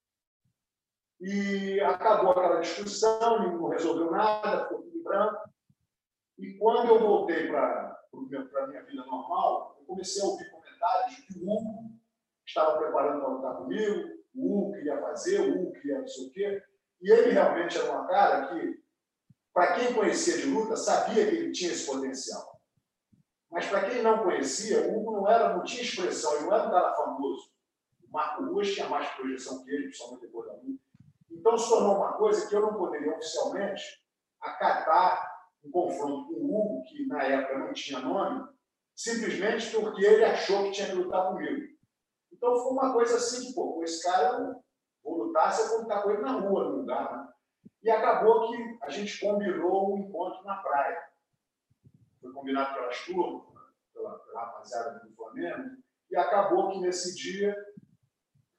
[1.20, 5.50] E acabou aquela discussão, não resolveu nada, ficou tudo branco.
[6.38, 11.38] E quando eu voltei para a minha vida normal, eu comecei a ouvir comentários que
[11.38, 11.94] o Hugo
[12.46, 16.30] estava preparando para lutar comigo, o Hugo queria fazer, o Hugo queria não sei o
[16.30, 16.62] quê.
[17.00, 18.82] E ele realmente era uma cara que,
[19.52, 22.53] para quem conhecia de luta, sabia que ele tinha esse potencial.
[23.54, 26.66] Mas para quem não conhecia, o Hugo não, era, não tinha expressão, ele não era
[26.66, 27.52] um cara famoso.
[28.02, 30.82] O Marco Ruas tinha mais projeção que ele, principalmente depois da luta.
[31.30, 34.02] Então se tornou uma coisa que eu não poderia oficialmente
[34.40, 35.32] acatar
[35.64, 38.44] um confronto com o Hugo, que na época não tinha nome,
[38.92, 41.74] simplesmente porque ele achou que tinha que lutar comigo.
[42.32, 44.60] Então foi uma coisa assim, pô, esse cara
[45.04, 47.16] vou lutar eu for lutar com ele na rua, no lugar.
[47.16, 47.28] Né?
[47.84, 51.13] E acabou que a gente combinou um encontro na praia.
[52.24, 53.44] Foi combinado pelas turmas,
[53.92, 55.76] pela, pela rapaziada do Flamengo,
[56.10, 57.54] e acabou que nesse dia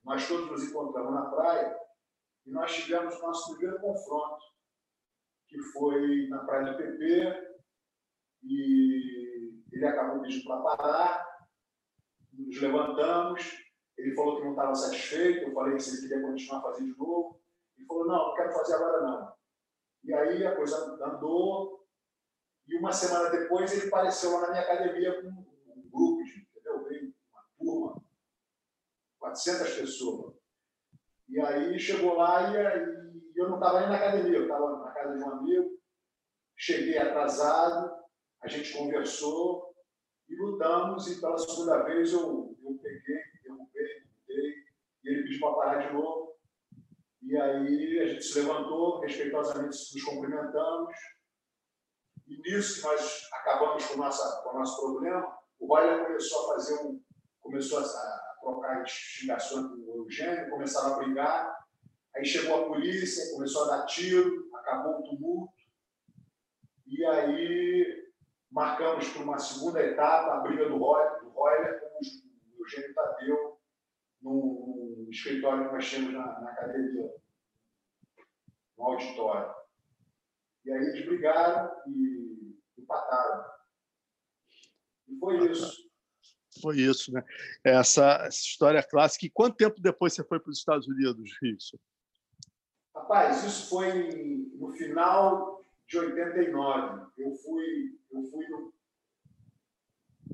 [0.03, 1.75] nós todos nos encontramos na praia
[2.45, 4.45] e nós tivemos nosso primeiro confronto,
[5.47, 7.57] que foi na praia do PP,
[8.43, 11.27] e ele acabou pedindo para parar,
[12.33, 13.65] nos levantamos,
[13.97, 16.99] ele falou que não estava satisfeito, eu falei que se ele queria continuar fazendo de
[16.99, 17.41] novo,
[17.75, 19.33] ele falou, não, não quero fazer agora não.
[20.03, 21.74] E aí a coisa andou,
[22.67, 26.83] e uma semana depois ele apareceu lá na minha academia com um grupo, entendeu?
[26.85, 28.03] Veio uma turma,
[29.19, 30.35] 400 pessoas.
[31.29, 34.91] E aí chegou lá e, e eu não estava nem na academia, eu estava na
[34.91, 35.79] casa de um amigo,
[36.55, 37.93] cheguei atrasado,
[38.41, 39.75] a gente conversou
[40.27, 44.53] e lutamos, e pela segunda vez eu, eu peguei, derrubei, lutei,
[45.03, 46.35] e ele pediu para parar de novo.
[47.21, 50.95] E aí a gente se levantou, respeitosamente nos cumprimentamos,
[52.27, 56.75] e nisso nós acabamos com, nossa, com o nosso problema, o Baile começou a fazer
[56.81, 57.01] um.
[57.41, 61.65] começou a trocar xingações com o Eugênio, começaram a brigar.
[62.15, 65.53] Aí chegou a polícia, começou a dar tiro, acabou o tumulto.
[66.87, 68.05] E aí
[68.51, 73.59] marcamos para uma segunda etapa a briga do Royler, do Royler com o Eugênio Tadeu,
[74.21, 77.13] no, escritório que nós tínhamos na, na academia,
[78.77, 79.64] no auditório.
[80.65, 83.45] E aí eles brigaram e empataram.
[85.07, 85.85] E foi isso.
[86.61, 87.23] Foi isso, né?
[87.63, 89.25] Essa, essa história clássica.
[89.25, 91.77] E quanto tempo depois você foi para os Estados Unidos, Rickson?
[92.95, 97.11] Rapaz, isso foi no final de 89.
[97.17, 98.73] Eu fui, eu fui no,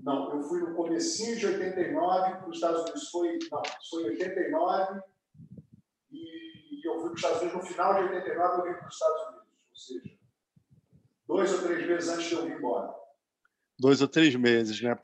[0.03, 3.09] não, eu fui no comecinho de 89 para os Estados Unidos.
[3.09, 5.01] Foi, não, foi em 89
[6.11, 8.93] e eu fui para os Estados Unidos no final de 89 eu vim para os
[8.93, 9.47] Estados Unidos.
[9.69, 10.20] Ou seja,
[11.31, 12.93] dois ou três meses antes de eu ir embora.
[13.79, 14.99] Dois ou três meses, né?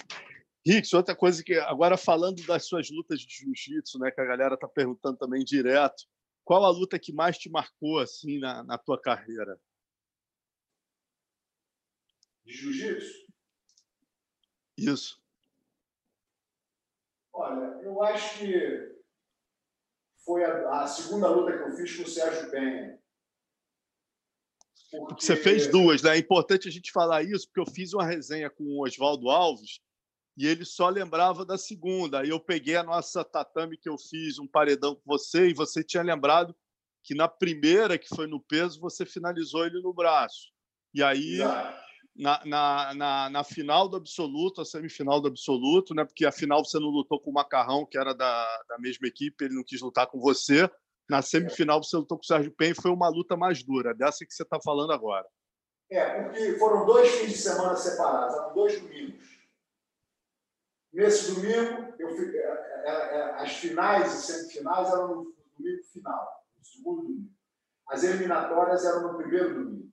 [0.65, 4.55] Ricks, outra coisa que agora falando das suas lutas de jiu-jitsu, né, que a galera
[4.55, 6.03] está perguntando também direto,
[6.43, 9.57] qual a luta que mais te marcou assim na, na tua carreira?
[12.45, 13.27] De jiu-jitsu?
[14.77, 15.21] Isso.
[17.31, 18.97] Olha, eu acho que
[20.25, 22.99] foi a, a segunda luta que eu fiz com o Sérgio Penha.
[24.91, 25.25] Porque...
[25.25, 26.15] Você fez duas, né?
[26.15, 29.79] É importante a gente falar isso, porque eu fiz uma resenha com o Oswaldo Alves
[30.37, 32.19] e ele só lembrava da segunda.
[32.21, 35.83] Aí eu peguei a nossa tatame que eu fiz, um paredão com você, e você
[35.83, 36.55] tinha lembrado
[37.03, 40.51] que na primeira, que foi no peso, você finalizou ele no braço.
[40.93, 41.39] E aí,
[42.15, 46.03] na, na, na, na, final do absoluto, a semifinal do absoluto, né?
[46.03, 49.45] porque a final você não lutou com o Macarrão, que era da, da mesma equipe,
[49.45, 50.69] ele não quis lutar com você.
[51.09, 54.25] Na semifinal, você lutou com o Sérgio Pen e foi uma luta mais dura, dessa
[54.25, 55.27] que você está falando agora.
[55.89, 59.37] É, porque foram dois fins de semana separados, eram dois domingos.
[60.91, 66.65] Nesse domingo, fui, é, é, é, as finais e semifinais eram no domingo final, no
[66.65, 67.31] segundo domingo.
[67.87, 69.89] As eliminatórias eram no primeiro domingo.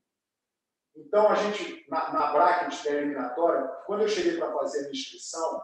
[0.97, 5.63] Então, a gente, na, na bracket da eliminatória, quando eu cheguei para fazer a inscrição,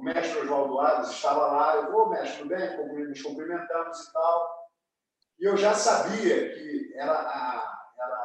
[0.00, 3.06] o mestre Oswaldo Adas estava lá, eu vou, mestre, tudo bem?
[3.06, 4.70] Nos cumprimentamos e tal.
[5.38, 8.16] E eu já sabia que era a, era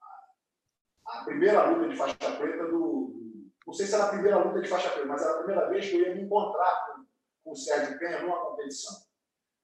[0.00, 3.42] a, a primeira luta de faixa preta do.
[3.66, 5.88] Não sei se era a primeira luta de faixa preta, mas era a primeira vez
[5.88, 7.04] que eu ia me encontrar com,
[7.42, 8.94] com o Sérgio Penha numa competição.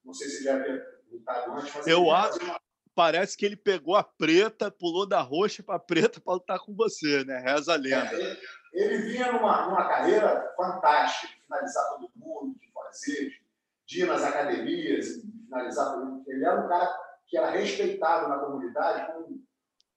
[0.04, 1.86] Não sei se ele já havia lutado antes, mas.
[1.86, 2.42] Eu acho.
[2.42, 2.60] Uma...
[2.94, 6.74] Parece que ele pegou a preta, pulou da roxa para a preta para lutar com
[6.74, 7.38] você, né?
[7.38, 8.12] Reza a lenda.
[8.12, 8.38] É, ele
[8.72, 13.32] vinha numa, numa carreira fantástica, de finalizar todo mundo, de fazer,
[13.86, 16.24] de ir nas academias, de finalizar todo mundo.
[16.30, 19.42] Ele era um cara que era respeitado na comunidade como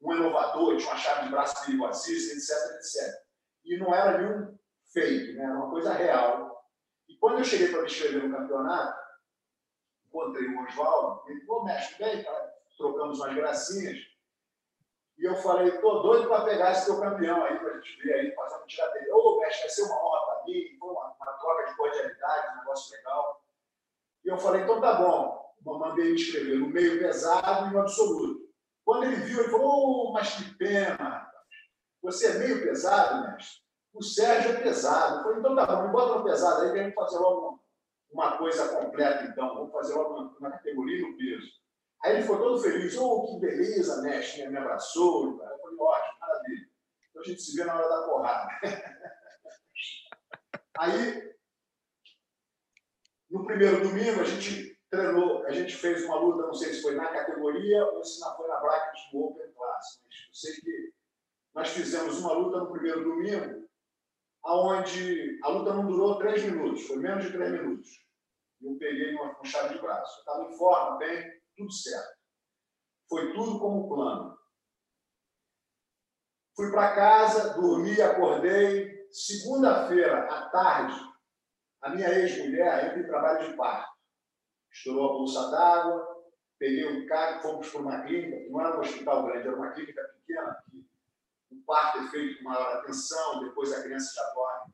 [0.02, 3.26] um inovador, tinha uma chave de braço perigosíssima, etc, etc.
[3.64, 4.58] E não era nenhum
[4.92, 5.46] feito, né?
[5.46, 6.64] era uma coisa real.
[7.08, 9.00] E quando eu cheguei para me inscrever no campeonato,
[10.08, 13.98] encontrei o Oswaldo, ele falou, mestre, bem, cara, trocamos umas gracinhas,
[15.18, 18.14] e eu falei, tô doido para pegar esse teu campeão aí, para a gente ver
[18.14, 19.16] aí, fazer um tiradeiro.
[19.16, 22.98] Ô, mestre, vai ser uma honra para mim, uma, uma, troca de cordialidade, um negócio
[22.98, 23.46] legal.
[24.26, 25.46] E eu falei, então tá bom.
[25.62, 28.46] Mandei ele escrever no meio pesado e no absoluto.
[28.84, 31.32] Quando ele viu, ele falou, oh, mas que pena.
[32.04, 33.64] Você é meio pesado, mestre?
[33.94, 35.18] O Sérgio é pesado.
[35.18, 37.64] Eu falei, então tá bom, me bota no pesado aí, que a gente fazer logo
[38.12, 39.56] uma coisa completa, então.
[39.56, 41.48] Vamos fazer logo uma, uma categoria no peso.
[42.06, 42.96] Aí ele ficou todo feliz.
[42.98, 44.48] Oh, que beleza, mestre.
[44.48, 45.32] Me abraçou.
[45.32, 46.70] Eu falei, ótimo, maravilha.
[47.10, 48.48] Então a gente se vê na hora da porrada.
[50.78, 51.36] Aí,
[53.32, 56.94] no primeiro domingo, a gente treinou, a gente fez uma luta, não sei se foi
[56.94, 60.94] na categoria ou se foi na bracket do Open Class, mas eu sei que
[61.56, 63.68] nós fizemos uma luta no primeiro domingo,
[64.44, 68.06] aonde a luta não durou três minutos, foi menos de três minutos.
[68.62, 70.20] Eu peguei uma puxada de braço.
[70.20, 72.16] Estava em forma, bem, tudo certo.
[73.10, 74.38] Foi tudo como plano.
[76.56, 78.96] Fui para casa, dormi, acordei.
[79.12, 81.00] Segunda-feira à tarde,
[81.82, 83.96] a minha ex-mulher entra em trabalho de parto.
[84.72, 86.26] Estourou a bolsa d'água,
[86.60, 90.04] peguei um carro, fomos para uma clínica, não era um hospital grande, era uma clínica
[90.04, 90.86] pequena, que
[91.52, 94.74] o parto é feito com maior atenção, depois a criança já dorme,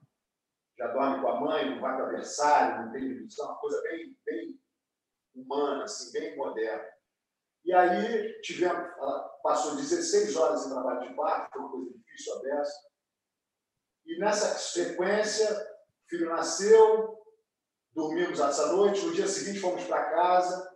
[0.77, 4.17] já dorme com a mãe, não vai para berçário, não tem divisão, uma coisa bem,
[4.25, 4.59] bem
[5.35, 6.87] humana, assim, bem moderna.
[7.63, 8.89] E aí tivemos,
[9.43, 12.91] passou 16 horas em trabalho de parto, foi uma coisa difícil a dessa.
[14.05, 17.17] E nessa sequência, o filho nasceu,
[17.93, 20.71] dormimos essa noite, no dia seguinte fomos para casa,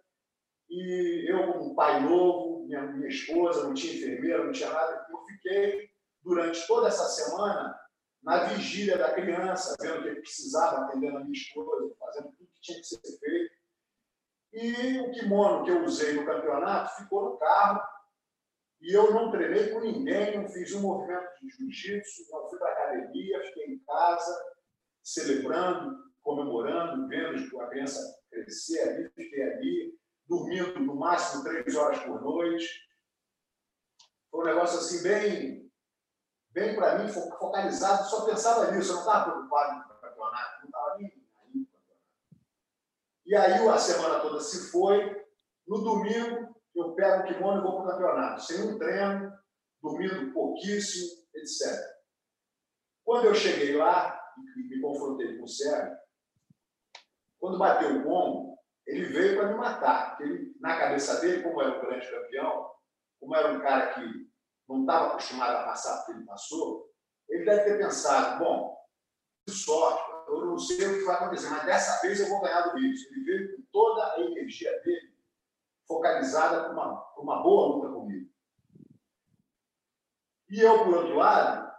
[0.69, 5.25] e eu, como pai novo, minha, minha esposa, não tinha enfermeira, não tinha nada, eu
[5.25, 5.89] fiquei
[6.23, 7.79] durante toda essa semana
[8.23, 12.61] na vigília da criança, vendo o que precisava, atendendo a minha esposa, fazendo tudo que
[12.61, 13.54] tinha que ser feito.
[14.55, 17.81] E o kimono que eu usei no campeonato ficou no carro,
[18.79, 22.71] e eu não treinei com ninguém, não fiz um movimento de jiu-jitsu, não fui para
[22.71, 24.33] academia, fiquei em casa,
[25.03, 27.99] celebrando, comemorando, vendo a criança
[28.29, 32.65] crescer ali, fiquei ali, dormindo no máximo três horas por noite.
[34.31, 35.71] Foi um negócio assim bem,
[36.51, 40.65] bem para mim, focalizado, só pensava nisso, eu não estava preocupado com o campeonato, não
[40.67, 41.14] estava nem
[43.25, 45.23] E aí a semana toda se foi.
[45.67, 49.33] No domingo, eu pego o kimono e vou para o campeonato, sem um treino,
[49.81, 51.83] dormindo pouquíssimo, etc.
[53.03, 54.19] Quando eu cheguei lá
[54.55, 55.97] e me confrontei com o Sérgio,
[57.39, 60.09] quando bateu o bombo, ele veio para me matar.
[60.09, 62.71] Porque ele, na cabeça dele, como era um grande campeão,
[63.19, 64.29] como era um cara que
[64.67, 66.91] não estava acostumado a passar o que ele passou,
[67.29, 68.77] ele deve ter pensado: bom,
[69.49, 72.77] sorte, eu não sei o que vai acontecer, mas dessa vez eu vou ganhar do
[72.77, 73.05] Rios.
[73.11, 75.15] Ele veio com toda a energia dele
[75.87, 78.29] focalizada para uma, uma boa luta comigo.
[80.49, 81.71] E eu, por outro lado,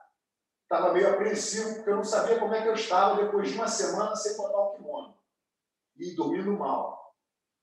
[0.63, 3.69] estava meio apreensivo, porque eu não sabia como é que eu estava depois de uma
[3.69, 5.17] semana sem botar o kimono
[5.97, 7.15] e dormindo mal.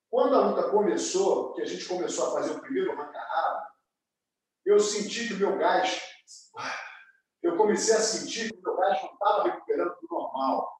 [0.09, 3.67] Quando a luta começou, que a gente começou a fazer o primeiro arranca-rabo,
[4.65, 6.01] eu senti que o meu gás,
[7.41, 10.72] eu comecei a sentir que o meu gás não estava recuperando do normal.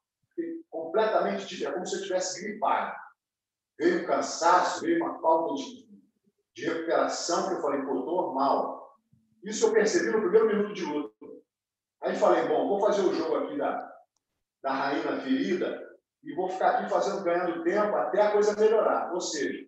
[0.70, 2.96] Completamente diferente, é como se eu tivesse gripado.
[3.80, 5.88] Veio um cansaço, veio uma falta de,
[6.56, 8.98] de recuperação, que eu falei, pô, normal.
[9.44, 11.14] Isso eu percebi no primeiro minuto de luta.
[12.02, 13.94] Aí falei, bom, vou fazer o jogo aqui da,
[14.62, 15.94] da rainha ferida,
[16.24, 19.14] e vou ficar aqui fazendo, ganhando tempo até a coisa melhorar.
[19.14, 19.68] Ou seja,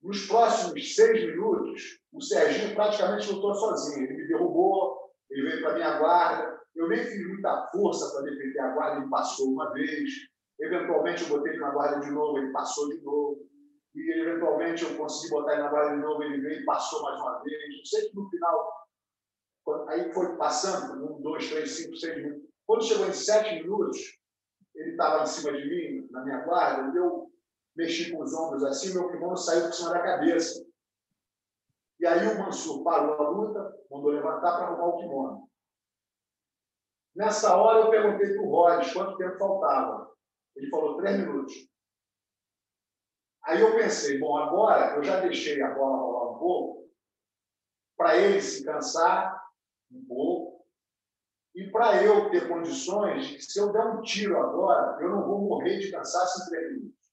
[0.00, 4.04] nos próximos seis minutos, o Serginho praticamente lutou sozinho.
[4.04, 6.60] Ele me derrubou, ele veio para minha guarda.
[6.74, 10.10] Eu nem fiz muita força para defender a guarda, ele passou uma vez.
[10.60, 13.46] Eventualmente, eu botei ele na guarda de novo, ele passou de novo.
[13.94, 17.20] E, eventualmente, eu consegui botar ele na guarda de novo, ele veio e passou mais
[17.20, 17.56] uma vez.
[17.78, 18.72] Eu sei que no final,
[19.88, 22.48] aí foi passando, um, dois, três, cinco, seis minutos.
[22.66, 23.98] Quando chegou em sete minutos,
[24.74, 27.30] ele estava em cima de mim, na minha guarda, eu
[27.76, 30.64] mexi com os ombros assim, meu kimono saiu por cima da cabeça.
[32.00, 35.48] E aí o Mansur parou a luta, mandou levantar para arrumar o kimono.
[37.14, 40.12] Nessa hora eu perguntei para o Rhodes quanto tempo faltava.
[40.56, 41.54] Ele falou três minutos.
[43.44, 46.90] Aí eu pensei, bom, agora eu já deixei a bola rolar um pouco,
[47.96, 49.38] para ele se cansar
[49.92, 50.64] um pouco,
[51.54, 55.26] e para eu ter condições de que, se eu der um tiro agora, eu não
[55.26, 57.04] vou morrer de cansaço em três minutos.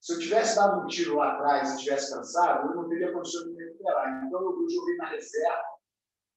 [0.00, 3.44] Se eu tivesse dado um tiro lá atrás e tivesse cansado, eu não teria condições
[3.44, 4.24] de me recuperar.
[4.26, 5.62] Então, eu joguei na reserva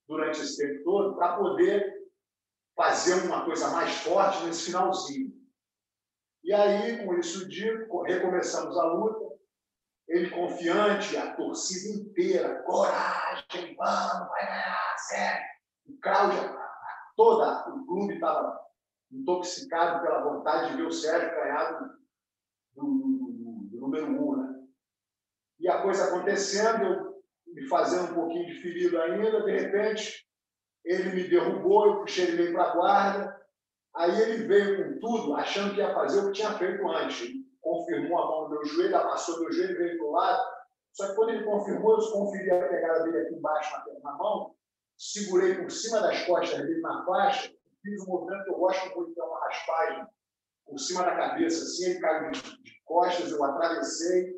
[0.07, 2.02] durante esse tempo todo para poder
[2.75, 5.33] fazer uma coisa mais forte nesse finalzinho.
[6.43, 9.33] E aí, com isso dito, recomeçamos a luta.
[10.07, 15.45] Ele confiante, a torcida inteira, coragem, vamos, vai ganhar, sério.
[15.85, 16.63] O Cláudio
[17.15, 18.59] toda o clube estava
[19.11, 21.87] intoxicado pela vontade de ver o Sérgio ganhar do,
[22.75, 24.35] do, do, número um.
[24.37, 24.63] Né?
[25.59, 30.22] E a coisa acontecendo, eu me fazendo um pouquinho de ferido ainda, de repente,
[30.84, 33.41] ele me derrubou, eu puxei ele para a guarda,
[33.95, 37.22] aí ele veio com tudo, achando que ia fazer o que tinha feito antes.
[37.22, 40.43] Ele confirmou a mão no meu joelho, amassou meu joelho, veio para o lado.
[40.93, 44.53] Só que quando ele confirmou, eu conferi a pegada dele aqui embaixo na, na mão,
[44.97, 47.51] segurei por cima das costas dele na faixa,
[47.81, 50.07] fiz um movimento que eu gosto muito, que é uma raspagem
[50.65, 52.41] por cima da cabeça, assim, ele caiu de
[52.85, 54.34] costas, eu atravessei,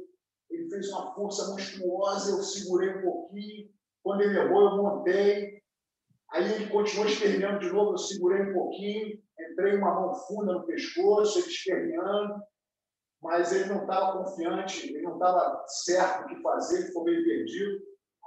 [0.50, 3.70] ele fez uma força monstruosa, eu segurei um pouquinho,
[4.04, 5.62] quando ele errou, eu montei,
[6.32, 9.20] aí ele continuou esperneando de novo, eu segurei um pouquinho,
[9.52, 12.42] entrei uma mão funda no pescoço, ele esperneando,
[13.22, 17.24] mas ele não estava confiante, ele não estava certo o que fazer, ele ficou meio
[17.24, 17.80] perdido.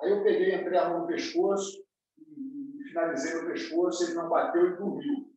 [0.03, 1.85] Aí eu peguei, entrei a mão no pescoço
[2.19, 5.29] e finalizei no pescoço, ele não bateu e dormiu.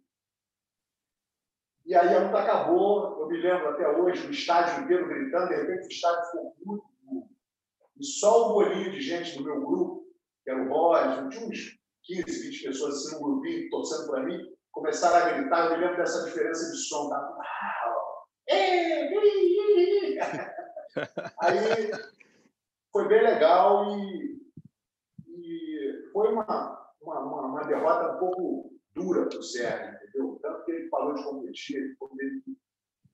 [1.85, 5.55] E aí a luta acabou, eu me lembro até hoje, o estádio inteiro gritando, de
[5.55, 7.29] repente o estádio ficou muito duro.
[7.97, 10.05] E só o bolinho de gente do meu grupo,
[10.43, 14.39] que era o Roger, tinha uns 15, 20 pessoas assim, um grupinho, torcendo para mim,
[14.71, 17.09] começaram a gritar, eu me lembro dessa diferença de som.
[17.09, 17.37] Tá?
[21.41, 21.91] Aí
[22.91, 24.41] foi bem legal e,
[25.27, 30.39] e foi uma, uma, uma, uma, derrota um pouco dura para o Sérgio, entendeu?
[30.41, 32.41] Tanto que ele falou de competir, ele ficou meio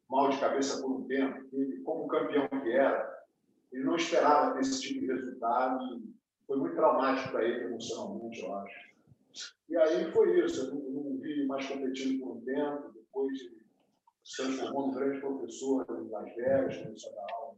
[0.09, 3.15] mal de cabeça por um tempo, ele, como campeão que era,
[3.71, 6.01] ele não esperava ter esse tipo de resultado
[6.47, 8.87] foi muito traumático para ele emocionalmente, eu acho.
[9.69, 13.37] E aí foi isso, eu não, não vi mais competindo por um tempo, depois
[14.23, 17.57] se transformou num grande professor em Las Vegas, começou a dar aula.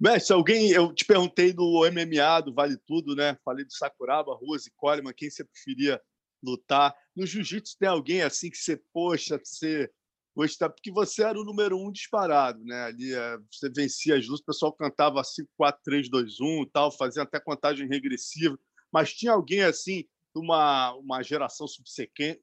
[0.00, 3.36] Mestre, alguém, eu te perguntei do MMA, do Vale Tudo, né?
[3.44, 6.00] Falei do Sakuraba, Rose, Coleman, quem você preferia
[6.42, 6.96] lutar.
[7.14, 9.90] No jiu-jitsu tem alguém assim que você, poxa, você
[10.34, 12.84] gostava, porque você era o número um disparado, né?
[12.84, 16.90] Ali é, você vencia as lutas, o pessoal cantava 5, 4, 3, 2, 1 tal,
[16.90, 18.58] fazia até contagem regressiva.
[18.92, 20.04] Mas tinha alguém assim,
[20.34, 22.40] uma, uma geração subsequente,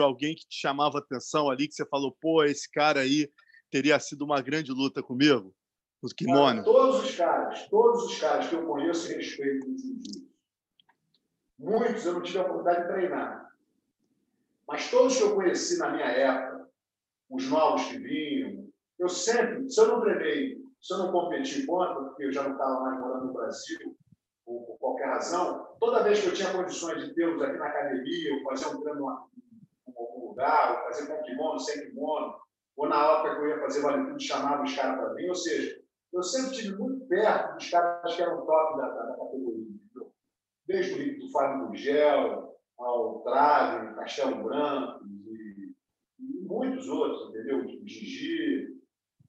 [0.00, 3.30] ou alguém que te chamava atenção ali, que você falou, pô, esse cara aí
[3.70, 5.54] teria sido uma grande luta comigo?
[6.00, 6.64] Os kimonos.
[6.64, 10.32] Todos os caras, todos os caras que eu conheço e respeito no jiu-jitsu.
[11.58, 13.52] Muitos eu não tive a oportunidade de treinar.
[14.66, 16.51] Mas todos que eu conheci na minha época,
[17.32, 18.68] os novos que vinham,
[18.98, 22.52] eu sempre, se eu não treinei, se eu não competi contra, porque eu já não
[22.52, 23.96] estava mais morando no Brasil,
[24.44, 28.42] por, qualquer razão, toda vez que eu tinha condições de tê-los aqui na academia, ou
[28.42, 29.30] fazer um treino
[29.88, 32.34] em algum lugar, ou fazer com kimono, sem kimono,
[32.76, 35.34] ou na época que eu ia fazer vale tudo, chamava os caras para mim, ou
[35.34, 35.80] seja,
[36.12, 39.72] eu sempre estive muito perto dos caras que eram top da, da, da categoria.
[40.66, 45.04] Desde o Fábio Gugel, ao Trave, Castelo Branco,
[46.68, 47.58] muitos outros, entendeu?
[47.58, 48.68] O Gigi.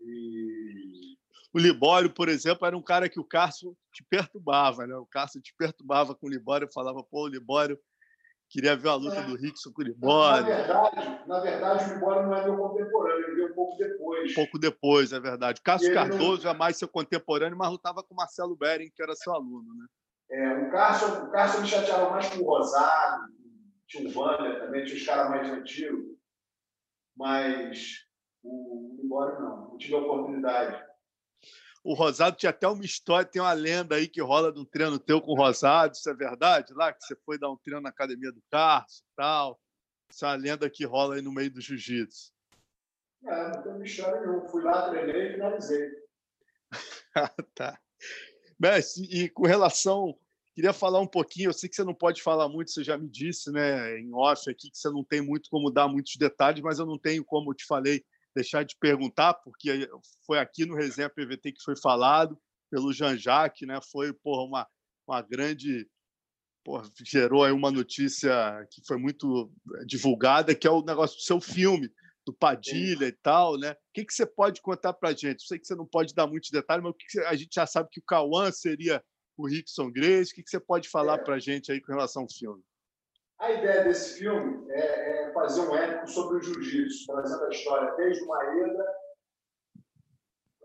[0.01, 1.17] E...
[1.53, 4.95] O Libório, por exemplo, era um cara que o Cássio te perturbava, né?
[4.95, 7.79] O Cássio te perturbava com o Libório, falava, pô, o Libório
[8.53, 9.23] Queria ver a luta é.
[9.23, 10.47] do Rickson com o Libório.
[10.47, 14.31] Na verdade, na verdade, o Libório não é meu contemporâneo, ele veio um pouco depois.
[14.31, 15.59] Um pouco depois, é verdade.
[15.59, 16.51] Cássio Cardoso não...
[16.51, 19.87] é mais seu contemporâneo, mas lutava com o Marcelo Bering, que era seu aluno, né?
[20.29, 23.23] É, o Cássio, o Cássio me chateava mais com o Rosado,
[23.87, 26.12] tinha o Wander também, tinha os caras mais antigos,
[27.15, 28.05] mas
[28.43, 30.83] o Libório não, não tive a oportunidade.
[31.83, 34.97] O Rosado tinha até uma história, tem uma lenda aí que rola de um treino
[34.97, 36.73] teu com o Rosado, isso é verdade?
[36.73, 39.59] Lá que você foi dar um treino na academia do Carso e tal.
[40.09, 42.31] Isso é uma lenda que rola aí no meio do jiu-jitsu.
[43.25, 44.47] É, não tem história nenhuma.
[44.47, 45.89] Fui lá, treinei e finalizei.
[47.55, 47.79] tá.
[48.59, 50.17] Messi, e com relação.
[50.55, 53.09] Queria falar um pouquinho, eu sei que você não pode falar muito, você já me
[53.09, 56.77] disse, né, em off aqui, que você não tem muito como dar muitos detalhes, mas
[56.77, 58.03] eu não tenho, como eu te falei,
[58.35, 59.89] deixar de perguntar, porque
[60.25, 62.37] foi aqui no Resenha PVT que foi falado
[62.69, 63.79] pelo Jean-Jacques, né?
[63.91, 64.67] Foi porra, uma,
[65.07, 65.87] uma grande.
[66.63, 69.51] Porra, gerou aí uma notícia que foi muito
[69.85, 71.91] divulgada, que é o negócio do seu filme,
[72.25, 73.73] do Padilha e tal, né?
[73.73, 75.41] O que, que você pode contar para a gente?
[75.41, 77.53] Eu sei que você não pode dar muitos detalhes, mas o que, que a gente
[77.53, 79.03] já sabe que o Cauã seria
[79.37, 80.31] o Rickson Grace.
[80.31, 81.23] O que, que você pode falar é.
[81.23, 82.63] para a gente aí com relação ao filme?
[83.39, 87.91] A ideia desse filme é, é fazer um épico sobre o jiu-jitsu, trazendo a história
[87.95, 88.95] desde o Maeda,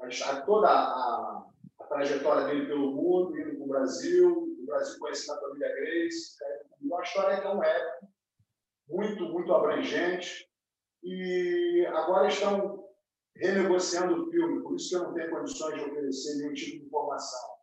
[0.01, 1.45] a, toda a,
[1.81, 6.37] a, trajetória dele pelo mundo, indo para o Brasil, o Brasil conhecendo a família Grace.
[6.43, 8.09] É uma história que é um épico,
[8.89, 10.49] muito, muito abrangente.
[11.03, 12.85] E agora estão
[13.35, 16.87] renegociando o filme, por isso que eu não tenho condições de oferecer nenhum tipo de
[16.87, 17.58] informação.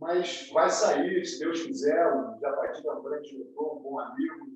[0.00, 2.06] Mas vai sair, se Deus quiser.
[2.06, 4.46] O Zapatino é um grande um bom amigo,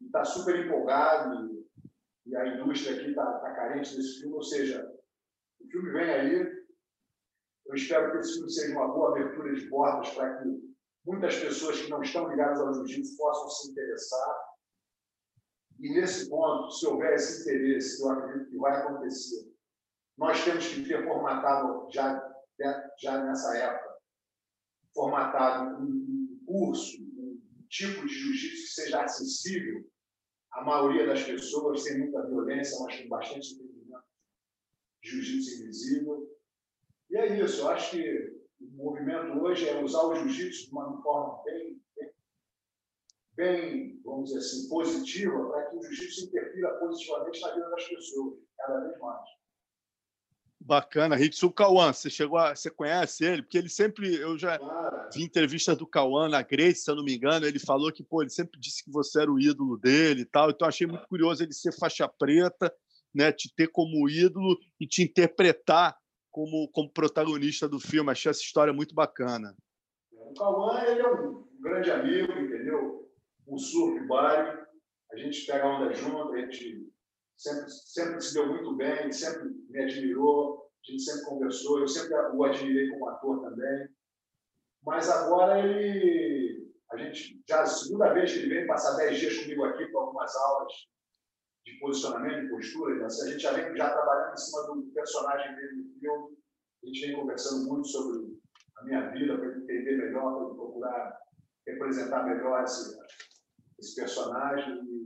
[0.00, 1.46] e está super empolgado.
[2.26, 4.34] E, e, a indústria aqui está tá carente desse filme.
[4.34, 4.90] Ou seja,
[5.60, 6.60] o filme vem aí.
[7.66, 10.48] Eu espero que esse filme seja uma boa abertura de portas para que
[11.04, 14.50] muitas pessoas que não estão ligadas ao jiu-jitsu possam se interessar.
[15.78, 19.50] E nesse ponto, se houver esse interesse, eu acredito que vai acontecer,
[20.18, 22.34] nós temos que ter formatado já,
[22.98, 23.89] já nessa época
[24.94, 29.88] formatado um curso, um tipo de jiu-jitsu que seja acessível
[30.52, 33.80] à maioria das pessoas, sem muita violência, mas com bastante entendimento
[35.02, 36.30] jiu-jitsu invisível.
[37.10, 41.02] E é isso, eu acho que o movimento hoje é usar o jiu-jitsu de uma
[41.02, 42.12] forma bem, bem,
[43.34, 48.38] bem, vamos dizer assim, positiva, para que o jiu-jitsu interfira positivamente na vida das pessoas,
[48.56, 49.39] cada vez mais.
[50.62, 51.16] Bacana.
[51.42, 53.42] O Cauã, você chegou a, você conhece ele?
[53.42, 54.58] Porque ele sempre, eu já
[55.12, 58.20] vi entrevistas do Cauã na Grace, se eu não me engano, ele falou que, pô,
[58.20, 60.50] ele sempre disse que você era o ídolo dele e tal.
[60.50, 62.72] Então achei muito curioso ele ser faixa preta,
[63.12, 65.96] né, te ter como ídolo e te interpretar
[66.30, 68.10] como, como protagonista do filme.
[68.10, 69.56] Achei essa história muito bacana.
[70.12, 73.10] O Cauã, ele é um grande amigo, entendeu?
[73.48, 74.60] Um surf buddy.
[75.12, 76.86] A gente pega onda junto, a gente
[77.40, 82.14] sempre, sempre se deu muito bem, sempre me admirou, a gente sempre conversou, eu sempre
[82.14, 83.88] o admirei como ator também.
[84.84, 89.38] Mas agora ele, a gente, já a segunda vez que ele vem passar 10 dias
[89.38, 90.72] comigo aqui para algumas aulas
[91.64, 93.06] de posicionamento, de postura, né?
[93.06, 96.38] a gente já vem já trabalhando em cima do personagem dele no filme,
[96.82, 98.38] a gente vem conversando muito sobre
[98.78, 101.20] a minha vida, para entender melhor, para procurar
[101.66, 102.98] representar melhor esse,
[103.78, 104.99] esse personagem.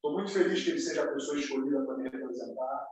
[0.00, 2.88] Estou muito feliz que ele seja a pessoa escolhida para me representar.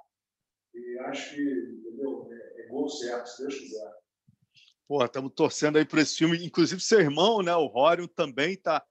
[0.74, 2.28] E acho que, entendeu?
[2.30, 3.94] É, é gol certo, se Deus quiser.
[4.86, 6.44] Pô, estamos torcendo aí para esse filme.
[6.44, 8.85] Inclusive, seu irmão, né, o Rório, também está.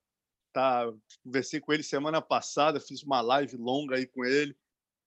[0.51, 0.91] Tá,
[1.23, 4.57] conversei com ele semana passada, fiz uma live longa aí com ele.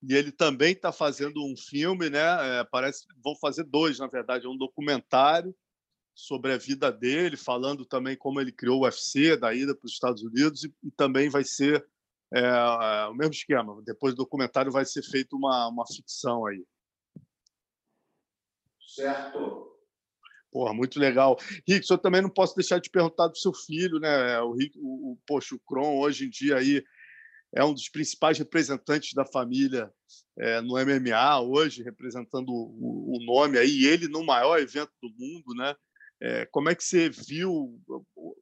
[0.01, 2.61] E ele também está fazendo um filme, né?
[2.61, 5.53] É, parece vão fazer dois, na verdade, é um documentário
[6.15, 9.93] sobre a vida dele, falando também como ele criou o UFC, da ida para os
[9.93, 11.85] Estados Unidos, e, e também vai ser
[12.33, 13.83] é, é, o mesmo esquema.
[13.85, 16.65] Depois do documentário vai ser feita uma, uma ficção aí.
[18.95, 19.69] Certo.
[20.51, 21.39] Porra, muito legal.
[21.67, 24.41] Rick, eu também não posso deixar de perguntar do seu filho, né?
[24.41, 26.83] O Rick, o, o, poxa, o Kron hoje em dia aí
[27.55, 29.93] é um dos principais representantes da família
[30.39, 35.55] é, no MMA hoje, representando o, o, nome aí, ele no maior evento do mundo,
[35.55, 35.75] né?
[36.23, 37.81] É, como é que você viu,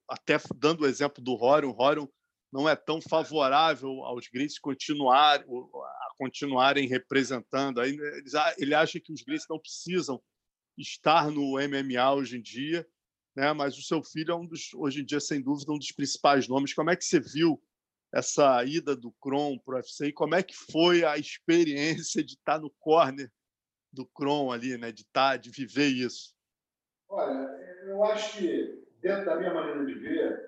[0.08, 2.06] até dando o exemplo do Rorion, Rorion
[2.52, 7.80] não é tão favorável aos greys continuar, a continuarem representando.
[7.80, 7.96] Aí
[8.56, 10.22] ele acha que os greys não precisam
[10.76, 12.86] estar no MMA hoje em dia,
[13.36, 13.52] né?
[13.52, 16.48] mas o seu filho é um dos, hoje em dia, sem dúvida, um dos principais
[16.48, 16.72] nomes.
[16.72, 17.62] Como é que você viu
[18.12, 22.34] essa ida do Kron para o UFC e como é que foi a experiência de
[22.34, 23.30] estar no corner
[23.92, 24.90] do Kron ali, né?
[24.90, 26.34] de, estar, de viver isso?
[27.08, 27.48] Olha,
[27.84, 30.47] eu acho que, dentro da minha maneira de ver,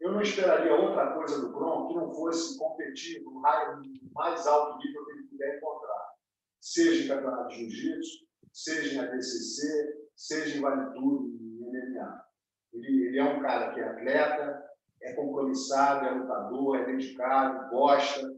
[0.00, 3.82] eu não esperaria outra coisa do Kron que não fosse competir no raio
[4.14, 6.14] mais alto nível que ele puder encontrar.
[6.60, 12.24] Seja em campeonato de jiu-jitsu, seja em ADCC, seja em vale tudo, em MMA.
[12.72, 14.70] Ele, ele é um cara que é atleta,
[15.02, 18.30] é compromissado, é lutador, é dedicado, gosta.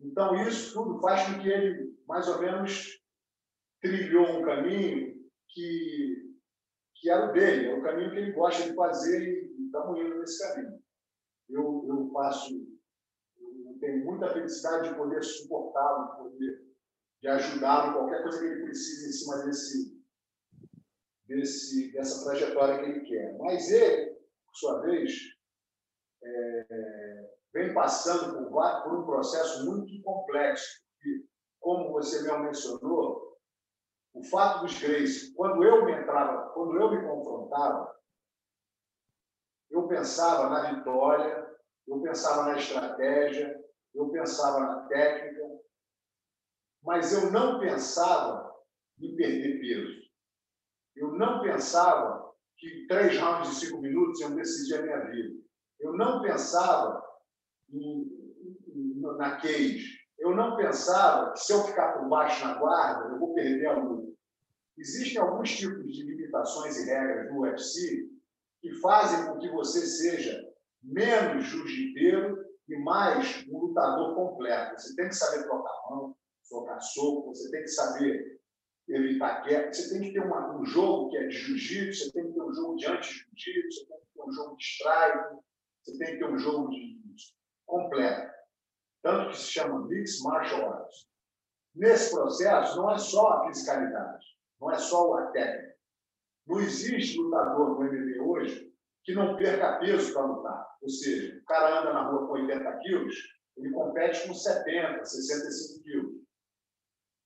[0.00, 3.00] Então, isso tudo faz com que ele, mais ou menos,
[3.80, 5.14] trilhou um caminho
[5.48, 6.34] que,
[6.96, 9.43] que era o dele, é o caminho que ele gosta de fazer
[9.74, 10.80] estamos indo nesse caminho.
[11.50, 12.12] Eu, eu
[13.66, 16.64] eu tenho muita felicidade de poder suportá-lo, de poder
[17.20, 20.04] de ajudá-lo qualquer coisa que ele precise em cima desse,
[21.26, 23.36] desse, dessa trajetória que ele quer.
[23.38, 24.14] Mas ele,
[24.46, 25.10] por sua vez,
[26.22, 30.82] é, vem passando por, por um processo muito complexo.
[31.02, 31.24] E,
[31.60, 33.38] como você mesmo mencionou,
[34.12, 37.94] o fato dos Grace, quando eu me entrava, quando eu me confrontava,
[39.70, 41.44] eu pensava na vitória,
[41.86, 43.62] eu pensava na estratégia,
[43.94, 45.42] eu pensava na técnica,
[46.82, 48.52] mas eu não pensava
[49.00, 50.04] em perder peso.
[50.96, 55.34] Eu não pensava que três rounds de cinco minutos iam decidir a minha vida.
[55.80, 57.02] Eu não pensava
[57.70, 58.02] em,
[58.68, 59.98] em, na cage.
[60.18, 63.78] Eu não pensava que se eu ficar por baixo na guarda, eu vou perder a
[63.78, 64.14] luta.
[64.78, 68.13] Existem alguns tipos de limitações e regras no UFC
[68.64, 70.42] que fazem com que você seja
[70.82, 74.80] menos jiu-jiteiro e mais um lutador completo.
[74.80, 76.16] Você tem que saber trocar mão,
[76.48, 78.40] trocar soco, você tem que saber
[78.88, 82.26] evitar queda, você tem que ter uma, um jogo que é de jiu-jitsu, você tem
[82.26, 85.36] que ter um jogo de anti-jiu-jitsu, você tem que ter um jogo de strike,
[85.82, 87.00] você tem que ter um jogo de
[87.66, 88.32] completo.
[89.02, 91.06] Tanto que se chama Mixed Martial Arts.
[91.74, 94.24] Nesse processo, não é só a fiscalidade,
[94.58, 95.63] não é só a técnica.
[96.46, 98.72] Não existe lutador no MMA hoje
[99.02, 100.76] que não perca peso para lutar.
[100.80, 103.14] Ou seja, o cara anda na rua com 80 quilos,
[103.56, 106.24] ele compete com 70, 65 quilos.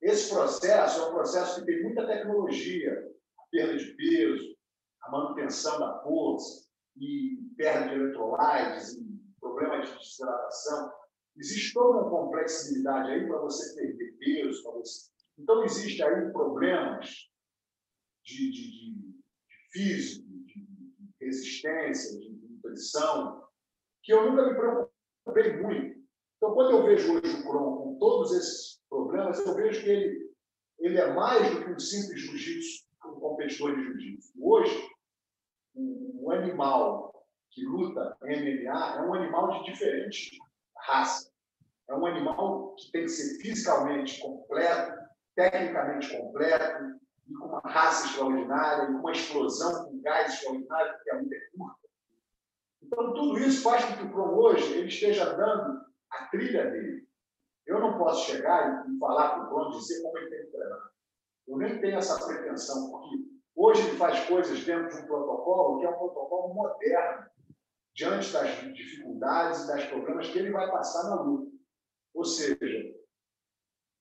[0.01, 2.93] Esse processo é um processo que tem muita tecnologia,
[3.39, 4.57] a perda de peso,
[5.03, 10.93] a manutenção da força, e perda de eletrolites, e problemas de desidratação.
[11.36, 17.09] Existe toda uma complexidade aí para você perder peso, você Então, existem aí problemas
[18.24, 19.08] de, de, de
[19.70, 20.66] físico, de,
[21.20, 23.45] resistência, de nutrição,
[24.03, 25.99] que eu nunca me preocupei muito.
[26.36, 30.31] Então, quando eu vejo hoje o Kron com todos esses problemas, eu vejo que ele,
[30.78, 34.32] ele é mais do que um simples jiu-jitsu, um competidor de jiu-jitsu.
[34.40, 34.89] Hoje,
[35.74, 37.09] um animal
[37.51, 40.39] que luta MMA é um animal de diferente
[40.77, 41.31] raça.
[41.89, 44.99] É um animal que tem que ser fisicamente completo,
[45.35, 51.11] tecnicamente completo, e com uma raça extraordinária, e com uma explosão com gás extraordinário, porque
[51.11, 51.89] a luta é curta.
[52.83, 57.07] Então, tudo isso faz com que o Pro hoje ele esteja dando a trilha dele.
[57.67, 60.91] Eu não posso chegar e falar para o Pro dizer como ele tem que treinar.
[61.47, 63.17] Eu nem tenho essa pretensão, porque
[63.55, 67.27] hoje ele faz coisas dentro de um protocolo que é um protocolo moderno,
[67.95, 71.51] diante das dificuldades e das problemas que ele vai passar na luta.
[72.15, 72.95] Ou seja,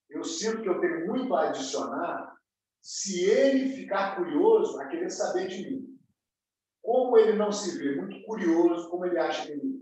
[0.09, 2.36] eu sinto que eu tenho muito a adicionar
[2.87, 5.99] se ele ficar curioso a querer saber de mim.
[6.81, 9.77] Como ele não se vê muito curioso, como ele acha que ele,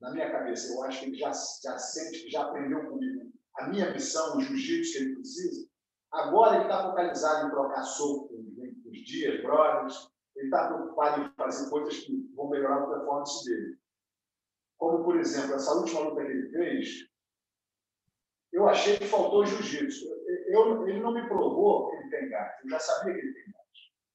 [0.00, 3.92] na minha cabeça, eu acho que ele já, já sente, já aprendeu comigo a minha
[3.92, 5.68] missão, o jiu-jitsu que ele precisa,
[6.10, 11.32] agora ele está focalizado em trocar soco com os dias, brothers, ele está preocupado em
[11.36, 13.78] fazer coisas que vão melhorar a performance dele.
[14.78, 17.06] Como, por exemplo, essa última luta que ele fez,
[18.52, 20.21] eu achei que faltou jiu-jitsu.
[20.52, 23.62] Ele não me provou que ele tem gás, eu já sabia que ele tem gás.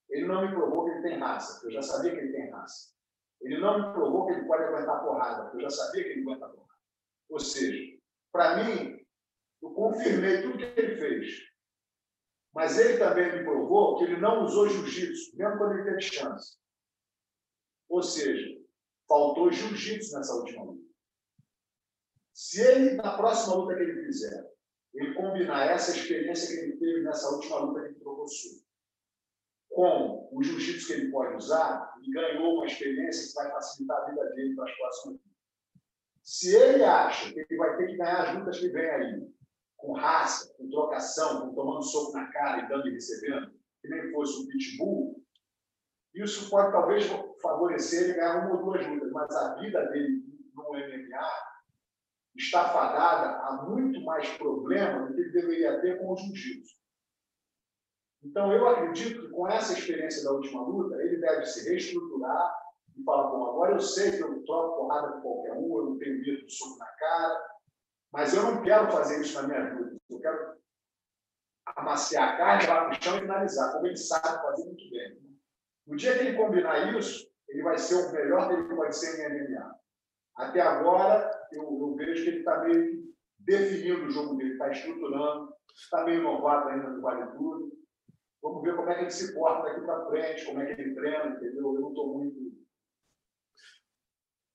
[0.10, 2.94] Ele não me provou que ele tem raça, eu já sabia que ele tem raça.
[3.42, 6.48] Ele não me provou que ele pode aguentar porrada, eu já sabia que ele aguenta
[6.50, 6.80] porrada.
[7.30, 7.98] Ou seja,
[8.32, 9.06] para mim,
[9.62, 11.48] eu confirmei tudo que ele fez.
[12.54, 16.58] Mas ele também me provou que ele não usou jiu-jitsu, mesmo quando ele teve chance.
[17.90, 18.60] Ou seja,
[19.08, 20.88] faltou jiu-jitsu nessa última luta.
[22.34, 24.57] Se ele, na próxima luta que ele fizer,
[24.98, 28.26] ele combinar essa experiência que ele teve nessa última luta que ele trocou
[29.70, 34.10] com o jiu-jitsu que ele pode usar, ele ganhou uma experiência que vai facilitar a
[34.10, 35.32] vida dele para as próximas lutas.
[36.24, 39.32] Se ele acha que ele vai ter que ganhar as lutas que vem aí,
[39.78, 43.52] com raça, com trocação, com tomando soco na cara e dando e recebendo,
[43.82, 45.24] que nem fosse um pitbull,
[46.16, 47.06] isso pode talvez
[47.40, 50.24] favorecer ele ganhar uma ou duas lutas, mas a vida dele
[50.56, 51.47] no MMA
[52.38, 56.78] está fadada a muito mais problema do que ele deveria ter com o jiu-jitsu.
[58.24, 62.56] Então, eu acredito que com essa experiência da última luta, ele deve se reestruturar
[62.96, 65.98] e falar: bom, agora eu sei que eu troco porrada com qualquer um, eu não
[65.98, 67.48] tenho medo do soco na cara,
[68.12, 69.98] mas eu não quero fazer isso na minha vida.
[70.10, 70.58] Eu quero
[71.76, 75.18] amaciar a carne, lá no chão e finalizar, como ele sabe fazer muito bem.
[75.86, 79.20] No dia que ele combinar isso, ele vai ser o melhor que ele pode ser
[79.20, 79.76] em MMA.
[80.36, 83.08] Até agora, eu, eu vejo que ele está meio
[83.40, 87.72] definindo o jogo dele, está estruturando, está meio novato ainda no Vale Tudo.
[88.42, 90.96] Vamos ver como é que ele se porta daqui para frente, como é que ele
[90.96, 91.76] treina, entendeu?
[91.76, 92.58] Eu não estou muito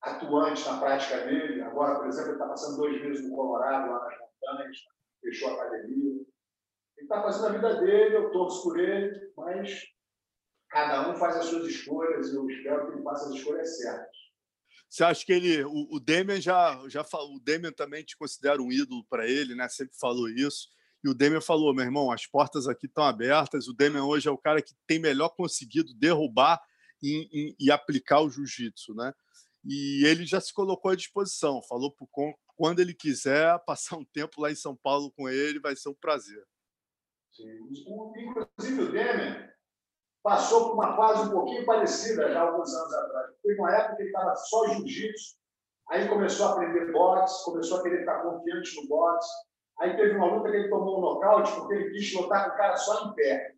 [0.01, 1.61] atuante na prática dele.
[1.61, 4.77] Agora, por exemplo, ele está passando dois meses no Colorado, lá nas montanhas,
[5.21, 6.11] fechou a academia.
[6.11, 6.27] Ele
[7.01, 9.81] está fazendo a vida dele, eu torço por ele, mas
[10.69, 14.22] cada um faz as suas escolhas e eu espero que ele faça as escolhas certas.
[14.93, 18.61] Você acha que ele, o, o Demian já, já falou, o Demian também te considera
[18.61, 19.67] um ídolo para ele, né?
[19.67, 20.69] Sempre falou isso.
[21.03, 23.67] E o Demian falou, meu irmão, as portas aqui estão abertas.
[23.67, 26.61] O Demian hoje é o cara que tem melhor conseguido derrubar
[27.01, 29.11] e, e, e aplicar o jiu-jitsu, né?
[29.65, 32.07] E ele já se colocou à disposição, falou para
[32.55, 35.95] quando ele quiser passar um tempo lá em São Paulo com ele, vai ser um
[35.95, 36.45] prazer.
[37.31, 37.49] Sim.
[37.49, 39.52] Inclusive o Demian
[40.23, 43.31] passou por uma fase um pouquinho parecida já alguns anos atrás.
[43.43, 45.35] Teve uma época que ele estava só jiu-jitsu,
[45.89, 49.29] aí começou a aprender boxe, começou a querer ficar confiante no boxe.
[49.79, 52.57] Aí teve uma luta que ele tomou um nocaute porque ele quis lutar com o
[52.57, 53.53] cara só em pé.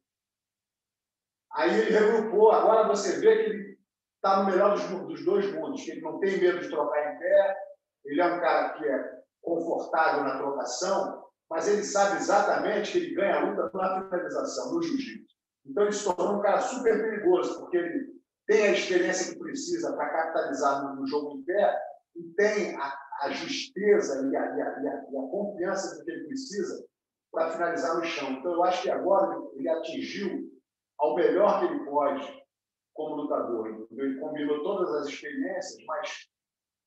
[1.53, 2.51] Aí ele regrupou.
[2.51, 3.77] Agora você vê que ele
[4.15, 7.19] está no melhor dos, dos, dois mundos, que ele não tem medo de trocar em
[7.19, 7.57] pé,
[8.05, 13.15] ele é um cara que é confortável na trocação, mas ele sabe exatamente que ele
[13.15, 15.35] ganha a luta na finalização, no jiu-jitsu.
[15.65, 18.15] Então ele se tornou um cara super perigoso, porque ele
[18.47, 21.81] tem a experiência que precisa para capitalizar no, jogo em pé
[22.15, 26.85] e tem a, a justeza e a, e, a, e a, confiança que ele precisa
[27.31, 28.31] para finalizar no chão.
[28.33, 30.51] Então eu acho que agora ele atingiu
[30.99, 32.45] ao melhor que ele pode
[32.93, 33.69] como lutador.
[33.69, 34.05] Entendeu?
[34.05, 36.29] Ele combinou todas as experiências, mas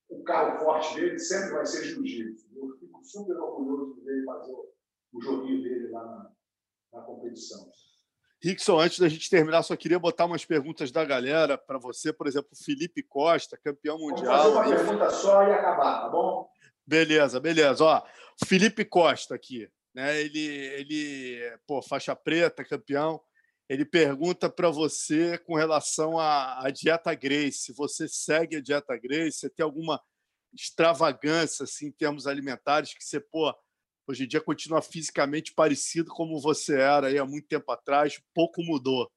[0.08, 2.48] o carro forte dele sempre vai ser jiu-jitsu.
[2.56, 4.54] Eu fico super orgulhoso de ver ele fazer
[5.12, 6.32] o joguinho dele lá na,
[6.94, 7.68] na competição.
[8.42, 12.26] Rickson, antes da gente terminar, só queria botar umas perguntas da galera para você, por
[12.28, 14.52] exemplo, Felipe Costa, campeão mundial.
[14.52, 16.48] Vamos fazer uma pergunta só e acabar, tá bom?
[16.86, 17.84] Beleza, beleza.
[17.84, 18.02] Ó,
[18.46, 19.68] Felipe Costa aqui.
[19.92, 20.20] né?
[20.20, 23.20] Ele, ele, pô, faixa preta, campeão.
[23.68, 27.58] Ele pergunta para você com relação à, à dieta Grace.
[27.58, 30.00] Se você segue a dieta Grace, você tem alguma
[30.54, 33.54] extravagância assim, em termos alimentares que você, pô,
[34.08, 38.62] hoje em dia continua fisicamente parecido como você era aí há muito tempo atrás, pouco
[38.62, 39.10] mudou.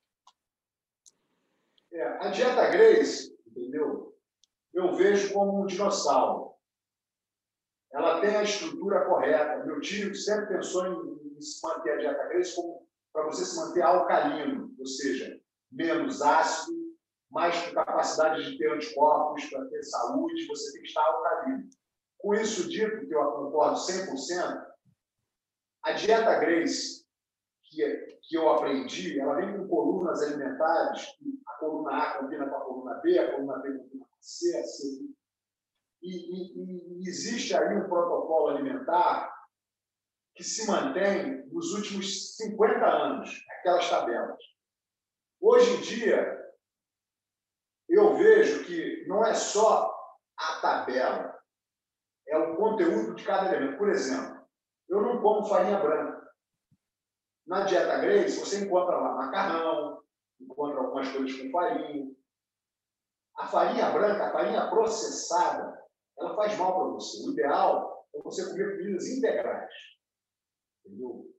[1.94, 4.18] É, a dieta Grace, entendeu?
[4.74, 6.52] Eu vejo como um dinossauro.
[7.94, 9.66] Ela tem a estrutura correta.
[9.66, 13.58] Meu tio sempre pensou em, em se manter a dieta Grace como para você se
[13.58, 15.38] manter alcalino, ou seja,
[15.70, 16.78] menos ácido,
[17.30, 21.70] mais com capacidade de ter anticorpos, para ter saúde, você tem que estar alcalino.
[22.18, 24.71] Com isso dito, que eu concordo 100%,
[25.84, 27.06] a dieta Grace,
[27.64, 31.08] que, que eu aprendi, ela vem com colunas alimentares,
[31.48, 34.58] a coluna A combina com a coluna B, a coluna B combina com a C,
[34.58, 34.88] a C.
[36.02, 39.32] E, e, e existe aí um protocolo alimentar
[40.36, 44.40] que se mantém nos últimos 50 anos, aquelas tabelas.
[45.40, 46.42] Hoje em dia,
[47.90, 49.94] eu vejo que não é só
[50.38, 51.38] a tabela,
[52.28, 53.78] é o conteúdo de cada elemento.
[53.78, 54.31] Por exemplo,
[54.92, 56.32] eu não como farinha branca.
[57.48, 60.04] Na dieta Grace, você encontra lá macarrão,
[60.40, 62.16] encontra algumas coisas com farinha.
[63.38, 65.82] A farinha branca, a farinha processada,
[66.20, 67.28] ela faz mal para você.
[67.28, 69.92] O ideal é você comer comidas integrais
[70.86, 71.34] entendeu?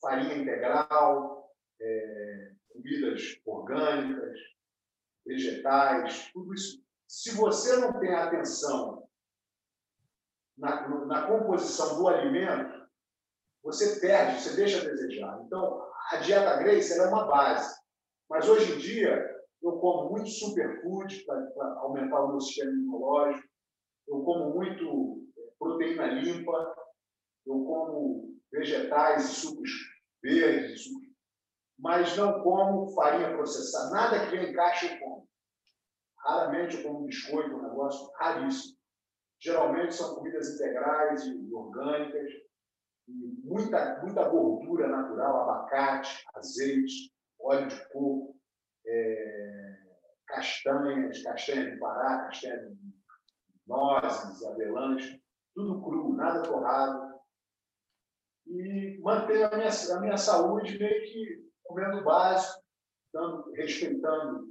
[0.00, 4.38] farinha integral, é, comidas orgânicas,
[5.26, 6.82] vegetais, tudo isso.
[7.06, 9.08] Se você não tem atenção
[10.56, 12.77] na, na composição do alimento,
[13.62, 15.42] você perde, você deixa a desejar.
[15.44, 17.76] Então, a dieta Grace é uma base.
[18.28, 23.48] Mas hoje em dia, eu como muito superfood para aumentar o meu sistema imunológico,
[24.06, 25.26] eu como muito
[25.58, 26.74] proteína limpa,
[27.46, 29.70] eu como vegetais e sucos
[30.22, 31.08] verdes, sucos,
[31.78, 33.90] mas não como farinha processada.
[33.90, 35.28] Nada que vem em caixa eu como.
[36.18, 38.76] Raramente eu como biscoito, um negócio raríssimo.
[39.40, 42.30] Geralmente são comidas integrais e orgânicas,
[43.08, 48.36] muita, muita gordura natural, abacate, azeite, óleo de coco,
[48.86, 49.76] é,
[50.26, 52.76] castanhas, castanha de Pará, castanha de
[53.66, 55.18] nozes, avelãs,
[55.54, 57.18] tudo cru, nada torrado,
[58.46, 62.62] e manter a minha, a minha saúde meio que comendo básico,
[63.12, 64.48] dando, respeitando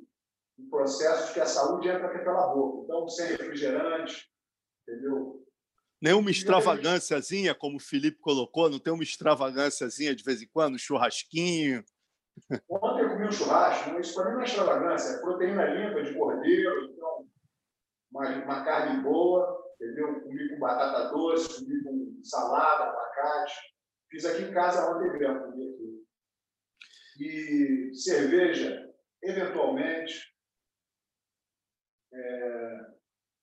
[0.59, 2.84] o processo que a saúde entra pela boca.
[2.84, 4.31] Então, sem refrigerante,
[4.88, 5.47] entendeu?
[6.02, 10.80] Nenhuma extravagânciazinha, como o Felipe colocou, não tem uma extravagânciazinha de vez em quando, um
[10.80, 11.84] churrasquinho.
[12.69, 16.03] Ontem eu comi um churrasco, mas isso para mim não é extravagância, é proteína limpa
[16.03, 17.28] de cordeiro, então,
[18.11, 20.22] uma, uma carne boa, entendeu?
[20.22, 23.56] Comi com batata doce, comi com salada, abacate,
[24.10, 26.07] Fiz aqui em casa ontem mesmo, aqui.
[27.19, 28.90] E cerveja,
[29.22, 30.34] eventualmente,
[32.14, 32.78] é,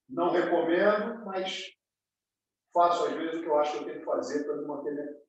[0.08, 1.73] não recomendo, mas
[2.74, 5.24] faço às vezes o que eu acho que eu tenho que fazer para me manter.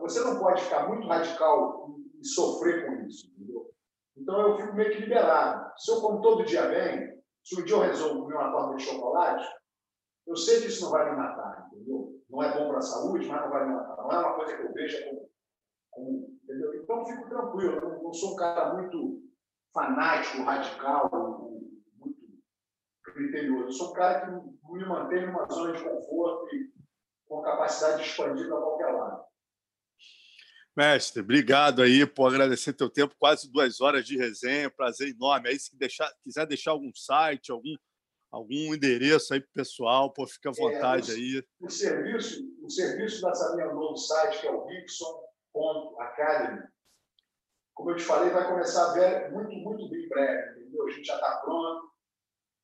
[0.00, 3.68] Você não pode ficar muito radical e sofrer com isso, entendeu?
[4.16, 5.72] Então eu fico meio que liberado.
[5.76, 8.84] Se eu como todo dia bem, se um dia eu resolvo comer uma torta de
[8.84, 9.48] chocolate,
[10.28, 12.20] eu sei que isso não vai me matar, entendeu?
[12.30, 13.96] não é bom para a saúde, mas não vai me matar.
[13.96, 15.28] Não é uma coisa que eu veja como.
[15.90, 16.74] como entendeu?
[16.74, 17.74] Então, fico tranquilo.
[17.74, 19.22] Eu não, não sou um cara muito
[19.74, 21.10] fanático, radical,
[21.98, 22.18] muito
[23.02, 23.64] criterioso.
[23.64, 26.79] Eu sou um cara que me mantém numa zona de conforto e
[27.30, 29.24] com capacidade de expandir para qualquer lado.
[30.76, 35.48] Mestre, obrigado aí por agradecer teu tempo, quase duas horas de resenha, prazer enorme.
[35.48, 37.76] Aí, se deixar, quiser deixar algum site, algum
[38.32, 41.44] algum endereço aí para o pessoal, pô, fica à é, vontade é, o, aí.
[41.62, 46.62] O serviço, o serviço dessa minha novo site, que é o Rickson.academy,
[47.74, 50.86] como eu te falei, vai começar ver, muito, muito bem breve, entendeu?
[50.86, 51.90] A gente já está pronto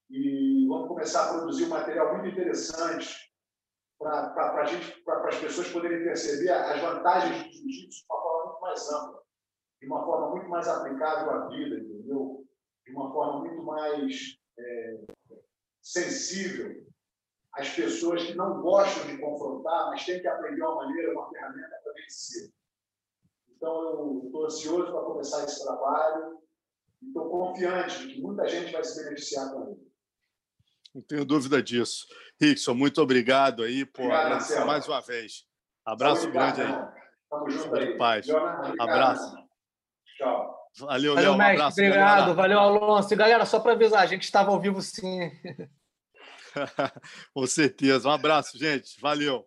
[0.08, 3.26] e vamos começar a produzir um material muito interessante
[3.98, 8.60] para gente, para as pessoas poderem perceber as vantagens do jiu-jitsu de uma forma muito
[8.60, 9.22] mais ampla,
[9.80, 12.46] de uma forma muito mais aplicável à vida, entendeu?
[12.84, 15.00] De uma forma muito mais é,
[15.82, 16.86] sensível
[17.54, 21.80] às pessoas que não gostam de confrontar, mas têm que aprender uma maneira, uma ferramenta
[21.82, 22.50] para vencer.
[23.48, 26.38] Então, eu estou ansioso para começar esse trabalho
[27.00, 29.86] e estou confiante de que muita gente vai se beneficiar com ele.
[30.94, 32.06] Não tenho dúvida disso.
[32.40, 35.44] Rickson, muito obrigado aí por obrigado, agradecer mais uma vez.
[35.84, 36.72] Abraço grande aí.
[37.30, 37.96] Tamo junto aí.
[37.96, 38.26] Paz.
[38.78, 39.36] Abraço.
[40.16, 40.56] Tchau.
[40.80, 41.32] Valeu, Léo.
[41.32, 41.80] Um abraço.
[41.80, 42.34] Obrigado.
[42.34, 43.12] Valeu, Alonso.
[43.12, 45.30] E, galera, só para avisar, a gente estava ao vivo sim.
[47.32, 48.08] Com certeza.
[48.08, 49.00] Um abraço, gente.
[49.00, 49.46] Valeu.